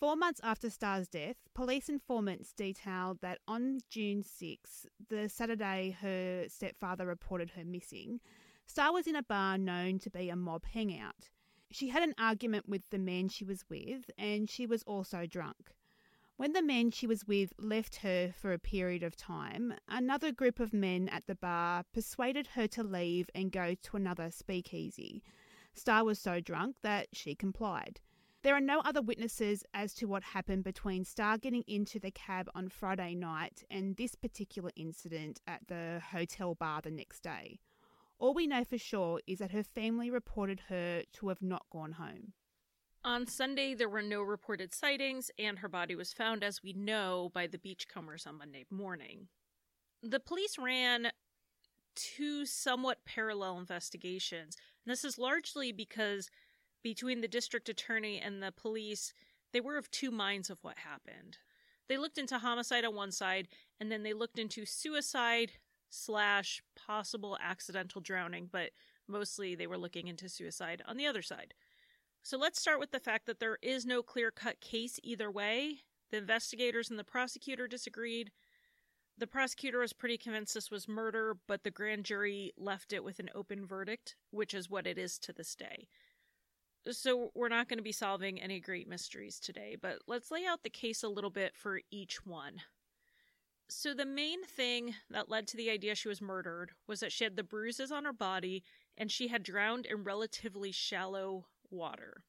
Four 0.00 0.16
months 0.16 0.40
after 0.42 0.70
Starr's 0.70 1.08
death, 1.08 1.36
police 1.52 1.90
informants 1.90 2.54
detailed 2.54 3.20
that 3.20 3.40
on 3.46 3.80
June 3.90 4.22
6, 4.22 4.86
the 5.10 5.28
Saturday 5.28 5.94
her 6.00 6.46
stepfather 6.48 7.04
reported 7.04 7.50
her 7.50 7.66
missing, 7.66 8.18
Starr 8.64 8.94
was 8.94 9.06
in 9.06 9.14
a 9.14 9.22
bar 9.22 9.58
known 9.58 9.98
to 9.98 10.08
be 10.08 10.30
a 10.30 10.36
mob 10.36 10.64
hangout. 10.64 11.28
She 11.70 11.90
had 11.90 12.02
an 12.02 12.14
argument 12.16 12.66
with 12.66 12.88
the 12.88 12.98
man 12.98 13.28
she 13.28 13.44
was 13.44 13.66
with, 13.68 14.10
and 14.16 14.48
she 14.48 14.64
was 14.64 14.82
also 14.84 15.26
drunk. 15.26 15.74
When 16.38 16.54
the 16.54 16.62
men 16.62 16.90
she 16.90 17.06
was 17.06 17.26
with 17.26 17.52
left 17.58 17.96
her 17.96 18.32
for 18.32 18.54
a 18.54 18.58
period 18.58 19.02
of 19.02 19.16
time, 19.16 19.74
another 19.86 20.32
group 20.32 20.60
of 20.60 20.72
men 20.72 21.10
at 21.10 21.26
the 21.26 21.34
bar 21.34 21.84
persuaded 21.92 22.46
her 22.54 22.66
to 22.68 22.82
leave 22.82 23.28
and 23.34 23.52
go 23.52 23.74
to 23.74 23.96
another 23.98 24.30
speakeasy. 24.30 25.22
Starr 25.74 26.04
was 26.04 26.18
so 26.18 26.40
drunk 26.40 26.76
that 26.80 27.08
she 27.12 27.34
complied. 27.34 28.00
There 28.42 28.56
are 28.56 28.60
no 28.60 28.80
other 28.80 29.02
witnesses 29.02 29.64
as 29.74 29.92
to 29.94 30.06
what 30.06 30.22
happened 30.22 30.64
between 30.64 31.04
Starr 31.04 31.36
getting 31.36 31.62
into 31.66 32.00
the 32.00 32.10
cab 32.10 32.48
on 32.54 32.70
Friday 32.70 33.14
night 33.14 33.64
and 33.70 33.96
this 33.96 34.14
particular 34.14 34.70
incident 34.76 35.40
at 35.46 35.68
the 35.68 36.00
hotel 36.10 36.54
bar 36.54 36.80
the 36.80 36.90
next 36.90 37.22
day. 37.22 37.60
All 38.18 38.32
we 38.32 38.46
know 38.46 38.64
for 38.64 38.78
sure 38.78 39.20
is 39.26 39.40
that 39.40 39.50
her 39.50 39.62
family 39.62 40.10
reported 40.10 40.62
her 40.68 41.02
to 41.14 41.28
have 41.28 41.42
not 41.42 41.66
gone 41.70 41.92
home. 41.92 42.32
On 43.04 43.26
Sunday, 43.26 43.74
there 43.74 43.88
were 43.88 44.02
no 44.02 44.22
reported 44.22 44.74
sightings, 44.74 45.30
and 45.38 45.58
her 45.58 45.68
body 45.68 45.94
was 45.94 46.12
found, 46.12 46.42
as 46.42 46.62
we 46.62 46.72
know, 46.72 47.30
by 47.34 47.46
the 47.46 47.58
beachcombers 47.58 48.26
on 48.26 48.38
Monday 48.38 48.64
morning. 48.70 49.28
The 50.02 50.20
police 50.20 50.56
ran 50.58 51.12
two 51.94 52.46
somewhat 52.46 53.04
parallel 53.04 53.58
investigations, 53.58 54.56
and 54.84 54.92
this 54.92 55.04
is 55.04 55.18
largely 55.18 55.72
because 55.72 56.30
between 56.82 57.20
the 57.20 57.28
district 57.28 57.68
attorney 57.68 58.18
and 58.18 58.42
the 58.42 58.52
police, 58.52 59.12
they 59.52 59.60
were 59.60 59.76
of 59.76 59.90
two 59.90 60.10
minds 60.10 60.50
of 60.50 60.62
what 60.62 60.78
happened. 60.78 61.38
They 61.88 61.98
looked 61.98 62.18
into 62.18 62.38
homicide 62.38 62.84
on 62.84 62.94
one 62.94 63.12
side, 63.12 63.48
and 63.80 63.90
then 63.90 64.02
they 64.02 64.12
looked 64.12 64.38
into 64.38 64.64
suicide 64.64 65.52
slash 65.88 66.62
possible 66.76 67.36
accidental 67.42 68.00
drowning, 68.00 68.48
but 68.50 68.70
mostly 69.08 69.54
they 69.54 69.66
were 69.66 69.78
looking 69.78 70.06
into 70.06 70.28
suicide 70.28 70.82
on 70.86 70.96
the 70.96 71.06
other 71.06 71.22
side. 71.22 71.54
So 72.22 72.38
let's 72.38 72.60
start 72.60 72.78
with 72.78 72.92
the 72.92 73.00
fact 73.00 73.26
that 73.26 73.40
there 73.40 73.58
is 73.60 73.86
no 73.86 74.02
clear 74.02 74.30
cut 74.30 74.60
case 74.60 75.00
either 75.02 75.30
way. 75.30 75.78
The 76.10 76.18
investigators 76.18 76.90
and 76.90 76.98
the 76.98 77.04
prosecutor 77.04 77.66
disagreed. 77.66 78.30
The 79.18 79.26
prosecutor 79.26 79.80
was 79.80 79.92
pretty 79.92 80.16
convinced 80.16 80.54
this 80.54 80.70
was 80.70 80.88
murder, 80.88 81.36
but 81.46 81.64
the 81.64 81.70
grand 81.70 82.04
jury 82.04 82.52
left 82.56 82.92
it 82.92 83.04
with 83.04 83.18
an 83.18 83.30
open 83.34 83.66
verdict, 83.66 84.16
which 84.30 84.54
is 84.54 84.70
what 84.70 84.86
it 84.86 84.96
is 84.96 85.18
to 85.20 85.32
this 85.32 85.54
day. 85.54 85.88
So 86.88 87.30
we're 87.34 87.48
not 87.48 87.68
going 87.68 87.78
to 87.78 87.84
be 87.84 87.92
solving 87.92 88.40
any 88.40 88.58
great 88.58 88.88
mysteries 88.88 89.38
today, 89.38 89.76
but 89.80 89.98
let's 90.06 90.30
lay 90.30 90.46
out 90.46 90.62
the 90.62 90.70
case 90.70 91.02
a 91.02 91.08
little 91.08 91.30
bit 91.30 91.54
for 91.54 91.80
each 91.90 92.24
one. 92.24 92.62
So, 93.68 93.94
the 93.94 94.06
main 94.06 94.44
thing 94.44 94.96
that 95.10 95.28
led 95.28 95.46
to 95.48 95.56
the 95.56 95.70
idea 95.70 95.94
she 95.94 96.08
was 96.08 96.20
murdered 96.20 96.72
was 96.88 97.00
that 97.00 97.12
she 97.12 97.22
had 97.22 97.36
the 97.36 97.44
bruises 97.44 97.92
on 97.92 98.04
her 98.04 98.12
body 98.12 98.64
and 98.96 99.12
she 99.12 99.28
had 99.28 99.44
drowned 99.44 99.86
in 99.86 100.02
relatively 100.02 100.72
shallow 100.72 101.46
water. 101.70 102.24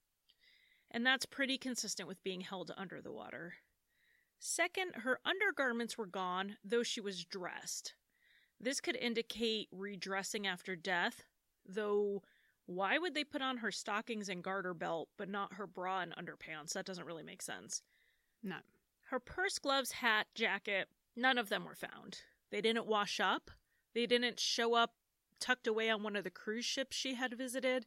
And 0.92 1.06
that's 1.06 1.26
pretty 1.26 1.58
consistent 1.58 2.08
with 2.08 2.24
being 2.24 2.42
held 2.42 2.72
under 2.78 3.02
the 3.02 3.12
water. 3.12 3.56
Second, 4.40 4.92
her 4.96 5.20
undergarments 5.26 5.98
were 5.98 6.06
gone, 6.06 6.58
though 6.64 6.84
she 6.84 7.02
was 7.02 7.26
dressed. 7.26 7.96
This 8.60 8.80
could 8.80 8.96
indicate 8.96 9.68
redressing 9.72 10.46
after 10.46 10.76
death, 10.76 11.24
though 11.66 12.22
why 12.76 12.98
would 12.98 13.14
they 13.14 13.24
put 13.24 13.42
on 13.42 13.58
her 13.58 13.72
stockings 13.72 14.30
and 14.30 14.44
garter 14.44 14.74
belt 14.74 15.10
but 15.18 15.30
not 15.30 15.54
her 15.54 15.68
bra 15.68 16.02
and 16.02 16.16
underpants? 16.16 16.74
That 16.74 16.86
doesn't 16.86 17.06
really 17.06 17.24
make 17.24 17.42
sense. 17.42 17.82
No. 18.44 18.58
Her 19.10 19.20
purse, 19.20 19.60
gloves, 19.60 19.92
hat, 19.92 20.28
jacket, 20.36 20.88
none 21.16 21.38
of 21.38 21.50
them 21.50 21.66
were 21.66 21.76
found. 21.76 22.22
They 22.50 22.62
didn't 22.62 22.88
wash 22.88 23.20
up. 23.20 23.52
They 23.94 24.06
didn't 24.06 24.40
show 24.40 24.74
up 24.74 24.94
tucked 25.40 25.68
away 25.68 25.90
on 25.90 26.04
one 26.04 26.16
of 26.16 26.24
the 26.24 26.30
cruise 26.30 26.66
ships 26.66 26.96
she 26.96 27.16
had 27.16 27.34
visited 27.34 27.86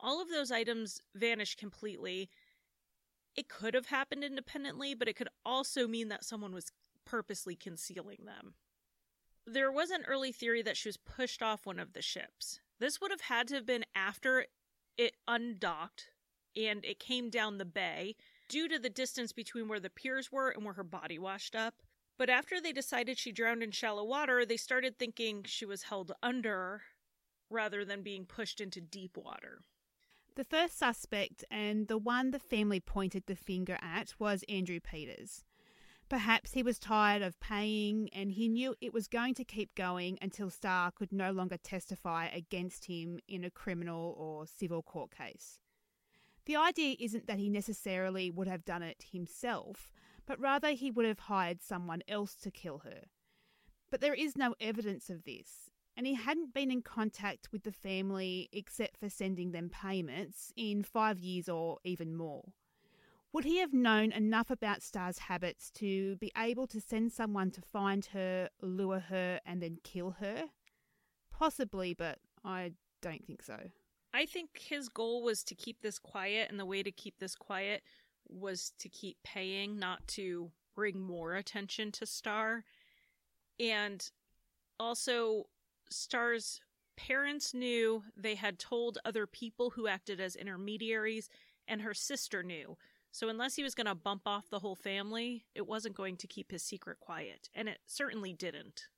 all 0.00 0.20
of 0.20 0.28
those 0.28 0.50
items 0.50 1.00
vanished 1.14 1.58
completely. 1.58 2.28
It 3.36 3.48
could 3.48 3.74
have 3.74 3.86
happened 3.86 4.22
independently, 4.22 4.94
but 4.94 5.08
it 5.08 5.16
could 5.16 5.28
also 5.44 5.88
mean 5.88 6.08
that 6.08 6.24
someone 6.24 6.52
was 6.52 6.72
purposely 7.04 7.56
concealing 7.56 8.24
them. 8.24 8.54
There 9.46 9.72
was 9.72 9.90
an 9.90 10.04
early 10.06 10.32
theory 10.32 10.62
that 10.62 10.76
she 10.76 10.88
was 10.88 10.96
pushed 10.96 11.42
off 11.42 11.66
one 11.66 11.78
of 11.78 11.92
the 11.92 12.02
ships. 12.02 12.60
This 12.78 13.00
would 13.00 13.10
have 13.10 13.22
had 13.22 13.48
to 13.48 13.54
have 13.54 13.66
been 13.66 13.84
after 13.94 14.46
it 14.96 15.14
undocked 15.26 16.10
and 16.56 16.84
it 16.84 16.98
came 16.98 17.30
down 17.30 17.58
the 17.58 17.64
bay 17.64 18.16
due 18.48 18.68
to 18.68 18.78
the 18.78 18.90
distance 18.90 19.32
between 19.32 19.68
where 19.68 19.80
the 19.80 19.90
piers 19.90 20.30
were 20.30 20.50
and 20.50 20.64
where 20.64 20.74
her 20.74 20.84
body 20.84 21.18
washed 21.18 21.56
up. 21.56 21.74
But 22.16 22.30
after 22.30 22.60
they 22.60 22.72
decided 22.72 23.18
she 23.18 23.32
drowned 23.32 23.62
in 23.62 23.72
shallow 23.72 24.04
water, 24.04 24.46
they 24.46 24.56
started 24.56 24.98
thinking 24.98 25.42
she 25.44 25.64
was 25.64 25.84
held 25.84 26.12
under 26.22 26.82
rather 27.50 27.84
than 27.84 28.02
being 28.02 28.24
pushed 28.24 28.60
into 28.60 28.80
deep 28.80 29.16
water. 29.16 29.60
The 30.36 30.44
first 30.44 30.78
suspect, 30.78 31.44
and 31.50 31.86
the 31.86 31.98
one 31.98 32.30
the 32.30 32.38
family 32.38 32.80
pointed 32.80 33.24
the 33.26 33.36
finger 33.36 33.78
at, 33.80 34.14
was 34.18 34.44
Andrew 34.48 34.80
Peters. 34.80 35.44
Perhaps 36.14 36.52
he 36.52 36.62
was 36.62 36.78
tired 36.78 37.22
of 37.22 37.40
paying 37.40 38.08
and 38.12 38.30
he 38.30 38.46
knew 38.46 38.76
it 38.80 38.94
was 38.94 39.08
going 39.08 39.34
to 39.34 39.42
keep 39.42 39.74
going 39.74 40.16
until 40.22 40.48
Starr 40.48 40.92
could 40.92 41.10
no 41.10 41.32
longer 41.32 41.56
testify 41.56 42.28
against 42.28 42.84
him 42.84 43.18
in 43.26 43.42
a 43.42 43.50
criminal 43.50 44.14
or 44.16 44.46
civil 44.46 44.80
court 44.80 45.10
case. 45.10 45.58
The 46.46 46.54
idea 46.54 46.94
isn't 47.00 47.26
that 47.26 47.40
he 47.40 47.48
necessarily 47.48 48.30
would 48.30 48.46
have 48.46 48.64
done 48.64 48.80
it 48.80 49.06
himself, 49.10 49.90
but 50.24 50.38
rather 50.38 50.70
he 50.70 50.88
would 50.88 51.04
have 51.04 51.18
hired 51.18 51.60
someone 51.60 52.02
else 52.06 52.36
to 52.36 52.50
kill 52.52 52.82
her. 52.84 53.06
But 53.90 54.00
there 54.00 54.14
is 54.14 54.36
no 54.36 54.54
evidence 54.60 55.10
of 55.10 55.24
this, 55.24 55.68
and 55.96 56.06
he 56.06 56.14
hadn't 56.14 56.54
been 56.54 56.70
in 56.70 56.82
contact 56.82 57.48
with 57.50 57.64
the 57.64 57.72
family 57.72 58.48
except 58.52 58.98
for 58.98 59.10
sending 59.10 59.50
them 59.50 59.68
payments 59.68 60.52
in 60.56 60.84
five 60.84 61.18
years 61.18 61.48
or 61.48 61.78
even 61.82 62.14
more. 62.14 62.52
Would 63.34 63.44
he 63.44 63.58
have 63.58 63.72
known 63.72 64.12
enough 64.12 64.48
about 64.48 64.80
Starr's 64.80 65.18
habits 65.18 65.68
to 65.72 66.14
be 66.18 66.30
able 66.38 66.68
to 66.68 66.80
send 66.80 67.10
someone 67.10 67.50
to 67.50 67.60
find 67.60 68.06
her, 68.12 68.48
lure 68.62 69.00
her, 69.00 69.40
and 69.44 69.60
then 69.60 69.78
kill 69.82 70.12
her? 70.20 70.44
Possibly, 71.32 71.94
but 71.94 72.20
I 72.44 72.74
don't 73.02 73.26
think 73.26 73.42
so. 73.42 73.58
I 74.12 74.26
think 74.26 74.50
his 74.60 74.88
goal 74.88 75.24
was 75.24 75.42
to 75.44 75.56
keep 75.56 75.82
this 75.82 75.98
quiet, 75.98 76.48
and 76.48 76.60
the 76.60 76.64
way 76.64 76.84
to 76.84 76.92
keep 76.92 77.18
this 77.18 77.34
quiet 77.34 77.82
was 78.28 78.72
to 78.78 78.88
keep 78.88 79.16
paying, 79.24 79.80
not 79.80 80.06
to 80.08 80.52
bring 80.76 81.00
more 81.00 81.34
attention 81.34 81.90
to 81.90 82.06
Starr. 82.06 82.62
And 83.58 84.08
also, 84.78 85.46
Starr's 85.90 86.60
parents 86.96 87.52
knew 87.52 88.04
they 88.16 88.36
had 88.36 88.60
told 88.60 88.98
other 89.04 89.26
people 89.26 89.70
who 89.70 89.88
acted 89.88 90.20
as 90.20 90.36
intermediaries, 90.36 91.28
and 91.66 91.82
her 91.82 91.94
sister 91.94 92.44
knew. 92.44 92.76
So, 93.14 93.28
unless 93.28 93.54
he 93.54 93.62
was 93.62 93.76
going 93.76 93.86
to 93.86 93.94
bump 93.94 94.22
off 94.26 94.50
the 94.50 94.58
whole 94.58 94.74
family, 94.74 95.44
it 95.54 95.68
wasn't 95.68 95.94
going 95.94 96.16
to 96.16 96.26
keep 96.26 96.50
his 96.50 96.64
secret 96.64 96.98
quiet, 96.98 97.48
and 97.54 97.68
it 97.68 97.78
certainly 97.86 98.32
didn't. 98.32 98.88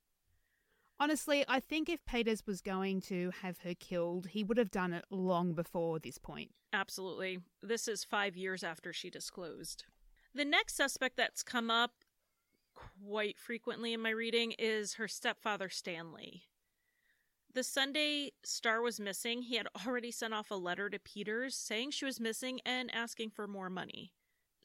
Honestly, 0.98 1.44
I 1.46 1.60
think 1.60 1.90
if 1.90 2.02
Peters 2.06 2.46
was 2.46 2.62
going 2.62 3.02
to 3.02 3.30
have 3.42 3.58
her 3.58 3.74
killed, 3.74 4.28
he 4.28 4.42
would 4.42 4.56
have 4.56 4.70
done 4.70 4.94
it 4.94 5.04
long 5.10 5.52
before 5.52 5.98
this 5.98 6.16
point. 6.16 6.52
Absolutely. 6.72 7.40
This 7.62 7.88
is 7.88 8.04
five 8.04 8.38
years 8.38 8.64
after 8.64 8.90
she 8.90 9.10
disclosed. 9.10 9.84
The 10.34 10.46
next 10.46 10.76
suspect 10.76 11.18
that's 11.18 11.42
come 11.42 11.70
up 11.70 11.90
quite 12.74 13.38
frequently 13.38 13.92
in 13.92 14.00
my 14.00 14.08
reading 14.08 14.54
is 14.58 14.94
her 14.94 15.08
stepfather, 15.08 15.68
Stanley. 15.68 16.44
The 17.56 17.64
Sunday 17.64 18.32
Starr 18.44 18.82
was 18.82 19.00
missing, 19.00 19.40
he 19.40 19.56
had 19.56 19.66
already 19.86 20.10
sent 20.10 20.34
off 20.34 20.50
a 20.50 20.56
letter 20.56 20.90
to 20.90 20.98
Peters 20.98 21.56
saying 21.56 21.92
she 21.92 22.04
was 22.04 22.20
missing 22.20 22.60
and 22.66 22.94
asking 22.94 23.30
for 23.30 23.48
more 23.48 23.70
money. 23.70 24.12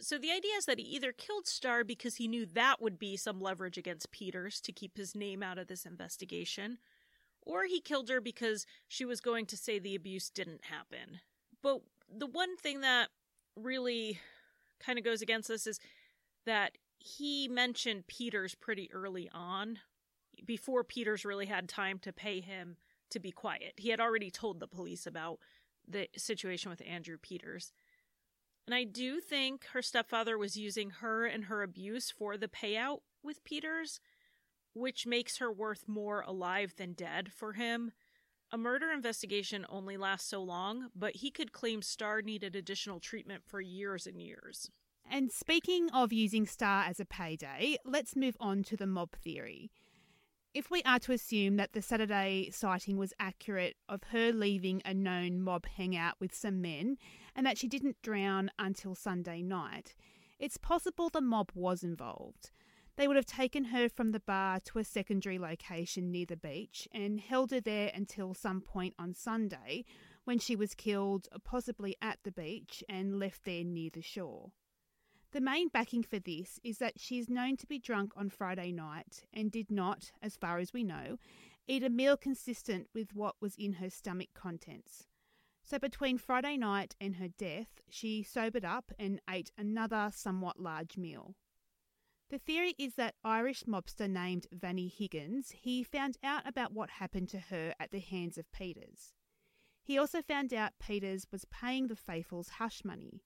So 0.02 0.18
the 0.18 0.30
idea 0.32 0.52
is 0.58 0.66
that 0.66 0.78
he 0.78 0.84
either 0.84 1.14
killed 1.14 1.48
Starr 1.48 1.86
because 1.86 2.18
he 2.18 2.28
knew 2.28 2.46
that 2.48 2.82
would 2.82 3.00
be 3.00 3.16
some 3.16 3.40
leverage 3.40 3.78
against 3.78 4.12
Peters 4.12 4.60
to 4.60 4.74
keep 4.74 4.98
his 4.98 5.16
name 5.16 5.42
out 5.42 5.58
of 5.58 5.68
this 5.68 5.86
investigation, 5.86 6.80
or 7.42 7.64
he 7.64 7.80
killed 7.80 8.10
her 8.10 8.20
because 8.20 8.66
she 8.90 9.06
was 9.06 9.22
going 9.22 9.46
to 9.46 9.56
say 9.56 9.80
the 9.80 9.96
abuse 9.96 10.30
didn't 10.30 10.66
happen. 10.66 11.22
But 11.64 11.84
the 12.14 12.28
one 12.28 12.58
thing 12.58 12.82
that 12.82 13.08
really 13.56 14.20
kind 14.82 15.00
of 15.00 15.06
goes 15.06 15.22
against 15.22 15.48
this 15.48 15.66
is 15.66 15.80
that 16.46 16.78
he 17.00 17.48
mentioned 17.48 18.08
Peters 18.08 18.54
pretty 18.54 18.92
early 18.92 19.30
on, 19.34 19.80
before 20.46 20.84
Peters 20.84 21.26
really 21.26 21.46
had 21.46 21.70
time 21.70 22.00
to 22.00 22.14
pay 22.14 22.42
him 22.42 22.78
to 23.10 23.20
be 23.20 23.32
quiet. 23.32 23.74
He 23.78 23.90
had 23.90 24.00
already 24.00 24.32
told 24.32 24.60
the 24.60 24.68
police 24.68 25.06
about 25.06 25.40
the 25.88 26.08
situation 26.16 26.70
with 26.70 26.82
Andrew 26.88 27.18
Peters. 27.18 27.74
And 28.66 28.76
I 28.76 28.84
do 28.84 29.20
think 29.20 29.66
her 29.74 29.82
stepfather 29.82 30.38
was 30.38 30.56
using 30.56 30.92
her 31.02 31.26
and 31.26 31.46
her 31.46 31.64
abuse 31.64 32.12
for 32.12 32.38
the 32.38 32.48
payout 32.48 33.00
with 33.24 33.44
Peters, 33.44 34.00
which 34.74 35.06
makes 35.06 35.38
her 35.38 35.52
worth 35.52 35.88
more 35.88 36.22
alive 36.22 36.76
than 36.78 36.94
dead 36.94 37.32
for 37.34 37.54
him. 37.54 37.92
A 38.52 38.58
murder 38.58 38.92
investigation 38.92 39.66
only 39.70 39.98
lasts 39.98 40.30
so 40.30 40.44
long, 40.44 40.90
but 40.96 41.18
he 41.18 41.32
could 41.32 41.52
claim 41.52 41.82
Starr 41.82 42.22
needed 42.22 42.56
additional 42.56 43.00
treatment 43.00 43.44
for 43.46 43.62
years 43.62 44.06
and 44.06 44.22
years. 44.22 44.70
And 45.10 45.32
speaking 45.32 45.90
of 45.92 46.14
using 46.14 46.46
Starr 46.46 46.86
as 46.86 47.00
a 47.00 47.06
payday, 47.06 47.78
let's 47.84 48.16
move 48.16 48.38
on 48.40 48.64
to 48.64 48.78
the 48.78 48.88
mob 48.88 49.16
theory. 49.16 49.72
If 50.54 50.70
we 50.70 50.84
are 50.84 51.00
to 51.00 51.14
assume 51.14 51.56
that 51.56 51.72
the 51.72 51.82
Saturday 51.82 52.50
sighting 52.52 52.98
was 52.98 53.14
accurate 53.18 53.78
of 53.88 54.04
her 54.12 54.34
leaving 54.34 54.82
a 54.84 54.94
known 54.94 55.42
mob 55.42 55.66
hangout 55.66 56.16
with 56.20 56.36
some 56.36 56.60
men 56.60 56.98
and 57.34 57.46
that 57.46 57.58
she 57.58 57.70
didn't 57.70 58.02
drown 58.02 58.52
until 58.60 58.94
Sunday 58.94 59.42
night, 59.42 59.96
it's 60.40 60.58
possible 60.58 61.08
the 61.08 61.22
mob 61.22 61.54
was 61.56 61.84
involved. 61.84 62.52
They 62.98 63.08
would 63.08 63.16
have 63.16 63.26
taken 63.26 63.64
her 63.66 63.88
from 63.88 64.12
the 64.12 64.20
bar 64.20 64.60
to 64.66 64.80
a 64.80 64.84
secondary 64.84 65.40
location 65.40 66.12
near 66.12 66.26
the 66.26 66.36
beach 66.36 66.86
and 66.92 67.22
held 67.22 67.52
her 67.52 67.62
there 67.62 67.90
until 67.96 68.34
some 68.34 68.60
point 68.60 68.94
on 69.00 69.14
Sunday 69.14 69.86
when 70.26 70.38
she 70.38 70.58
was 70.58 70.76
killed, 70.76 71.30
possibly 71.46 71.96
at 72.02 72.20
the 72.24 72.32
beach, 72.32 72.84
and 72.90 73.18
left 73.18 73.46
there 73.46 73.64
near 73.64 73.90
the 73.90 74.02
shore. 74.02 74.52
The 75.32 75.40
main 75.40 75.70
backing 75.70 76.04
for 76.04 76.20
this 76.20 76.60
is 76.62 76.80
that 76.80 77.00
she 77.00 77.18
is 77.18 77.30
known 77.30 77.56
to 77.58 77.68
be 77.68 77.80
drunk 77.80 78.12
on 78.18 78.30
Friday 78.30 78.74
night 78.74 79.24
and 79.32 79.50
did 79.50 79.72
not, 79.72 80.12
as 80.22 80.36
far 80.36 80.60
as 80.60 80.74
we 80.74 80.84
know, 80.84 81.18
eat 81.68 81.84
a 81.84 81.90
meal 81.90 82.18
consistent 82.18 82.90
with 82.94 83.16
what 83.16 83.36
was 83.40 83.56
in 83.56 83.74
her 83.74 83.90
stomach 83.90 84.30
contents. 84.34 85.08
So 85.64 85.80
between 85.80 86.18
Friday 86.18 86.58
night 86.58 86.96
and 87.00 87.16
her 87.16 87.30
death, 87.30 87.80
she 87.90 88.24
sobered 88.24 88.66
up 88.66 88.92
and 89.00 89.22
ate 89.30 89.52
another 89.58 90.12
somewhat 90.14 90.60
large 90.60 90.98
meal. 90.98 91.36
The 92.30 92.40
theory 92.40 92.76
is 92.78 92.96
that 92.96 93.16
Irish 93.24 93.64
mobster 93.64 94.10
named 94.10 94.48
Vannie 94.52 94.90
Higgins, 94.90 95.52
he 95.52 95.82
found 95.82 96.18
out 96.24 96.46
about 96.46 96.74
what 96.74 96.90
happened 96.90 97.30
to 97.30 97.40
her 97.40 97.74
at 97.80 97.92
the 97.92 98.00
hands 98.00 98.38
of 98.38 98.52
Peters. 98.52 99.14
He 99.82 99.98
also 99.98 100.22
found 100.22 100.54
out 100.54 100.80
Peters 100.80 101.26
was 101.32 101.46
paying 101.46 101.88
the 101.88 101.96
Faithfuls 101.96 102.50
hush 102.58 102.84
money. 102.84 103.22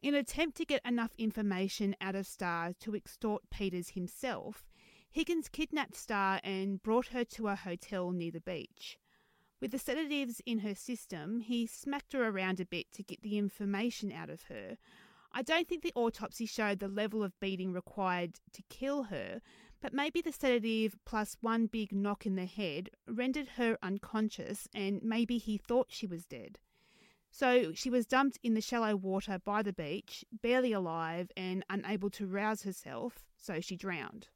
In 0.00 0.14
an 0.14 0.20
attempt 0.20 0.56
to 0.58 0.64
get 0.64 0.86
enough 0.86 1.10
information 1.18 1.96
out 2.00 2.14
of 2.14 2.24
Starr 2.24 2.72
to 2.80 2.94
extort 2.94 3.50
Peters 3.50 3.90
himself, 3.90 4.64
Higgins 5.10 5.48
kidnapped 5.48 5.96
Starr 5.96 6.40
and 6.44 6.80
brought 6.80 7.08
her 7.08 7.24
to 7.24 7.48
a 7.48 7.56
hotel 7.56 8.12
near 8.12 8.30
the 8.30 8.40
beach. 8.40 8.96
With 9.60 9.72
the 9.72 9.78
sedatives 9.78 10.40
in 10.46 10.60
her 10.60 10.76
system, 10.76 11.40
he 11.40 11.66
smacked 11.66 12.12
her 12.12 12.28
around 12.28 12.60
a 12.60 12.64
bit 12.64 12.92
to 12.92 13.02
get 13.02 13.22
the 13.22 13.38
information 13.38 14.12
out 14.12 14.30
of 14.30 14.42
her. 14.42 14.78
I 15.32 15.42
don't 15.42 15.66
think 15.66 15.82
the 15.82 15.92
autopsy 15.96 16.46
showed 16.46 16.78
the 16.78 16.86
level 16.86 17.24
of 17.24 17.38
beating 17.40 17.72
required 17.72 18.38
to 18.52 18.62
kill 18.68 19.04
her, 19.04 19.40
but 19.80 19.92
maybe 19.92 20.20
the 20.20 20.30
sedative 20.30 20.96
plus 21.04 21.36
one 21.40 21.66
big 21.66 21.90
knock 21.90 22.24
in 22.24 22.36
the 22.36 22.46
head 22.46 22.90
rendered 23.08 23.48
her 23.56 23.76
unconscious 23.82 24.68
and 24.72 25.02
maybe 25.02 25.38
he 25.38 25.58
thought 25.58 25.88
she 25.90 26.06
was 26.06 26.24
dead. 26.24 26.60
So 27.30 27.72
she 27.72 27.90
was 27.90 28.06
dumped 28.06 28.38
in 28.42 28.54
the 28.54 28.60
shallow 28.60 28.96
water 28.96 29.38
by 29.44 29.62
the 29.62 29.72
beach, 29.72 30.24
barely 30.42 30.72
alive 30.72 31.30
and 31.36 31.64
unable 31.68 32.10
to 32.10 32.26
rouse 32.26 32.62
herself, 32.62 33.24
so 33.36 33.60
she 33.60 33.76
drowned. 33.76 34.28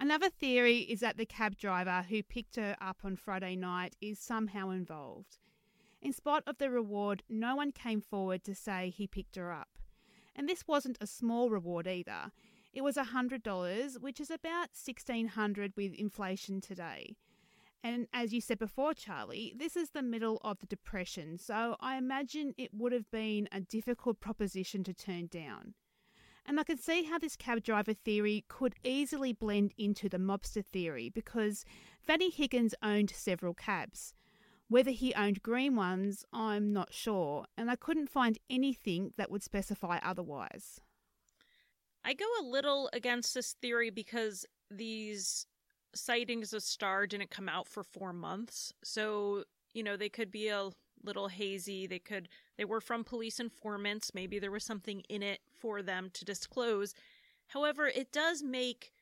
Another 0.00 0.28
theory 0.28 0.78
is 0.78 1.00
that 1.00 1.16
the 1.16 1.24
cab 1.24 1.56
driver 1.56 2.04
who 2.08 2.22
picked 2.22 2.56
her 2.56 2.76
up 2.80 2.98
on 3.04 3.16
Friday 3.16 3.56
night 3.56 3.96
is 4.00 4.18
somehow 4.18 4.70
involved. 4.70 5.38
In 6.02 6.12
spite 6.12 6.42
of 6.46 6.58
the 6.58 6.68
reward, 6.68 7.22
no 7.30 7.56
one 7.56 7.72
came 7.72 8.00
forward 8.00 8.44
to 8.44 8.54
say 8.54 8.90
he 8.90 9.06
picked 9.06 9.36
her 9.36 9.52
up. 9.52 9.78
And 10.36 10.48
this 10.48 10.66
wasn't 10.66 10.98
a 11.00 11.06
small 11.06 11.48
reward 11.48 11.86
either. 11.86 12.32
It 12.72 12.82
was 12.82 12.96
$100, 12.96 14.00
which 14.00 14.20
is 14.20 14.30
about 14.30 14.70
1600 14.74 15.72
with 15.76 15.94
inflation 15.94 16.60
today. 16.60 17.16
And 17.84 18.06
as 18.14 18.32
you 18.32 18.40
said 18.40 18.58
before, 18.58 18.94
Charlie, 18.94 19.52
this 19.54 19.76
is 19.76 19.90
the 19.90 20.02
middle 20.02 20.40
of 20.42 20.58
the 20.58 20.66
Depression, 20.66 21.36
so 21.36 21.76
I 21.80 21.98
imagine 21.98 22.54
it 22.56 22.72
would 22.72 22.92
have 22.92 23.10
been 23.10 23.46
a 23.52 23.60
difficult 23.60 24.20
proposition 24.20 24.82
to 24.84 24.94
turn 24.94 25.26
down. 25.26 25.74
And 26.46 26.58
I 26.58 26.64
can 26.64 26.78
see 26.78 27.04
how 27.04 27.18
this 27.18 27.36
cab 27.36 27.62
driver 27.62 27.92
theory 27.92 28.46
could 28.48 28.74
easily 28.84 29.34
blend 29.34 29.74
into 29.76 30.08
the 30.08 30.16
mobster 30.16 30.64
theory 30.64 31.10
because 31.10 31.66
Vannie 32.06 32.30
Higgins 32.30 32.74
owned 32.82 33.10
several 33.10 33.52
cabs. 33.52 34.14
Whether 34.68 34.90
he 34.90 35.14
owned 35.14 35.42
green 35.42 35.76
ones, 35.76 36.24
I'm 36.32 36.72
not 36.72 36.94
sure, 36.94 37.44
and 37.54 37.70
I 37.70 37.76
couldn't 37.76 38.08
find 38.08 38.38
anything 38.48 39.12
that 39.18 39.30
would 39.30 39.42
specify 39.42 39.98
otherwise. 40.02 40.80
I 42.02 42.14
go 42.14 42.24
a 42.40 42.44
little 42.44 42.88
against 42.94 43.34
this 43.34 43.52
theory 43.60 43.90
because 43.90 44.46
these 44.70 45.46
sightings 45.94 46.52
of 46.52 46.62
Starr 46.62 47.06
didn't 47.06 47.30
come 47.30 47.48
out 47.48 47.68
for 47.68 47.82
four 47.82 48.12
months. 48.12 48.72
So, 48.82 49.44
you 49.72 49.82
know, 49.82 49.96
they 49.96 50.08
could 50.08 50.30
be 50.30 50.48
a 50.48 50.70
little 51.02 51.28
hazy. 51.28 51.86
They 51.86 51.98
could, 51.98 52.28
they 52.56 52.64
were 52.64 52.80
from 52.80 53.04
police 53.04 53.40
informants. 53.40 54.14
Maybe 54.14 54.38
there 54.38 54.50
was 54.50 54.64
something 54.64 55.02
in 55.08 55.22
it 55.22 55.40
for 55.58 55.82
them 55.82 56.10
to 56.14 56.24
disclose. 56.24 56.94
However, 57.48 57.86
it 57.86 58.12
does 58.12 58.42
make 58.42 58.92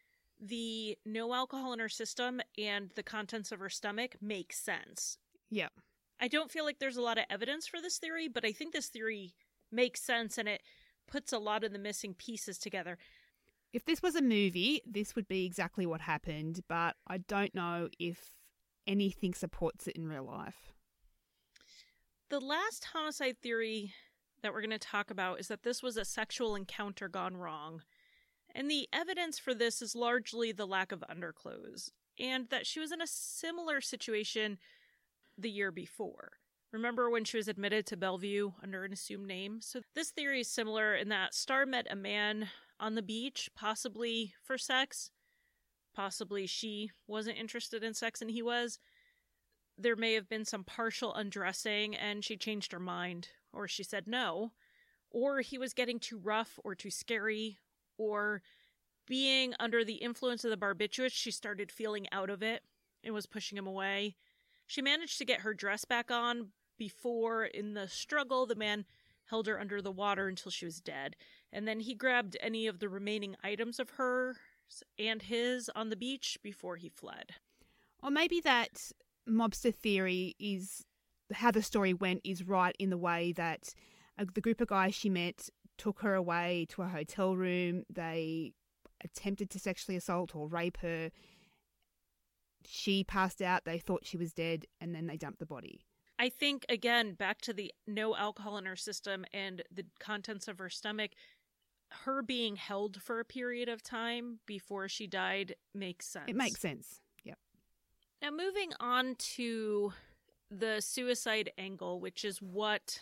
the 0.40 0.98
no 1.06 1.32
alcohol 1.32 1.72
in 1.72 1.78
her 1.78 1.88
system 1.88 2.40
and 2.58 2.90
the 2.96 3.02
contents 3.02 3.52
of 3.52 3.60
her 3.60 3.68
stomach 3.68 4.16
make 4.20 4.52
sense. 4.52 5.18
Yeah. 5.50 5.68
I 6.20 6.28
don't 6.28 6.50
feel 6.50 6.64
like 6.64 6.78
there's 6.78 6.96
a 6.96 7.02
lot 7.02 7.18
of 7.18 7.24
evidence 7.30 7.66
for 7.66 7.80
this 7.80 7.98
theory, 7.98 8.28
but 8.28 8.44
I 8.44 8.52
think 8.52 8.72
this 8.72 8.88
theory 8.88 9.34
makes 9.70 10.02
sense 10.02 10.38
and 10.38 10.48
it 10.48 10.62
puts 11.06 11.32
a 11.32 11.38
lot 11.38 11.64
of 11.64 11.72
the 11.72 11.78
missing 11.78 12.14
pieces 12.14 12.58
together. 12.58 12.98
If 13.72 13.86
this 13.86 14.02
was 14.02 14.14
a 14.14 14.22
movie, 14.22 14.82
this 14.86 15.16
would 15.16 15.26
be 15.26 15.46
exactly 15.46 15.86
what 15.86 16.02
happened, 16.02 16.60
but 16.68 16.96
I 17.06 17.18
don't 17.18 17.54
know 17.54 17.88
if 17.98 18.34
anything 18.86 19.32
supports 19.32 19.86
it 19.86 19.96
in 19.96 20.08
real 20.08 20.24
life. 20.24 20.72
The 22.28 22.40
last 22.40 22.88
homicide 22.92 23.36
theory 23.42 23.94
that 24.42 24.52
we're 24.52 24.60
going 24.60 24.70
to 24.70 24.78
talk 24.78 25.10
about 25.10 25.40
is 25.40 25.48
that 25.48 25.62
this 25.62 25.82
was 25.82 25.96
a 25.96 26.04
sexual 26.04 26.54
encounter 26.54 27.08
gone 27.08 27.36
wrong. 27.36 27.82
And 28.54 28.70
the 28.70 28.88
evidence 28.92 29.38
for 29.38 29.54
this 29.54 29.80
is 29.80 29.94
largely 29.94 30.52
the 30.52 30.66
lack 30.66 30.92
of 30.92 31.02
underclothes, 31.08 31.90
and 32.18 32.48
that 32.50 32.66
she 32.66 32.80
was 32.80 32.92
in 32.92 33.00
a 33.00 33.06
similar 33.06 33.80
situation 33.80 34.58
the 35.38 35.50
year 35.50 35.70
before. 35.70 36.32
Remember 36.72 37.08
when 37.08 37.24
she 37.24 37.36
was 37.36 37.48
admitted 37.48 37.86
to 37.86 37.96
Bellevue 37.96 38.52
under 38.62 38.84
an 38.84 38.92
assumed 38.92 39.26
name? 39.26 39.60
So, 39.60 39.80
this 39.94 40.10
theory 40.10 40.40
is 40.40 40.48
similar 40.48 40.94
in 40.94 41.08
that 41.10 41.34
Starr 41.34 41.64
met 41.64 41.86
a 41.90 41.96
man 41.96 42.48
on 42.82 42.96
the 42.96 43.02
beach, 43.02 43.48
possibly 43.54 44.34
for 44.42 44.58
sex. 44.58 45.12
Possibly 45.94 46.46
she 46.46 46.90
wasn't 47.06 47.38
interested 47.38 47.84
in 47.84 47.94
sex 47.94 48.20
and 48.20 48.30
he 48.30 48.42
was. 48.42 48.80
There 49.78 49.94
may 49.94 50.14
have 50.14 50.28
been 50.28 50.44
some 50.44 50.64
partial 50.64 51.14
undressing 51.14 51.94
and 51.94 52.24
she 52.24 52.36
changed 52.36 52.72
her 52.72 52.80
mind, 52.80 53.28
or 53.52 53.68
she 53.68 53.84
said 53.84 54.08
no. 54.08 54.52
Or 55.12 55.40
he 55.40 55.58
was 55.58 55.74
getting 55.74 56.00
too 56.00 56.18
rough 56.18 56.58
or 56.64 56.74
too 56.74 56.90
scary, 56.90 57.58
or 57.98 58.42
being 59.06 59.54
under 59.60 59.84
the 59.84 59.94
influence 59.94 60.44
of 60.44 60.50
the 60.50 60.56
barbiturates, 60.56 61.12
she 61.12 61.30
started 61.30 61.70
feeling 61.70 62.06
out 62.10 62.30
of 62.30 62.42
it 62.42 62.62
and 63.04 63.14
was 63.14 63.26
pushing 63.26 63.56
him 63.56 63.66
away. 63.66 64.16
She 64.66 64.82
managed 64.82 65.18
to 65.18 65.24
get 65.24 65.42
her 65.42 65.54
dress 65.54 65.84
back 65.84 66.10
on 66.10 66.48
before, 66.78 67.44
in 67.44 67.74
the 67.74 67.88
struggle, 67.88 68.46
the 68.46 68.54
man 68.56 68.86
held 69.26 69.46
her 69.46 69.60
under 69.60 69.80
the 69.80 69.92
water 69.92 70.26
until 70.26 70.50
she 70.50 70.64
was 70.64 70.80
dead 70.80 71.14
and 71.52 71.68
then 71.68 71.80
he 71.80 71.94
grabbed 71.94 72.36
any 72.40 72.66
of 72.66 72.78
the 72.78 72.88
remaining 72.88 73.36
items 73.42 73.78
of 73.78 73.90
hers 73.90 74.36
and 74.98 75.22
his 75.22 75.70
on 75.74 75.90
the 75.90 75.96
beach 75.96 76.38
before 76.42 76.76
he 76.76 76.88
fled. 76.88 77.32
Or 78.02 78.10
maybe 78.10 78.40
that 78.40 78.90
mobster 79.28 79.74
theory 79.74 80.34
is 80.38 80.84
how 81.32 81.50
the 81.50 81.62
story 81.62 81.94
went 81.94 82.20
is 82.24 82.46
right 82.46 82.74
in 82.78 82.90
the 82.90 82.98
way 82.98 83.32
that 83.32 83.74
uh, 84.18 84.24
the 84.34 84.40
group 84.40 84.60
of 84.60 84.68
guys 84.68 84.94
she 84.94 85.08
met 85.08 85.48
took 85.78 86.00
her 86.00 86.14
away 86.14 86.66
to 86.70 86.82
a 86.82 86.88
hotel 86.88 87.36
room. 87.36 87.84
They 87.88 88.52
attempted 89.04 89.50
to 89.50 89.58
sexually 89.58 89.96
assault 89.96 90.34
or 90.34 90.48
rape 90.48 90.78
her. 90.78 91.10
She 92.64 93.04
passed 93.04 93.42
out. 93.42 93.64
They 93.64 93.78
thought 93.78 94.06
she 94.06 94.16
was 94.16 94.32
dead, 94.32 94.66
and 94.80 94.94
then 94.94 95.06
they 95.06 95.16
dumped 95.16 95.40
the 95.40 95.46
body. 95.46 95.84
I 96.18 96.28
think, 96.28 96.64
again, 96.68 97.14
back 97.14 97.40
to 97.42 97.52
the 97.52 97.72
no 97.86 98.14
alcohol 98.14 98.56
in 98.58 98.66
her 98.66 98.76
system 98.76 99.24
and 99.32 99.62
the 99.74 99.86
contents 99.98 100.46
of 100.46 100.58
her 100.58 100.70
stomach, 100.70 101.12
her 102.04 102.22
being 102.22 102.56
held 102.56 103.00
for 103.00 103.20
a 103.20 103.24
period 103.24 103.68
of 103.68 103.82
time 103.82 104.38
before 104.46 104.88
she 104.88 105.06
died 105.06 105.54
makes 105.74 106.06
sense. 106.06 106.26
It 106.28 106.36
makes 106.36 106.60
sense. 106.60 107.00
Yep. 107.24 107.38
Now, 108.20 108.30
moving 108.30 108.72
on 108.80 109.14
to 109.36 109.92
the 110.50 110.80
suicide 110.80 111.50
angle, 111.56 112.00
which 112.00 112.24
is 112.24 112.42
what, 112.42 113.00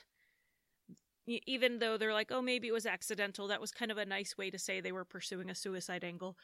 even 1.27 1.79
though 1.79 1.97
they're 1.97 2.15
like, 2.15 2.31
oh, 2.31 2.43
maybe 2.43 2.69
it 2.69 2.73
was 2.73 2.87
accidental, 2.87 3.49
that 3.49 3.61
was 3.61 3.73
kind 3.73 3.91
of 3.91 3.99
a 3.99 4.07
nice 4.07 4.37
way 4.39 4.51
to 4.51 4.59
say 4.59 4.81
they 4.81 4.93
were 4.93 5.05
pursuing 5.05 5.51
a 5.51 5.55
suicide 5.55 6.05
angle. 6.05 6.37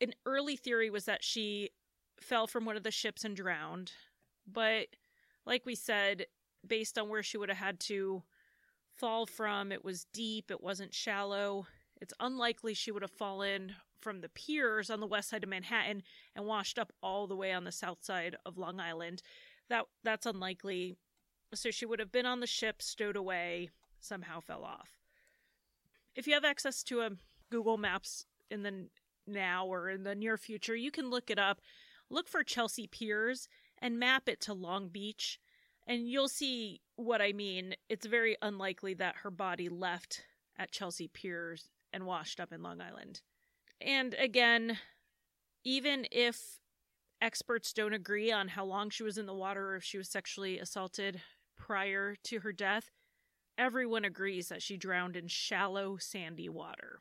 An 0.00 0.12
early 0.26 0.56
theory 0.56 0.90
was 0.90 1.06
that 1.06 1.24
she 1.24 1.70
fell 2.20 2.46
from 2.46 2.64
one 2.64 2.76
of 2.76 2.82
the 2.82 2.90
ships 2.90 3.24
and 3.24 3.36
drowned. 3.36 3.92
But 4.50 4.88
like 5.46 5.64
we 5.64 5.74
said, 5.74 6.26
based 6.66 6.98
on 6.98 7.08
where 7.08 7.22
she 7.22 7.38
would 7.38 7.48
have 7.48 7.58
had 7.58 7.80
to 7.80 8.22
fall 8.98 9.26
from, 9.26 9.72
it 9.72 9.84
was 9.84 10.06
deep, 10.12 10.50
it 10.50 10.62
wasn't 10.62 10.94
shallow. 10.94 11.66
It's 12.00 12.14
unlikely 12.20 12.74
she 12.74 12.90
would 12.90 13.02
have 13.02 13.10
fallen 13.10 13.74
from 14.00 14.20
the 14.20 14.28
piers 14.28 14.90
on 14.90 15.00
the 15.00 15.06
west 15.06 15.30
side 15.30 15.42
of 15.42 15.50
Manhattan 15.50 16.02
and 16.36 16.46
washed 16.46 16.78
up 16.78 16.92
all 17.02 17.26
the 17.26 17.36
way 17.36 17.52
on 17.52 17.64
the 17.64 17.72
south 17.72 17.98
side 18.02 18.36
of 18.46 18.58
Long 18.58 18.80
Island. 18.80 19.22
That 19.68 19.86
that's 20.04 20.26
unlikely. 20.26 20.96
So 21.54 21.70
she 21.70 21.86
would 21.86 21.98
have 21.98 22.12
been 22.12 22.26
on 22.26 22.40
the 22.40 22.46
ship, 22.46 22.82
stowed 22.82 23.16
away, 23.16 23.70
somehow 24.00 24.40
fell 24.40 24.64
off. 24.64 24.98
If 26.14 26.26
you 26.26 26.34
have 26.34 26.44
access 26.44 26.82
to 26.84 27.00
a 27.00 27.10
Google 27.50 27.78
Maps 27.78 28.26
in 28.50 28.62
the 28.62 28.88
now 29.26 29.66
or 29.66 29.90
in 29.90 30.04
the 30.04 30.14
near 30.14 30.36
future, 30.36 30.76
you 30.76 30.90
can 30.90 31.10
look 31.10 31.30
it 31.30 31.38
up. 31.38 31.60
Look 32.10 32.28
for 32.28 32.42
Chelsea 32.42 32.86
Piers 32.86 33.48
and 33.80 33.98
map 33.98 34.28
it 34.28 34.40
to 34.42 34.54
Long 34.54 34.88
Beach, 34.88 35.38
and 35.88 36.06
you'll 36.06 36.28
see 36.28 36.82
what 36.96 37.22
I 37.22 37.32
mean. 37.32 37.74
It's 37.88 38.06
very 38.06 38.36
unlikely 38.42 38.94
that 38.94 39.16
her 39.22 39.30
body 39.30 39.70
left 39.70 40.22
at 40.58 40.70
Chelsea 40.70 41.08
Piers 41.08 41.70
and 41.92 42.04
washed 42.04 42.38
up 42.38 42.52
in 42.52 42.62
Long 42.62 42.80
Island. 42.80 43.22
And 43.80 44.14
again, 44.14 44.78
even 45.64 46.06
if 46.12 46.60
experts 47.22 47.72
don't 47.72 47.94
agree 47.94 48.30
on 48.30 48.48
how 48.48 48.64
long 48.64 48.90
she 48.90 49.02
was 49.02 49.16
in 49.16 49.26
the 49.26 49.34
water 49.34 49.70
or 49.70 49.76
if 49.76 49.84
she 49.84 49.96
was 49.96 50.08
sexually 50.08 50.58
assaulted 50.58 51.22
prior 51.56 52.16
to 52.24 52.40
her 52.40 52.52
death, 52.52 52.90
everyone 53.56 54.04
agrees 54.04 54.48
that 54.48 54.62
she 54.62 54.76
drowned 54.76 55.16
in 55.16 55.26
shallow, 55.26 55.96
sandy 55.96 56.48
water. 56.48 57.00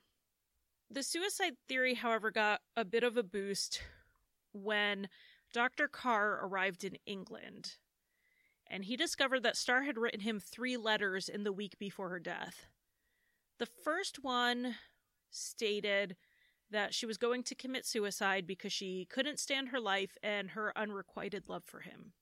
The 0.89 1.03
suicide 1.03 1.57
theory, 1.67 1.95
however, 1.95 2.31
got 2.31 2.61
a 2.77 2.85
bit 2.85 3.03
of 3.03 3.17
a 3.17 3.23
boost 3.23 3.81
when 4.53 5.09
Dr. 5.53 5.89
Carr 5.89 6.39
arrived 6.41 6.85
in 6.85 6.97
England 7.05 7.75
and 8.69 8.85
he 8.85 8.95
discovered 8.95 9.43
that 9.43 9.57
Starr 9.57 9.83
had 9.83 9.97
written 9.97 10.21
him 10.21 10.39
three 10.39 10.77
letters 10.77 11.29
in 11.29 11.43
the 11.43 11.53
week 11.53 11.77
before 11.79 12.09
her 12.09 12.19
death. 12.19 12.65
The 13.59 13.65
first 13.65 14.23
one 14.23 14.75
stated 15.29 16.15
that 16.69 16.93
she 16.93 17.05
was 17.05 17.17
going 17.17 17.43
to 17.43 17.55
commit 17.55 17.85
suicide 17.85 18.45
because 18.45 18.73
she 18.73 19.05
couldn't 19.09 19.39
stand 19.39 19.69
her 19.69 19.79
life 19.79 20.17
and 20.21 20.51
her 20.51 20.77
unrequited 20.77 21.43
love 21.47 21.63
for 21.63 21.79
him. 21.79 22.13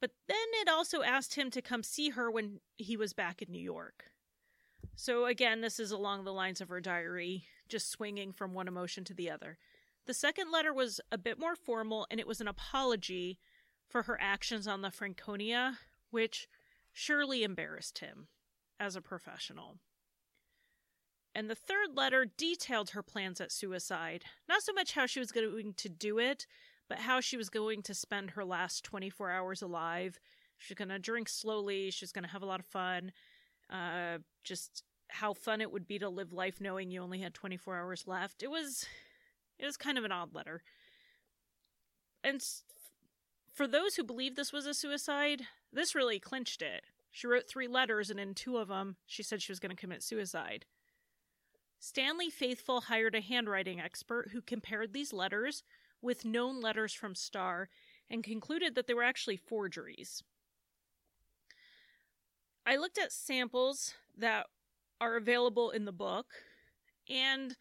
But 0.00 0.12
then 0.28 0.36
it 0.60 0.68
also 0.68 1.02
asked 1.02 1.34
him 1.34 1.50
to 1.50 1.62
come 1.62 1.82
see 1.82 2.10
her 2.10 2.30
when 2.30 2.60
he 2.76 2.96
was 2.96 3.12
back 3.12 3.42
in 3.42 3.50
New 3.50 3.60
York. 3.60 4.12
So 4.94 5.26
again, 5.26 5.60
this 5.60 5.80
is 5.80 5.90
along 5.90 6.24
the 6.24 6.32
lines 6.32 6.60
of 6.60 6.68
her 6.68 6.80
diary, 6.80 7.44
just 7.68 7.90
swinging 7.90 8.32
from 8.32 8.54
one 8.54 8.68
emotion 8.68 9.04
to 9.04 9.14
the 9.14 9.30
other. 9.30 9.58
The 10.06 10.14
second 10.14 10.50
letter 10.52 10.72
was 10.72 11.00
a 11.10 11.18
bit 11.18 11.38
more 11.38 11.56
formal 11.56 12.06
and 12.10 12.20
it 12.20 12.26
was 12.26 12.40
an 12.40 12.48
apology 12.48 13.38
for 13.88 14.02
her 14.02 14.18
actions 14.20 14.66
on 14.66 14.82
the 14.82 14.90
Franconia, 14.90 15.78
which 16.10 16.48
surely 16.92 17.42
embarrassed 17.42 17.98
him 17.98 18.28
as 18.78 18.94
a 18.94 19.00
professional. 19.00 19.78
And 21.34 21.48
the 21.48 21.54
third 21.54 21.96
letter 21.96 22.26
detailed 22.36 22.90
her 22.90 23.02
plans 23.02 23.40
at 23.40 23.52
suicide. 23.52 24.24
Not 24.48 24.62
so 24.62 24.72
much 24.72 24.92
how 24.92 25.06
she 25.06 25.20
was 25.20 25.32
going 25.32 25.74
to 25.74 25.88
do 25.88 26.18
it, 26.18 26.46
but 26.88 26.98
how 26.98 27.20
she 27.20 27.36
was 27.36 27.50
going 27.50 27.82
to 27.82 27.94
spend 27.94 28.30
her 28.30 28.44
last 28.44 28.84
24 28.84 29.30
hours 29.30 29.62
alive. 29.62 30.18
She's 30.56 30.76
going 30.76 30.88
to 30.88 30.98
drink 30.98 31.28
slowly, 31.28 31.90
she's 31.90 32.12
going 32.12 32.24
to 32.24 32.30
have 32.30 32.42
a 32.42 32.46
lot 32.46 32.60
of 32.60 32.66
fun. 32.66 33.12
Uh, 33.70 34.18
just 34.42 34.82
how 35.08 35.32
fun 35.32 35.60
it 35.60 35.70
would 35.70 35.86
be 35.86 35.98
to 35.98 36.08
live 36.08 36.32
life 36.32 36.60
knowing 36.60 36.90
you 36.90 37.02
only 37.02 37.20
had 37.20 37.34
24 37.34 37.76
hours 37.76 38.04
left. 38.06 38.42
It 38.42 38.50
was 38.50 38.86
it 39.58 39.64
was 39.64 39.76
kind 39.76 39.98
of 39.98 40.04
an 40.04 40.12
odd 40.12 40.34
letter. 40.34 40.62
And 42.24 42.42
for 43.58 43.66
those 43.66 43.96
who 43.96 44.04
believe 44.04 44.36
this 44.36 44.52
was 44.52 44.66
a 44.66 44.72
suicide, 44.72 45.42
this 45.72 45.92
really 45.92 46.20
clinched 46.20 46.62
it. 46.62 46.84
She 47.10 47.26
wrote 47.26 47.48
three 47.48 47.66
letters, 47.66 48.08
and 48.08 48.20
in 48.20 48.32
two 48.32 48.56
of 48.56 48.68
them, 48.68 48.94
she 49.04 49.24
said 49.24 49.42
she 49.42 49.50
was 49.50 49.58
going 49.58 49.74
to 49.74 49.80
commit 49.80 50.00
suicide. 50.00 50.64
Stanley 51.80 52.30
Faithfull 52.30 52.82
hired 52.82 53.16
a 53.16 53.20
handwriting 53.20 53.80
expert 53.80 54.28
who 54.32 54.42
compared 54.42 54.92
these 54.92 55.12
letters 55.12 55.64
with 56.00 56.24
known 56.24 56.60
letters 56.60 56.92
from 56.92 57.16
Starr 57.16 57.68
and 58.08 58.22
concluded 58.22 58.76
that 58.76 58.86
they 58.86 58.94
were 58.94 59.02
actually 59.02 59.36
forgeries. 59.36 60.22
I 62.64 62.76
looked 62.76 62.96
at 62.96 63.10
samples 63.10 63.94
that 64.16 64.46
are 65.00 65.16
available 65.16 65.70
in 65.70 65.84
the 65.84 65.90
book, 65.90 66.26
and 67.10 67.56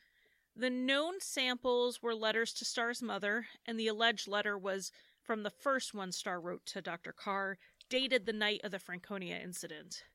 the 0.56 0.70
known 0.70 1.16
samples 1.22 2.04
were 2.04 2.14
letters 2.14 2.54
to 2.54 2.66
Starr's 2.66 3.02
mother, 3.02 3.48
and 3.66 3.80
the 3.80 3.88
alleged 3.88 4.28
letter 4.28 4.56
was 4.56 4.92
from 5.28 5.44
the 5.44 5.50
first 5.50 5.94
one 5.94 6.14
Starr 6.14 6.40
wrote 6.40 6.66
to 6.68 6.82
Dr. 6.82 7.12
Carr, 7.12 7.58
dated 7.90 8.26
the 8.26 8.34
night 8.34 8.62
of 8.64 8.72
the 8.72 8.80
Franconia 8.80 9.36
incident. 9.36 10.06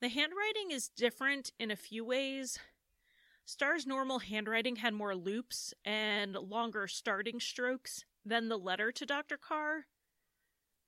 The 0.00 0.08
handwriting 0.08 0.72
is 0.72 0.88
different 0.88 1.52
in 1.60 1.70
a 1.70 1.76
few 1.76 2.04
ways. 2.04 2.58
Starr's 3.44 3.86
normal 3.86 4.18
handwriting 4.18 4.76
had 4.76 4.92
more 4.92 5.14
loops 5.14 5.72
and 5.84 6.34
longer 6.34 6.88
starting 6.88 7.38
strokes 7.38 8.04
than 8.26 8.48
the 8.48 8.58
letter 8.58 8.90
to 8.90 9.06
Dr. 9.06 9.36
Carr. 9.36 9.86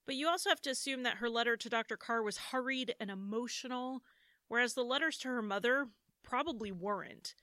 But 0.06 0.16
you 0.16 0.26
also 0.26 0.50
have 0.50 0.62
to 0.62 0.70
assume 0.70 1.04
that 1.04 1.18
her 1.18 1.30
letter 1.30 1.56
to 1.56 1.68
Dr. 1.68 1.96
Carr 1.96 2.22
was 2.22 2.38
hurried 2.50 2.96
and 2.98 3.10
emotional, 3.10 4.02
whereas 4.48 4.74
the 4.74 4.82
letters 4.82 5.18
to 5.18 5.28
her 5.28 5.42
mother 5.42 5.86
probably 6.24 6.72
weren't. 6.72 7.36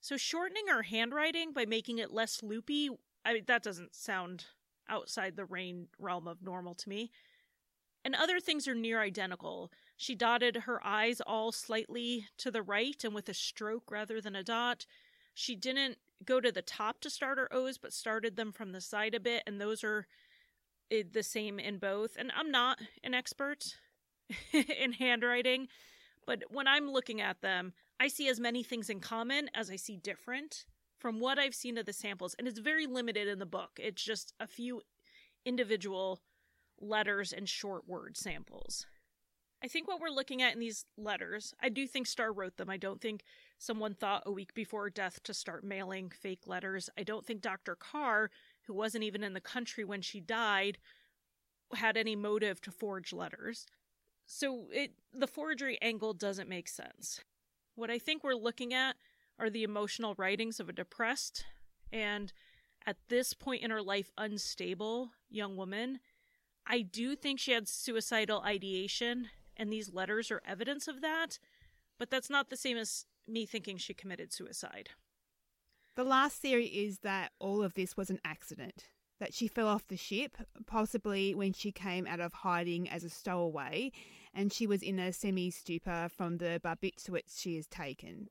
So 0.00 0.18
shortening 0.18 0.66
her 0.68 0.82
handwriting 0.82 1.54
by 1.54 1.64
making 1.64 1.96
it 1.98 2.12
less 2.12 2.42
loopy, 2.42 2.90
I 3.24 3.32
mean, 3.32 3.44
that 3.46 3.62
doesn't 3.62 3.94
sound 3.94 4.44
outside 4.88 5.36
the 5.36 5.44
rain 5.44 5.88
realm 5.98 6.28
of 6.28 6.42
normal 6.42 6.74
to 6.74 6.88
me. 6.88 7.10
And 8.04 8.14
other 8.14 8.38
things 8.38 8.68
are 8.68 8.74
near 8.74 9.00
identical. 9.00 9.72
She 9.96 10.14
dotted 10.14 10.56
her 10.56 10.84
i's 10.86 11.20
all 11.20 11.50
slightly 11.50 12.28
to 12.38 12.50
the 12.50 12.62
right 12.62 13.02
and 13.02 13.14
with 13.14 13.28
a 13.28 13.34
stroke 13.34 13.90
rather 13.90 14.20
than 14.20 14.36
a 14.36 14.44
dot. 14.44 14.86
She 15.34 15.56
didn't 15.56 15.98
go 16.24 16.40
to 16.40 16.52
the 16.52 16.62
top 16.62 17.00
to 17.00 17.10
start 17.10 17.38
her 17.38 17.52
O's, 17.52 17.78
but 17.78 17.92
started 17.92 18.36
them 18.36 18.52
from 18.52 18.72
the 18.72 18.80
side 18.80 19.14
a 19.14 19.20
bit, 19.20 19.42
and 19.46 19.60
those 19.60 19.82
are 19.82 20.06
eh, 20.90 21.02
the 21.10 21.22
same 21.22 21.58
in 21.58 21.78
both. 21.78 22.16
And 22.16 22.32
I'm 22.36 22.50
not 22.50 22.78
an 23.02 23.12
expert 23.12 23.76
in 24.52 24.92
handwriting, 24.92 25.68
but 26.26 26.44
when 26.50 26.68
I'm 26.68 26.90
looking 26.90 27.20
at 27.20 27.42
them, 27.42 27.72
I 27.98 28.08
see 28.08 28.28
as 28.28 28.38
many 28.38 28.62
things 28.62 28.88
in 28.88 29.00
common 29.00 29.50
as 29.54 29.70
I 29.70 29.76
see 29.76 29.96
different 29.96 30.66
from 31.06 31.20
what 31.20 31.38
I've 31.38 31.54
seen 31.54 31.78
of 31.78 31.86
the 31.86 31.92
samples, 31.92 32.34
and 32.36 32.48
it's 32.48 32.58
very 32.58 32.84
limited 32.84 33.28
in 33.28 33.38
the 33.38 33.46
book. 33.46 33.78
It's 33.78 34.02
just 34.02 34.34
a 34.40 34.46
few 34.48 34.82
individual 35.44 36.20
letters 36.80 37.32
and 37.32 37.48
short 37.48 37.86
word 37.86 38.16
samples. 38.16 38.86
I 39.62 39.68
think 39.68 39.86
what 39.86 40.00
we're 40.00 40.08
looking 40.08 40.42
at 40.42 40.54
in 40.54 40.58
these 40.58 40.84
letters, 40.98 41.54
I 41.62 41.68
do 41.68 41.86
think 41.86 42.08
Starr 42.08 42.32
wrote 42.32 42.56
them. 42.56 42.68
I 42.68 42.76
don't 42.76 43.00
think 43.00 43.22
someone 43.56 43.94
thought 43.94 44.24
a 44.26 44.32
week 44.32 44.52
before 44.52 44.90
death 44.90 45.22
to 45.22 45.32
start 45.32 45.62
mailing 45.62 46.10
fake 46.10 46.48
letters. 46.48 46.90
I 46.98 47.04
don't 47.04 47.24
think 47.24 47.40
Dr. 47.40 47.76
Carr, 47.76 48.32
who 48.66 48.74
wasn't 48.74 49.04
even 49.04 49.22
in 49.22 49.32
the 49.32 49.40
country 49.40 49.84
when 49.84 50.02
she 50.02 50.18
died, 50.18 50.76
had 51.72 51.96
any 51.96 52.16
motive 52.16 52.60
to 52.62 52.72
forge 52.72 53.12
letters. 53.12 53.64
So 54.26 54.66
it 54.72 54.90
the 55.12 55.28
forgery 55.28 55.78
angle 55.80 56.14
doesn't 56.14 56.48
make 56.48 56.66
sense. 56.66 57.20
What 57.76 57.92
I 57.92 58.00
think 58.00 58.24
we're 58.24 58.34
looking 58.34 58.74
at 58.74 58.96
are 59.38 59.50
the 59.50 59.62
emotional 59.62 60.14
writings 60.16 60.60
of 60.60 60.68
a 60.68 60.72
depressed 60.72 61.44
and 61.92 62.32
at 62.86 62.96
this 63.08 63.34
point 63.34 63.62
in 63.62 63.70
her 63.70 63.82
life 63.82 64.12
unstable 64.16 65.10
young 65.28 65.56
woman. 65.56 66.00
I 66.66 66.82
do 66.82 67.14
think 67.16 67.38
she 67.38 67.52
had 67.52 67.68
suicidal 67.68 68.40
ideation, 68.42 69.28
and 69.56 69.72
these 69.72 69.92
letters 69.92 70.30
are 70.30 70.42
evidence 70.46 70.88
of 70.88 71.00
that, 71.00 71.38
but 71.98 72.10
that's 72.10 72.30
not 72.30 72.48
the 72.50 72.56
same 72.56 72.76
as 72.76 73.06
me 73.26 73.46
thinking 73.46 73.76
she 73.76 73.94
committed 73.94 74.32
suicide. 74.32 74.90
The 75.96 76.04
last 76.04 76.40
theory 76.42 76.66
is 76.66 76.98
that 77.00 77.32
all 77.38 77.62
of 77.62 77.74
this 77.74 77.96
was 77.96 78.10
an 78.10 78.20
accident. 78.24 78.84
that 79.18 79.32
she 79.32 79.48
fell 79.48 79.66
off 79.66 79.86
the 79.86 79.96
ship, 79.96 80.36
possibly 80.66 81.34
when 81.34 81.52
she 81.52 81.72
came 81.72 82.06
out 82.06 82.20
of 82.20 82.32
hiding 82.32 82.88
as 82.88 83.02
a 83.04 83.08
stowaway, 83.08 83.90
and 84.34 84.52
she 84.52 84.66
was 84.66 84.82
in 84.82 84.98
a 84.98 85.12
semi 85.12 85.50
stupor 85.50 86.08
from 86.14 86.36
the 86.36 86.60
barbiturates 86.62 87.40
she 87.40 87.56
has 87.56 87.66
taken. 87.66 88.28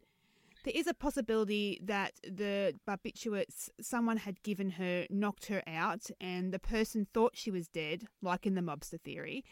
There 0.66 0.74
is 0.76 0.88
a 0.88 0.96
possibility 0.96 1.80
that 1.84 2.14
the 2.24 2.74
barbiturates 2.88 3.70
someone 3.80 4.18
had 4.18 4.42
given 4.42 4.72
her 4.72 5.06
knocked 5.12 5.46
her 5.46 5.62
out, 5.68 6.10
and 6.20 6.52
the 6.52 6.58
person 6.58 7.06
thought 7.14 7.38
she 7.38 7.52
was 7.52 7.68
dead, 7.68 8.06
like 8.24 8.48
in 8.48 8.56
the 8.56 8.62
mobster 8.62 9.00
theory, 9.00 9.46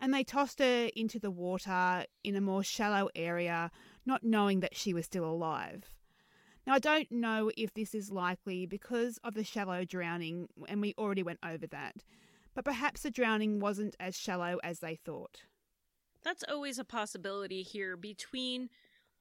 and 0.00 0.14
they 0.14 0.22
tossed 0.22 0.60
her 0.60 0.88
into 0.94 1.18
the 1.18 1.30
water 1.32 2.04
in 2.22 2.36
a 2.36 2.40
more 2.40 2.62
shallow 2.62 3.08
area, 3.16 3.72
not 4.06 4.22
knowing 4.22 4.60
that 4.60 4.76
she 4.76 4.94
was 4.94 5.06
still 5.06 5.24
alive. 5.24 5.90
Now, 6.68 6.74
I 6.74 6.78
don't 6.78 7.10
know 7.10 7.50
if 7.56 7.74
this 7.74 7.92
is 7.92 8.12
likely 8.12 8.64
because 8.64 9.18
of 9.24 9.34
the 9.34 9.42
shallow 9.42 9.84
drowning, 9.84 10.46
and 10.68 10.80
we 10.80 10.94
already 10.96 11.24
went 11.24 11.40
over 11.44 11.66
that, 11.66 11.96
but 12.54 12.64
perhaps 12.64 13.02
the 13.02 13.10
drowning 13.10 13.58
wasn't 13.58 13.96
as 13.98 14.16
shallow 14.16 14.60
as 14.62 14.78
they 14.78 14.94
thought. 14.94 15.42
That's 16.22 16.44
always 16.48 16.78
a 16.78 16.84
possibility 16.84 17.64
here 17.64 17.96
between 17.96 18.70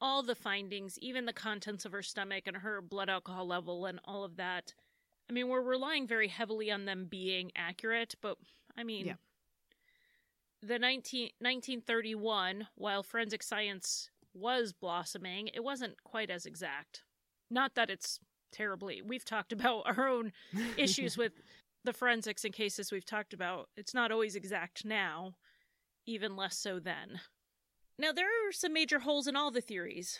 all 0.02 0.24
the 0.24 0.36
findings, 0.36 0.98
even 1.00 1.26
the 1.26 1.34
contents 1.34 1.86
of 1.86 1.92
her 1.92 2.02
stomach 2.04 2.44
and 2.48 2.58
her 2.58 2.82
blood 2.82 3.10
alcohol 3.10 3.46
level 3.48 3.86
and 3.86 4.00
all 4.06 4.24
of 4.24 4.38
that. 4.38 4.74
I 5.30 5.34
mean, 5.34 5.48
we're 5.48 5.62
relying 5.62 6.08
very 6.08 6.28
heavily 6.28 6.72
on 6.72 6.86
them 6.86 7.06
being 7.06 7.52
accurate, 7.56 8.16
but 8.22 8.38
I 8.78 8.84
mean, 8.84 9.06
Yeah. 9.08 9.16
the 10.62 10.80
19, 10.80 11.32
1931, 11.40 12.68
while 12.76 13.04
forensic 13.04 13.44
science 13.44 14.10
was 14.34 14.74
blossoming, 14.74 15.50
it 15.54 15.64
wasn't 15.64 16.04
quite 16.04 16.30
as 16.30 16.46
exact. 16.46 17.04
Not 17.50 17.76
that 17.76 17.90
it's 17.90 18.20
terribly. 18.52 19.02
We've 19.02 19.26
talked 19.26 19.52
about 19.52 19.84
our 19.86 20.08
own 20.08 20.32
issues 20.78 21.18
with 21.18 21.34
the 21.84 21.94
forensics 21.94 22.44
in 22.46 22.52
cases 22.52 22.92
we've 22.92 23.06
talked 23.06 23.34
about. 23.34 23.70
It's 23.78 23.94
not 23.94 24.12
always 24.12 24.36
exact 24.36 24.86
now, 24.86 25.36
even 26.06 26.36
less 26.36 26.58
so 26.58 26.80
then. 26.80 27.22
Now, 28.00 28.14
there 28.14 28.28
are 28.28 28.54
some 28.54 28.72
major 28.72 29.00
holes 29.00 29.28
in 29.28 29.36
all 29.36 29.52
the 29.52 29.60
theories. 29.60 30.20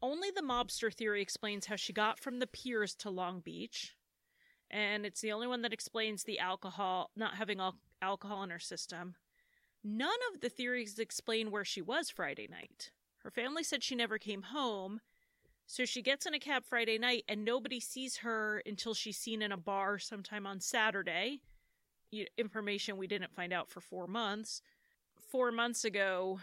Only 0.00 0.30
the 0.30 0.42
mobster 0.42 0.94
theory 0.94 1.20
explains 1.20 1.66
how 1.66 1.74
she 1.74 1.92
got 1.92 2.20
from 2.20 2.38
the 2.38 2.46
piers 2.46 2.94
to 2.96 3.10
Long 3.10 3.40
Beach, 3.40 3.96
and 4.70 5.04
it's 5.04 5.22
the 5.22 5.32
only 5.32 5.48
one 5.48 5.62
that 5.62 5.72
explains 5.72 6.22
the 6.22 6.38
alcohol, 6.38 7.10
not 7.16 7.34
having 7.34 7.58
al- 7.58 7.80
alcohol 8.00 8.44
in 8.44 8.50
her 8.50 8.60
system. 8.60 9.16
None 9.82 10.08
of 10.32 10.40
the 10.40 10.48
theories 10.48 11.00
explain 11.00 11.50
where 11.50 11.64
she 11.64 11.82
was 11.82 12.10
Friday 12.10 12.46
night. 12.48 12.92
Her 13.24 13.30
family 13.32 13.64
said 13.64 13.82
she 13.82 13.96
never 13.96 14.18
came 14.18 14.42
home, 14.42 15.00
so 15.66 15.84
she 15.84 16.02
gets 16.02 16.26
in 16.26 16.34
a 16.34 16.38
cab 16.38 16.64
Friday 16.64 16.96
night 16.96 17.24
and 17.28 17.44
nobody 17.44 17.80
sees 17.80 18.18
her 18.18 18.62
until 18.64 18.94
she's 18.94 19.18
seen 19.18 19.42
in 19.42 19.50
a 19.50 19.56
bar 19.56 19.98
sometime 19.98 20.46
on 20.46 20.60
Saturday. 20.60 21.40
Information 22.38 22.96
we 22.96 23.08
didn't 23.08 23.34
find 23.34 23.52
out 23.52 23.68
for 23.68 23.80
four 23.80 24.06
months. 24.06 24.62
Four 25.18 25.50
months 25.50 25.84
ago 25.84 26.38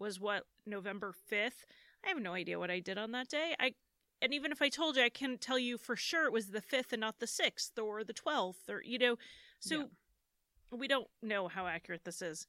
was 0.00 0.18
what, 0.18 0.44
November 0.66 1.14
5th? 1.30 1.64
I 2.04 2.08
have 2.08 2.20
no 2.20 2.32
idea 2.32 2.58
what 2.58 2.70
I 2.70 2.80
did 2.80 2.98
on 2.98 3.12
that 3.12 3.28
day. 3.28 3.54
I 3.60 3.74
and 4.22 4.34
even 4.34 4.52
if 4.52 4.60
I 4.60 4.68
told 4.68 4.96
you, 4.96 5.02
I 5.02 5.08
can 5.08 5.38
tell 5.38 5.58
you 5.58 5.78
for 5.78 5.96
sure 5.96 6.26
it 6.26 6.32
was 6.32 6.48
the 6.48 6.60
5th 6.60 6.92
and 6.92 7.00
not 7.00 7.20
the 7.20 7.26
6th 7.26 7.82
or 7.82 8.04
the 8.04 8.12
12th 8.12 8.68
or, 8.68 8.82
you 8.82 8.98
know, 8.98 9.16
so 9.60 9.86
we 10.70 10.88
don't 10.88 11.08
know 11.22 11.48
how 11.48 11.66
accurate 11.66 12.04
this 12.04 12.20
is. 12.20 12.46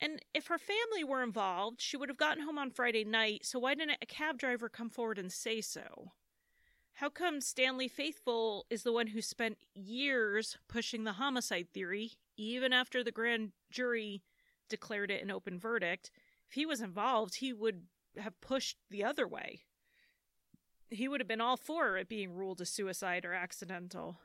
And 0.00 0.20
if 0.34 0.46
her 0.48 0.58
family 0.58 1.04
were 1.04 1.22
involved, 1.22 1.80
she 1.80 1.96
would 1.96 2.08
have 2.08 2.18
gotten 2.18 2.42
home 2.42 2.58
on 2.58 2.70
Friday 2.70 3.04
night, 3.04 3.44
so 3.44 3.58
why 3.58 3.74
didn't 3.74 3.98
a 4.02 4.06
cab 4.06 4.38
driver 4.38 4.68
come 4.68 4.90
forward 4.90 5.18
and 5.18 5.30
say 5.30 5.60
so? 5.60 6.12
How 6.94 7.08
come 7.08 7.40
Stanley 7.40 7.88
Faithfull 7.88 8.66
is 8.70 8.82
the 8.82 8.92
one 8.92 9.08
who 9.08 9.20
spent 9.20 9.58
years 9.74 10.58
pushing 10.68 11.04
the 11.04 11.12
homicide 11.12 11.68
theory, 11.72 12.12
even 12.36 12.72
after 12.72 13.02
the 13.02 13.12
grand 13.12 13.52
jury 13.70 14.22
declared 14.68 15.10
it 15.10 15.22
an 15.22 15.30
open 15.30 15.58
verdict? 15.58 16.10
If 16.48 16.54
he 16.54 16.66
was 16.66 16.80
involved, 16.80 17.36
he 17.36 17.52
would 17.52 17.82
have 18.18 18.40
pushed 18.40 18.76
the 18.90 19.04
other 19.04 19.26
way. 19.26 19.62
He 20.90 21.08
would 21.08 21.20
have 21.20 21.28
been 21.28 21.40
all 21.40 21.56
for 21.56 21.96
it 21.96 22.08
being 22.08 22.34
ruled 22.34 22.60
a 22.60 22.66
suicide 22.66 23.24
or 23.24 23.32
accidental. 23.32 24.20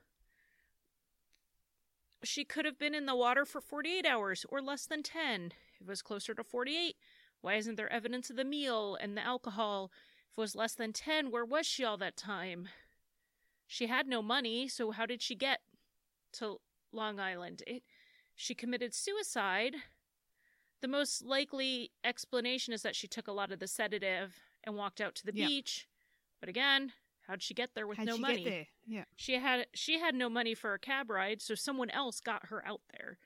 She 2.24 2.44
could 2.44 2.66
have 2.66 2.78
been 2.78 2.94
in 2.94 3.06
the 3.06 3.16
water 3.16 3.46
for 3.46 3.62
48 3.62 4.06
hours 4.06 4.46
or 4.50 4.62
less 4.62 4.86
than 4.86 5.04
10. 5.04 5.54
If 5.76 5.82
it 5.82 5.88
was 5.88 6.02
closer 6.02 6.34
to 6.34 6.44
48, 6.44 6.96
why 7.42 7.56
isn't 7.56 7.76
there 7.76 7.92
evidence 7.92 8.30
of 8.30 8.36
the 8.36 8.44
meal 8.44 8.98
and 9.00 9.16
the 9.16 9.26
alcohol? 9.26 9.92
If 10.32 10.38
it 10.38 10.42
was 10.42 10.56
less 10.56 10.76
than 10.76 10.92
10, 10.92 11.32
where 11.32 11.46
was 11.46 11.66
she 11.66 11.84
all 11.84 11.98
that 11.98 12.18
time? 12.18 12.68
She 13.66 13.88
had 13.88 14.08
no 14.08 14.22
money, 14.22 14.68
so 14.68 14.92
how 14.92 15.06
did 15.06 15.22
she 15.22 15.36
get 15.36 15.62
to 16.34 16.60
Long 16.92 17.20
Island? 17.20 17.64
It, 17.66 17.84
she 18.36 18.54
committed 18.54 18.94
suicide. 18.94 19.76
The 20.82 20.88
most 20.88 21.24
likely 21.24 21.92
explanation 22.04 22.74
is 22.74 22.82
that 22.84 22.96
she 22.96 23.08
took 23.08 23.28
a 23.28 23.32
lot 23.34 23.52
of 23.52 23.60
the 23.60 23.68
sedative 23.68 24.40
and 24.64 24.76
walked 24.76 25.02
out 25.02 25.16
to 25.16 25.26
the 25.26 25.36
Yeah. 25.36 25.48
beach. 25.48 25.88
But 26.40 26.50
again, 26.50 26.94
how'd 27.28 27.44
she 27.44 27.54
get 27.54 27.74
there 27.74 27.86
with 27.88 27.98
How'd 27.98 28.08
no 28.08 28.18
money? 28.18 28.70
Yeah. 28.86 29.06
She 29.16 29.34
had 29.34 29.68
she 29.74 30.00
had 30.00 30.16
no 30.16 30.30
money 30.30 30.54
for 30.56 30.74
a 30.74 30.80
cab 30.80 31.10
ride, 31.10 31.42
so 31.42 31.54
someone 31.56 31.90
else 31.90 32.22
got 32.22 32.48
her 32.48 32.66
out 32.66 32.82
there. 32.92 33.20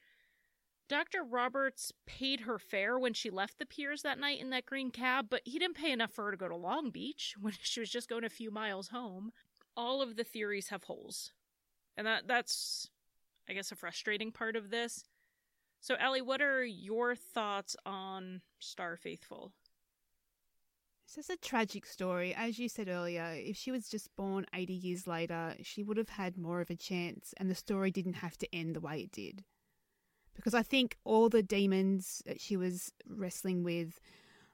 Dr. 0.89 1.24
Roberts 1.24 1.91
paid 2.06 2.41
her 2.41 2.60
fare 2.60 2.99
when 2.99 3.14
she 3.14 3.30
left 3.30 3.58
the 3.58 3.66
piers 3.66 4.01
that 4.01 4.20
night 4.20 4.39
in 4.39 4.49
that 4.49 4.66
green 4.66 4.91
cab, 4.91 5.28
but 5.30 5.41
he 5.45 5.58
didn't 5.58 5.78
pay 5.78 5.91
enough 5.91 6.12
for 6.12 6.26
her 6.26 6.32
to 6.32 6.38
go 6.38 6.49
to 6.49 6.56
Long 6.56 6.89
Beach 6.91 7.36
when 7.39 7.54
she 7.62 7.80
was 7.80 7.89
just 7.89 8.10
going 8.10 8.24
a 8.24 8.30
few 8.30 8.51
miles 8.51 8.89
home. 8.89 9.32
All 9.78 10.01
of 10.01 10.16
the 10.18 10.24
theories 10.24 10.70
have 10.70 10.84
holes. 10.84 11.32
And 11.95 12.06
that 12.08 12.28
that's 12.28 12.89
I 13.47 13.54
guess 13.54 13.72
a 13.72 13.76
frustrating 13.76 14.32
part 14.32 14.56
of 14.56 14.70
this. 14.70 15.04
So 15.84 15.95
Ellie, 15.95 16.21
what 16.21 16.41
are 16.41 16.63
your 16.63 17.13
thoughts 17.13 17.75
on 17.86 18.39
Starr 18.59 18.95
Faithfull? 18.95 19.51
This 21.05 21.25
is 21.25 21.29
a 21.29 21.36
tragic 21.36 21.86
story. 21.86 22.34
As 22.34 22.57
you 22.57 22.69
said 22.69 22.88
earlier, 22.88 23.34
if 23.36 23.57
she 23.57 23.69
was 23.69 23.89
just 23.89 24.15
born 24.15 24.45
80 24.53 24.71
years 24.71 25.07
later, 25.07 25.55
she 25.61 25.84
would 25.84 25.97
have 25.97 26.07
had 26.07 26.38
more 26.38 26.61
of 26.61 26.69
a 26.69 26.77
chance, 26.77 27.34
and 27.36 27.51
the 27.51 27.53
story 27.55 27.91
didn't 27.91 28.13
have 28.13 28.38
to 28.38 28.55
end 28.55 28.77
the 28.77 28.79
way 28.79 29.01
it 29.01 29.11
did. 29.11 29.43
Because 30.34 30.53
I 30.53 30.63
think 30.63 30.95
all 31.03 31.27
the 31.27 31.43
demons 31.43 32.23
that 32.25 32.39
she 32.39 32.55
was 32.55 32.93
wrestling 33.05 33.65
with, 33.65 33.99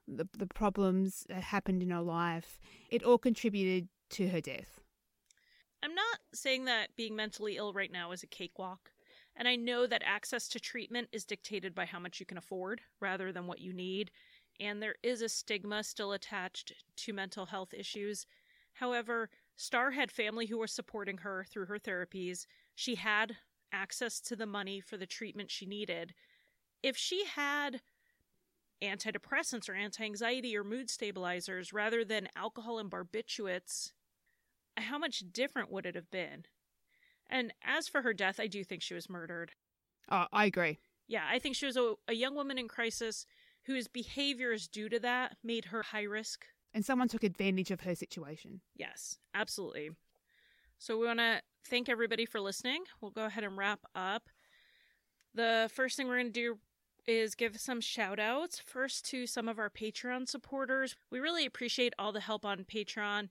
the, 0.08 0.28
the 0.36 0.48
problems 0.48 1.28
that 1.30 1.44
happened 1.44 1.84
in 1.84 1.92
her 1.92 2.02
life, 2.02 2.58
it 2.90 3.04
all 3.04 3.20
contributed 3.20 3.88
to 4.10 4.30
her 4.30 4.42
death. 4.42 4.82
I'm 5.84 5.94
not 5.94 6.18
saying 6.34 6.66
that 6.66 6.96
being 6.96 7.16
mentally 7.16 7.58
ill 7.58 7.72
right 7.72 7.92
now 7.92 8.14
is 8.14 8.24
a 8.24 8.28
cakewalk. 8.28 8.90
And 9.40 9.48
I 9.48 9.56
know 9.56 9.88
that 9.88 10.04
access 10.06 10.50
to 10.50 10.60
treatment 10.60 11.08
is 11.14 11.24
dictated 11.24 11.74
by 11.74 11.86
how 11.86 11.98
much 11.98 12.20
you 12.20 12.26
can 12.26 12.38
afford 12.38 12.82
rather 13.00 13.32
than 13.32 13.48
what 13.48 13.62
you 13.62 13.72
need. 13.72 14.12
And 14.60 14.84
there 14.84 14.96
is 15.02 15.22
a 15.22 15.30
stigma 15.30 15.86
still 15.86 16.12
attached 16.12 16.74
to 16.98 17.14
mental 17.14 17.46
health 17.46 17.74
issues. 17.74 18.26
However, 18.74 19.30
Starr 19.56 19.92
had 19.92 20.12
family 20.12 20.48
who 20.48 20.58
were 20.58 20.68
supporting 20.68 21.20
her 21.20 21.46
through 21.50 21.68
her 21.68 21.80
therapies. 21.80 22.48
She 22.76 22.96
had 22.96 23.38
access 23.72 24.20
to 24.22 24.36
the 24.36 24.46
money 24.46 24.82
for 24.82 24.98
the 24.98 25.06
treatment 25.06 25.52
she 25.52 25.66
needed. 25.66 26.14
If 26.84 26.98
she 26.98 27.24
had 27.24 27.80
antidepressants 28.82 29.70
or 29.70 29.74
anti 29.74 30.04
anxiety 30.04 30.56
or 30.58 30.66
mood 30.66 30.90
stabilizers 30.90 31.72
rather 31.72 32.04
than 32.04 32.28
alcohol 32.36 32.78
and 32.78 32.92
barbiturates, 32.92 33.94
how 34.76 34.98
much 34.98 35.24
different 35.32 35.72
would 35.72 35.86
it 35.86 35.96
have 35.96 36.12
been? 36.12 36.46
And 37.30 37.54
as 37.64 37.88
for 37.88 38.02
her 38.02 38.14
death, 38.14 38.40
I 38.40 38.48
do 38.48 38.64
think 38.64 38.82
she 38.82 38.94
was 38.94 39.10
murdered. 39.10 39.52
Oh, 40.10 40.26
I 40.32 40.46
agree. 40.46 40.80
Yeah, 41.08 41.26
I 41.30 41.40
think 41.40 41.56
she 41.56 41.66
was 41.66 41.78
a, 41.78 41.94
a 42.08 42.14
young 42.14 42.36
woman 42.36 42.58
in 42.58 42.68
crisis 42.68 43.26
whose 43.66 43.88
behaviors 43.88 44.68
due 44.68 44.90
to 44.90 45.00
that 45.00 45.38
made 45.44 45.66
her 45.66 45.84
high 45.84 46.04
risk. 46.04 46.46
And 46.74 46.86
someone 46.86 47.08
took 47.08 47.24
advantage 47.24 47.72
of 47.72 47.82
her 47.82 47.96
situation. 47.96 48.62
Yes, 48.76 49.18
absolutely. 49.34 49.92
So 50.78 50.98
we 50.98 51.08
want 51.08 51.20
to 51.20 51.42
thank 51.68 51.90
everybody 51.90 52.26
for 52.26 52.40
listening. 52.40 52.84
We'll 53.02 53.12
go 53.12 53.26
ahead 53.26 53.44
and 53.44 53.58
wrap 53.58 53.82
up. 53.96 54.30
The 55.34 55.70
first 55.74 55.98
thing 55.98 56.08
we're 56.08 56.18
going 56.18 56.28
to 56.28 56.32
do 56.32 56.58
is 57.08 57.36
give 57.36 57.60
some 57.60 57.82
shout 57.82 58.20
outs. 58.20 58.60
First 58.60 59.06
to 59.10 59.26
some 59.26 59.48
of 59.48 59.60
our 59.60 59.70
Patreon 59.70 60.28
supporters. 60.28 60.96
We 61.12 61.20
really 61.20 61.46
appreciate 61.46 61.94
all 61.98 62.12
the 62.12 62.20
help 62.20 62.46
on 62.46 62.66
Patreon. 62.66 63.30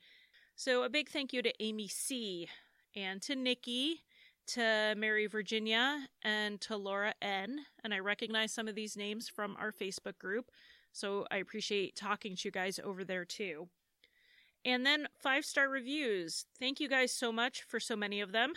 So 0.57 0.83
a 0.83 0.89
big 0.89 1.09
thank 1.09 1.33
you 1.33 1.43
to 1.43 1.53
Amy 1.63 1.89
C 1.89 2.49
and 2.95 3.21
to 3.23 3.35
Nikki, 3.35 4.03
to 4.49 4.95
Mary 4.97 5.27
Virginia, 5.27 6.07
and 6.23 6.61
to 6.63 6.77
Laura 6.77 7.15
N. 7.21 7.61
And 7.85 7.93
I 7.93 7.99
recognize 7.99 8.53
some 8.53 8.69
of 8.69 8.75
these 8.75 8.97
names 8.97 9.29
from 9.29 9.57
our 9.59 9.73
Facebook 9.73 10.19
group. 10.19 10.51
So 10.93 11.27
I 11.31 11.37
appreciate 11.37 11.97
talking 11.97 12.37
to 12.37 12.49
you 12.49 12.51
guys 12.51 12.81
over 12.83 13.05
there 13.05 13.25
too. 13.25 13.69
And 14.65 14.85
then 14.85 15.09
five 15.21 15.45
star 15.45 15.69
reviews. 15.69 16.45
Thank 16.59 16.81
you 16.81 16.89
guys 16.89 17.13
so 17.13 17.31
much 17.31 17.63
for 17.63 17.79
so 17.79 17.97
many 17.97 18.21
of 18.21 18.33
them. 18.33 18.55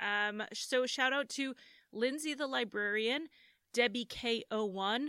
Um, 0.00 0.42
so 0.52 0.86
shout 0.86 1.12
out 1.12 1.28
to 1.30 1.54
Lindsay 1.92 2.34
the 2.34 2.46
librarian, 2.46 3.28
Debbie 3.72 4.06
K01, 4.06 5.08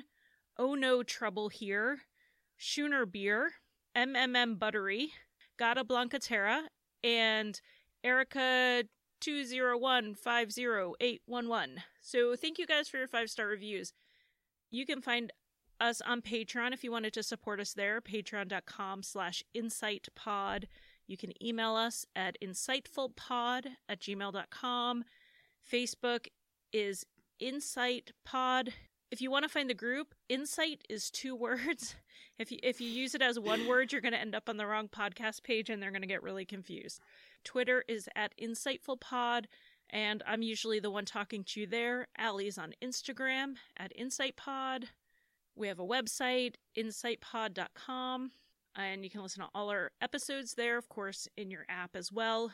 Oh 0.57 0.75
No 0.75 1.03
Trouble 1.03 1.49
Here, 1.49 1.99
Schooner 2.57 3.05
Beer, 3.05 3.51
MMM 3.95 4.59
Buttery, 4.59 5.11
Gata 5.57 5.83
Blanca 5.83 6.19
Terra, 6.19 6.63
and 7.03 7.59
Erica 8.03 8.83
201 9.21 10.15
50811. 10.15 11.83
So 12.01 12.35
thank 12.35 12.57
you 12.57 12.67
guys 12.67 12.87
for 12.87 12.97
your 12.97 13.07
five 13.07 13.29
star 13.29 13.47
reviews. 13.47 13.93
You 14.69 14.85
can 14.85 15.01
find 15.01 15.31
us 15.79 16.01
on 16.01 16.21
Patreon 16.21 16.73
if 16.73 16.83
you 16.83 16.91
wanted 16.91 17.13
to 17.13 17.23
support 17.23 17.59
us 17.59 17.73
there, 17.73 18.01
patreon.com 18.01 19.03
slash 19.03 19.43
insightpod. 19.55 20.65
You 21.07 21.17
can 21.17 21.31
email 21.43 21.75
us 21.75 22.05
at 22.15 22.35
insightfulpod 22.43 23.65
at 23.87 23.99
gmail.com. 23.99 25.03
Facebook 25.71 26.27
is 26.73 27.05
insightpod. 27.41 28.69
If 29.09 29.21
you 29.21 29.31
want 29.31 29.43
to 29.43 29.49
find 29.49 29.69
the 29.69 29.73
group, 29.73 30.13
insight 30.27 30.83
is 30.89 31.09
two 31.09 31.35
words. 31.47 31.95
If 32.37 32.51
you, 32.51 32.59
if 32.61 32.81
you 32.81 32.89
use 32.89 33.15
it 33.15 33.21
as 33.21 33.39
one 33.39 33.67
word, 33.67 33.91
you're 33.91 34.01
going 34.01 34.13
to 34.13 34.19
end 34.19 34.35
up 34.35 34.49
on 34.49 34.57
the 34.57 34.67
wrong 34.67 34.87
podcast 34.87 35.43
page 35.43 35.69
and 35.69 35.81
they're 35.81 35.91
going 35.91 36.01
to 36.01 36.07
get 36.07 36.23
really 36.23 36.45
confused. 36.45 37.01
Twitter 37.43 37.83
is 37.87 38.09
at 38.15 38.33
insightfulpod. 38.37 39.45
And 39.89 40.21
I'm 40.27 40.41
usually 40.41 40.79
the 40.79 40.91
one 40.91 41.05
talking 41.05 41.43
to 41.45 41.61
you 41.61 41.67
there. 41.67 42.07
Allie's 42.17 42.57
on 42.57 42.73
Instagram 42.83 43.55
at 43.77 43.93
InsightPod. 43.97 44.85
We 45.55 45.69
have 45.69 45.79
a 45.79 45.85
website, 45.85 46.55
insightpod.com, 46.77 48.31
and 48.75 49.03
you 49.03 49.09
can 49.09 49.23
listen 49.23 49.43
to 49.43 49.49
all 49.55 49.69
our 49.69 49.91
episodes 50.01 50.53
there, 50.53 50.77
of 50.77 50.87
course, 50.87 51.27
in 51.35 51.49
your 51.49 51.65
app 51.69 51.95
as 51.95 52.11
well. 52.11 52.51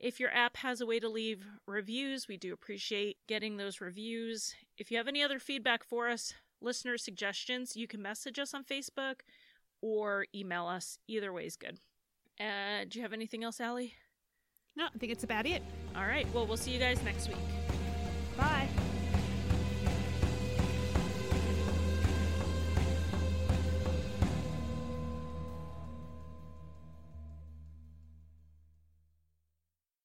If 0.00 0.18
your 0.18 0.30
app 0.34 0.56
has 0.56 0.80
a 0.80 0.86
way 0.86 0.98
to 0.98 1.10
leave 1.10 1.44
reviews, 1.66 2.26
we 2.26 2.38
do 2.38 2.54
appreciate 2.54 3.18
getting 3.28 3.58
those 3.58 3.82
reviews. 3.82 4.54
If 4.78 4.90
you 4.90 4.96
have 4.96 5.08
any 5.08 5.22
other 5.22 5.38
feedback 5.38 5.84
for 5.84 6.08
us, 6.08 6.32
listener 6.62 6.96
suggestions, 6.96 7.76
you 7.76 7.86
can 7.86 8.00
message 8.00 8.38
us 8.38 8.54
on 8.54 8.64
Facebook 8.64 9.16
or 9.82 10.26
email 10.34 10.66
us. 10.66 10.98
Either 11.06 11.34
way 11.34 11.44
is 11.44 11.56
good. 11.56 11.78
Uh, 12.40 12.86
do 12.88 12.98
you 12.98 13.02
have 13.02 13.12
anything 13.12 13.44
else, 13.44 13.60
Allie? 13.60 13.92
No, 14.74 14.86
I 14.86 14.98
think 14.98 15.12
it's 15.12 15.24
about 15.24 15.44
it. 15.44 15.62
All 15.94 16.06
right. 16.06 16.26
Well, 16.32 16.46
we'll 16.46 16.56
see 16.56 16.70
you 16.70 16.78
guys 16.78 17.02
next 17.02 17.28
week. 17.28 17.36
Bye. 18.38 18.68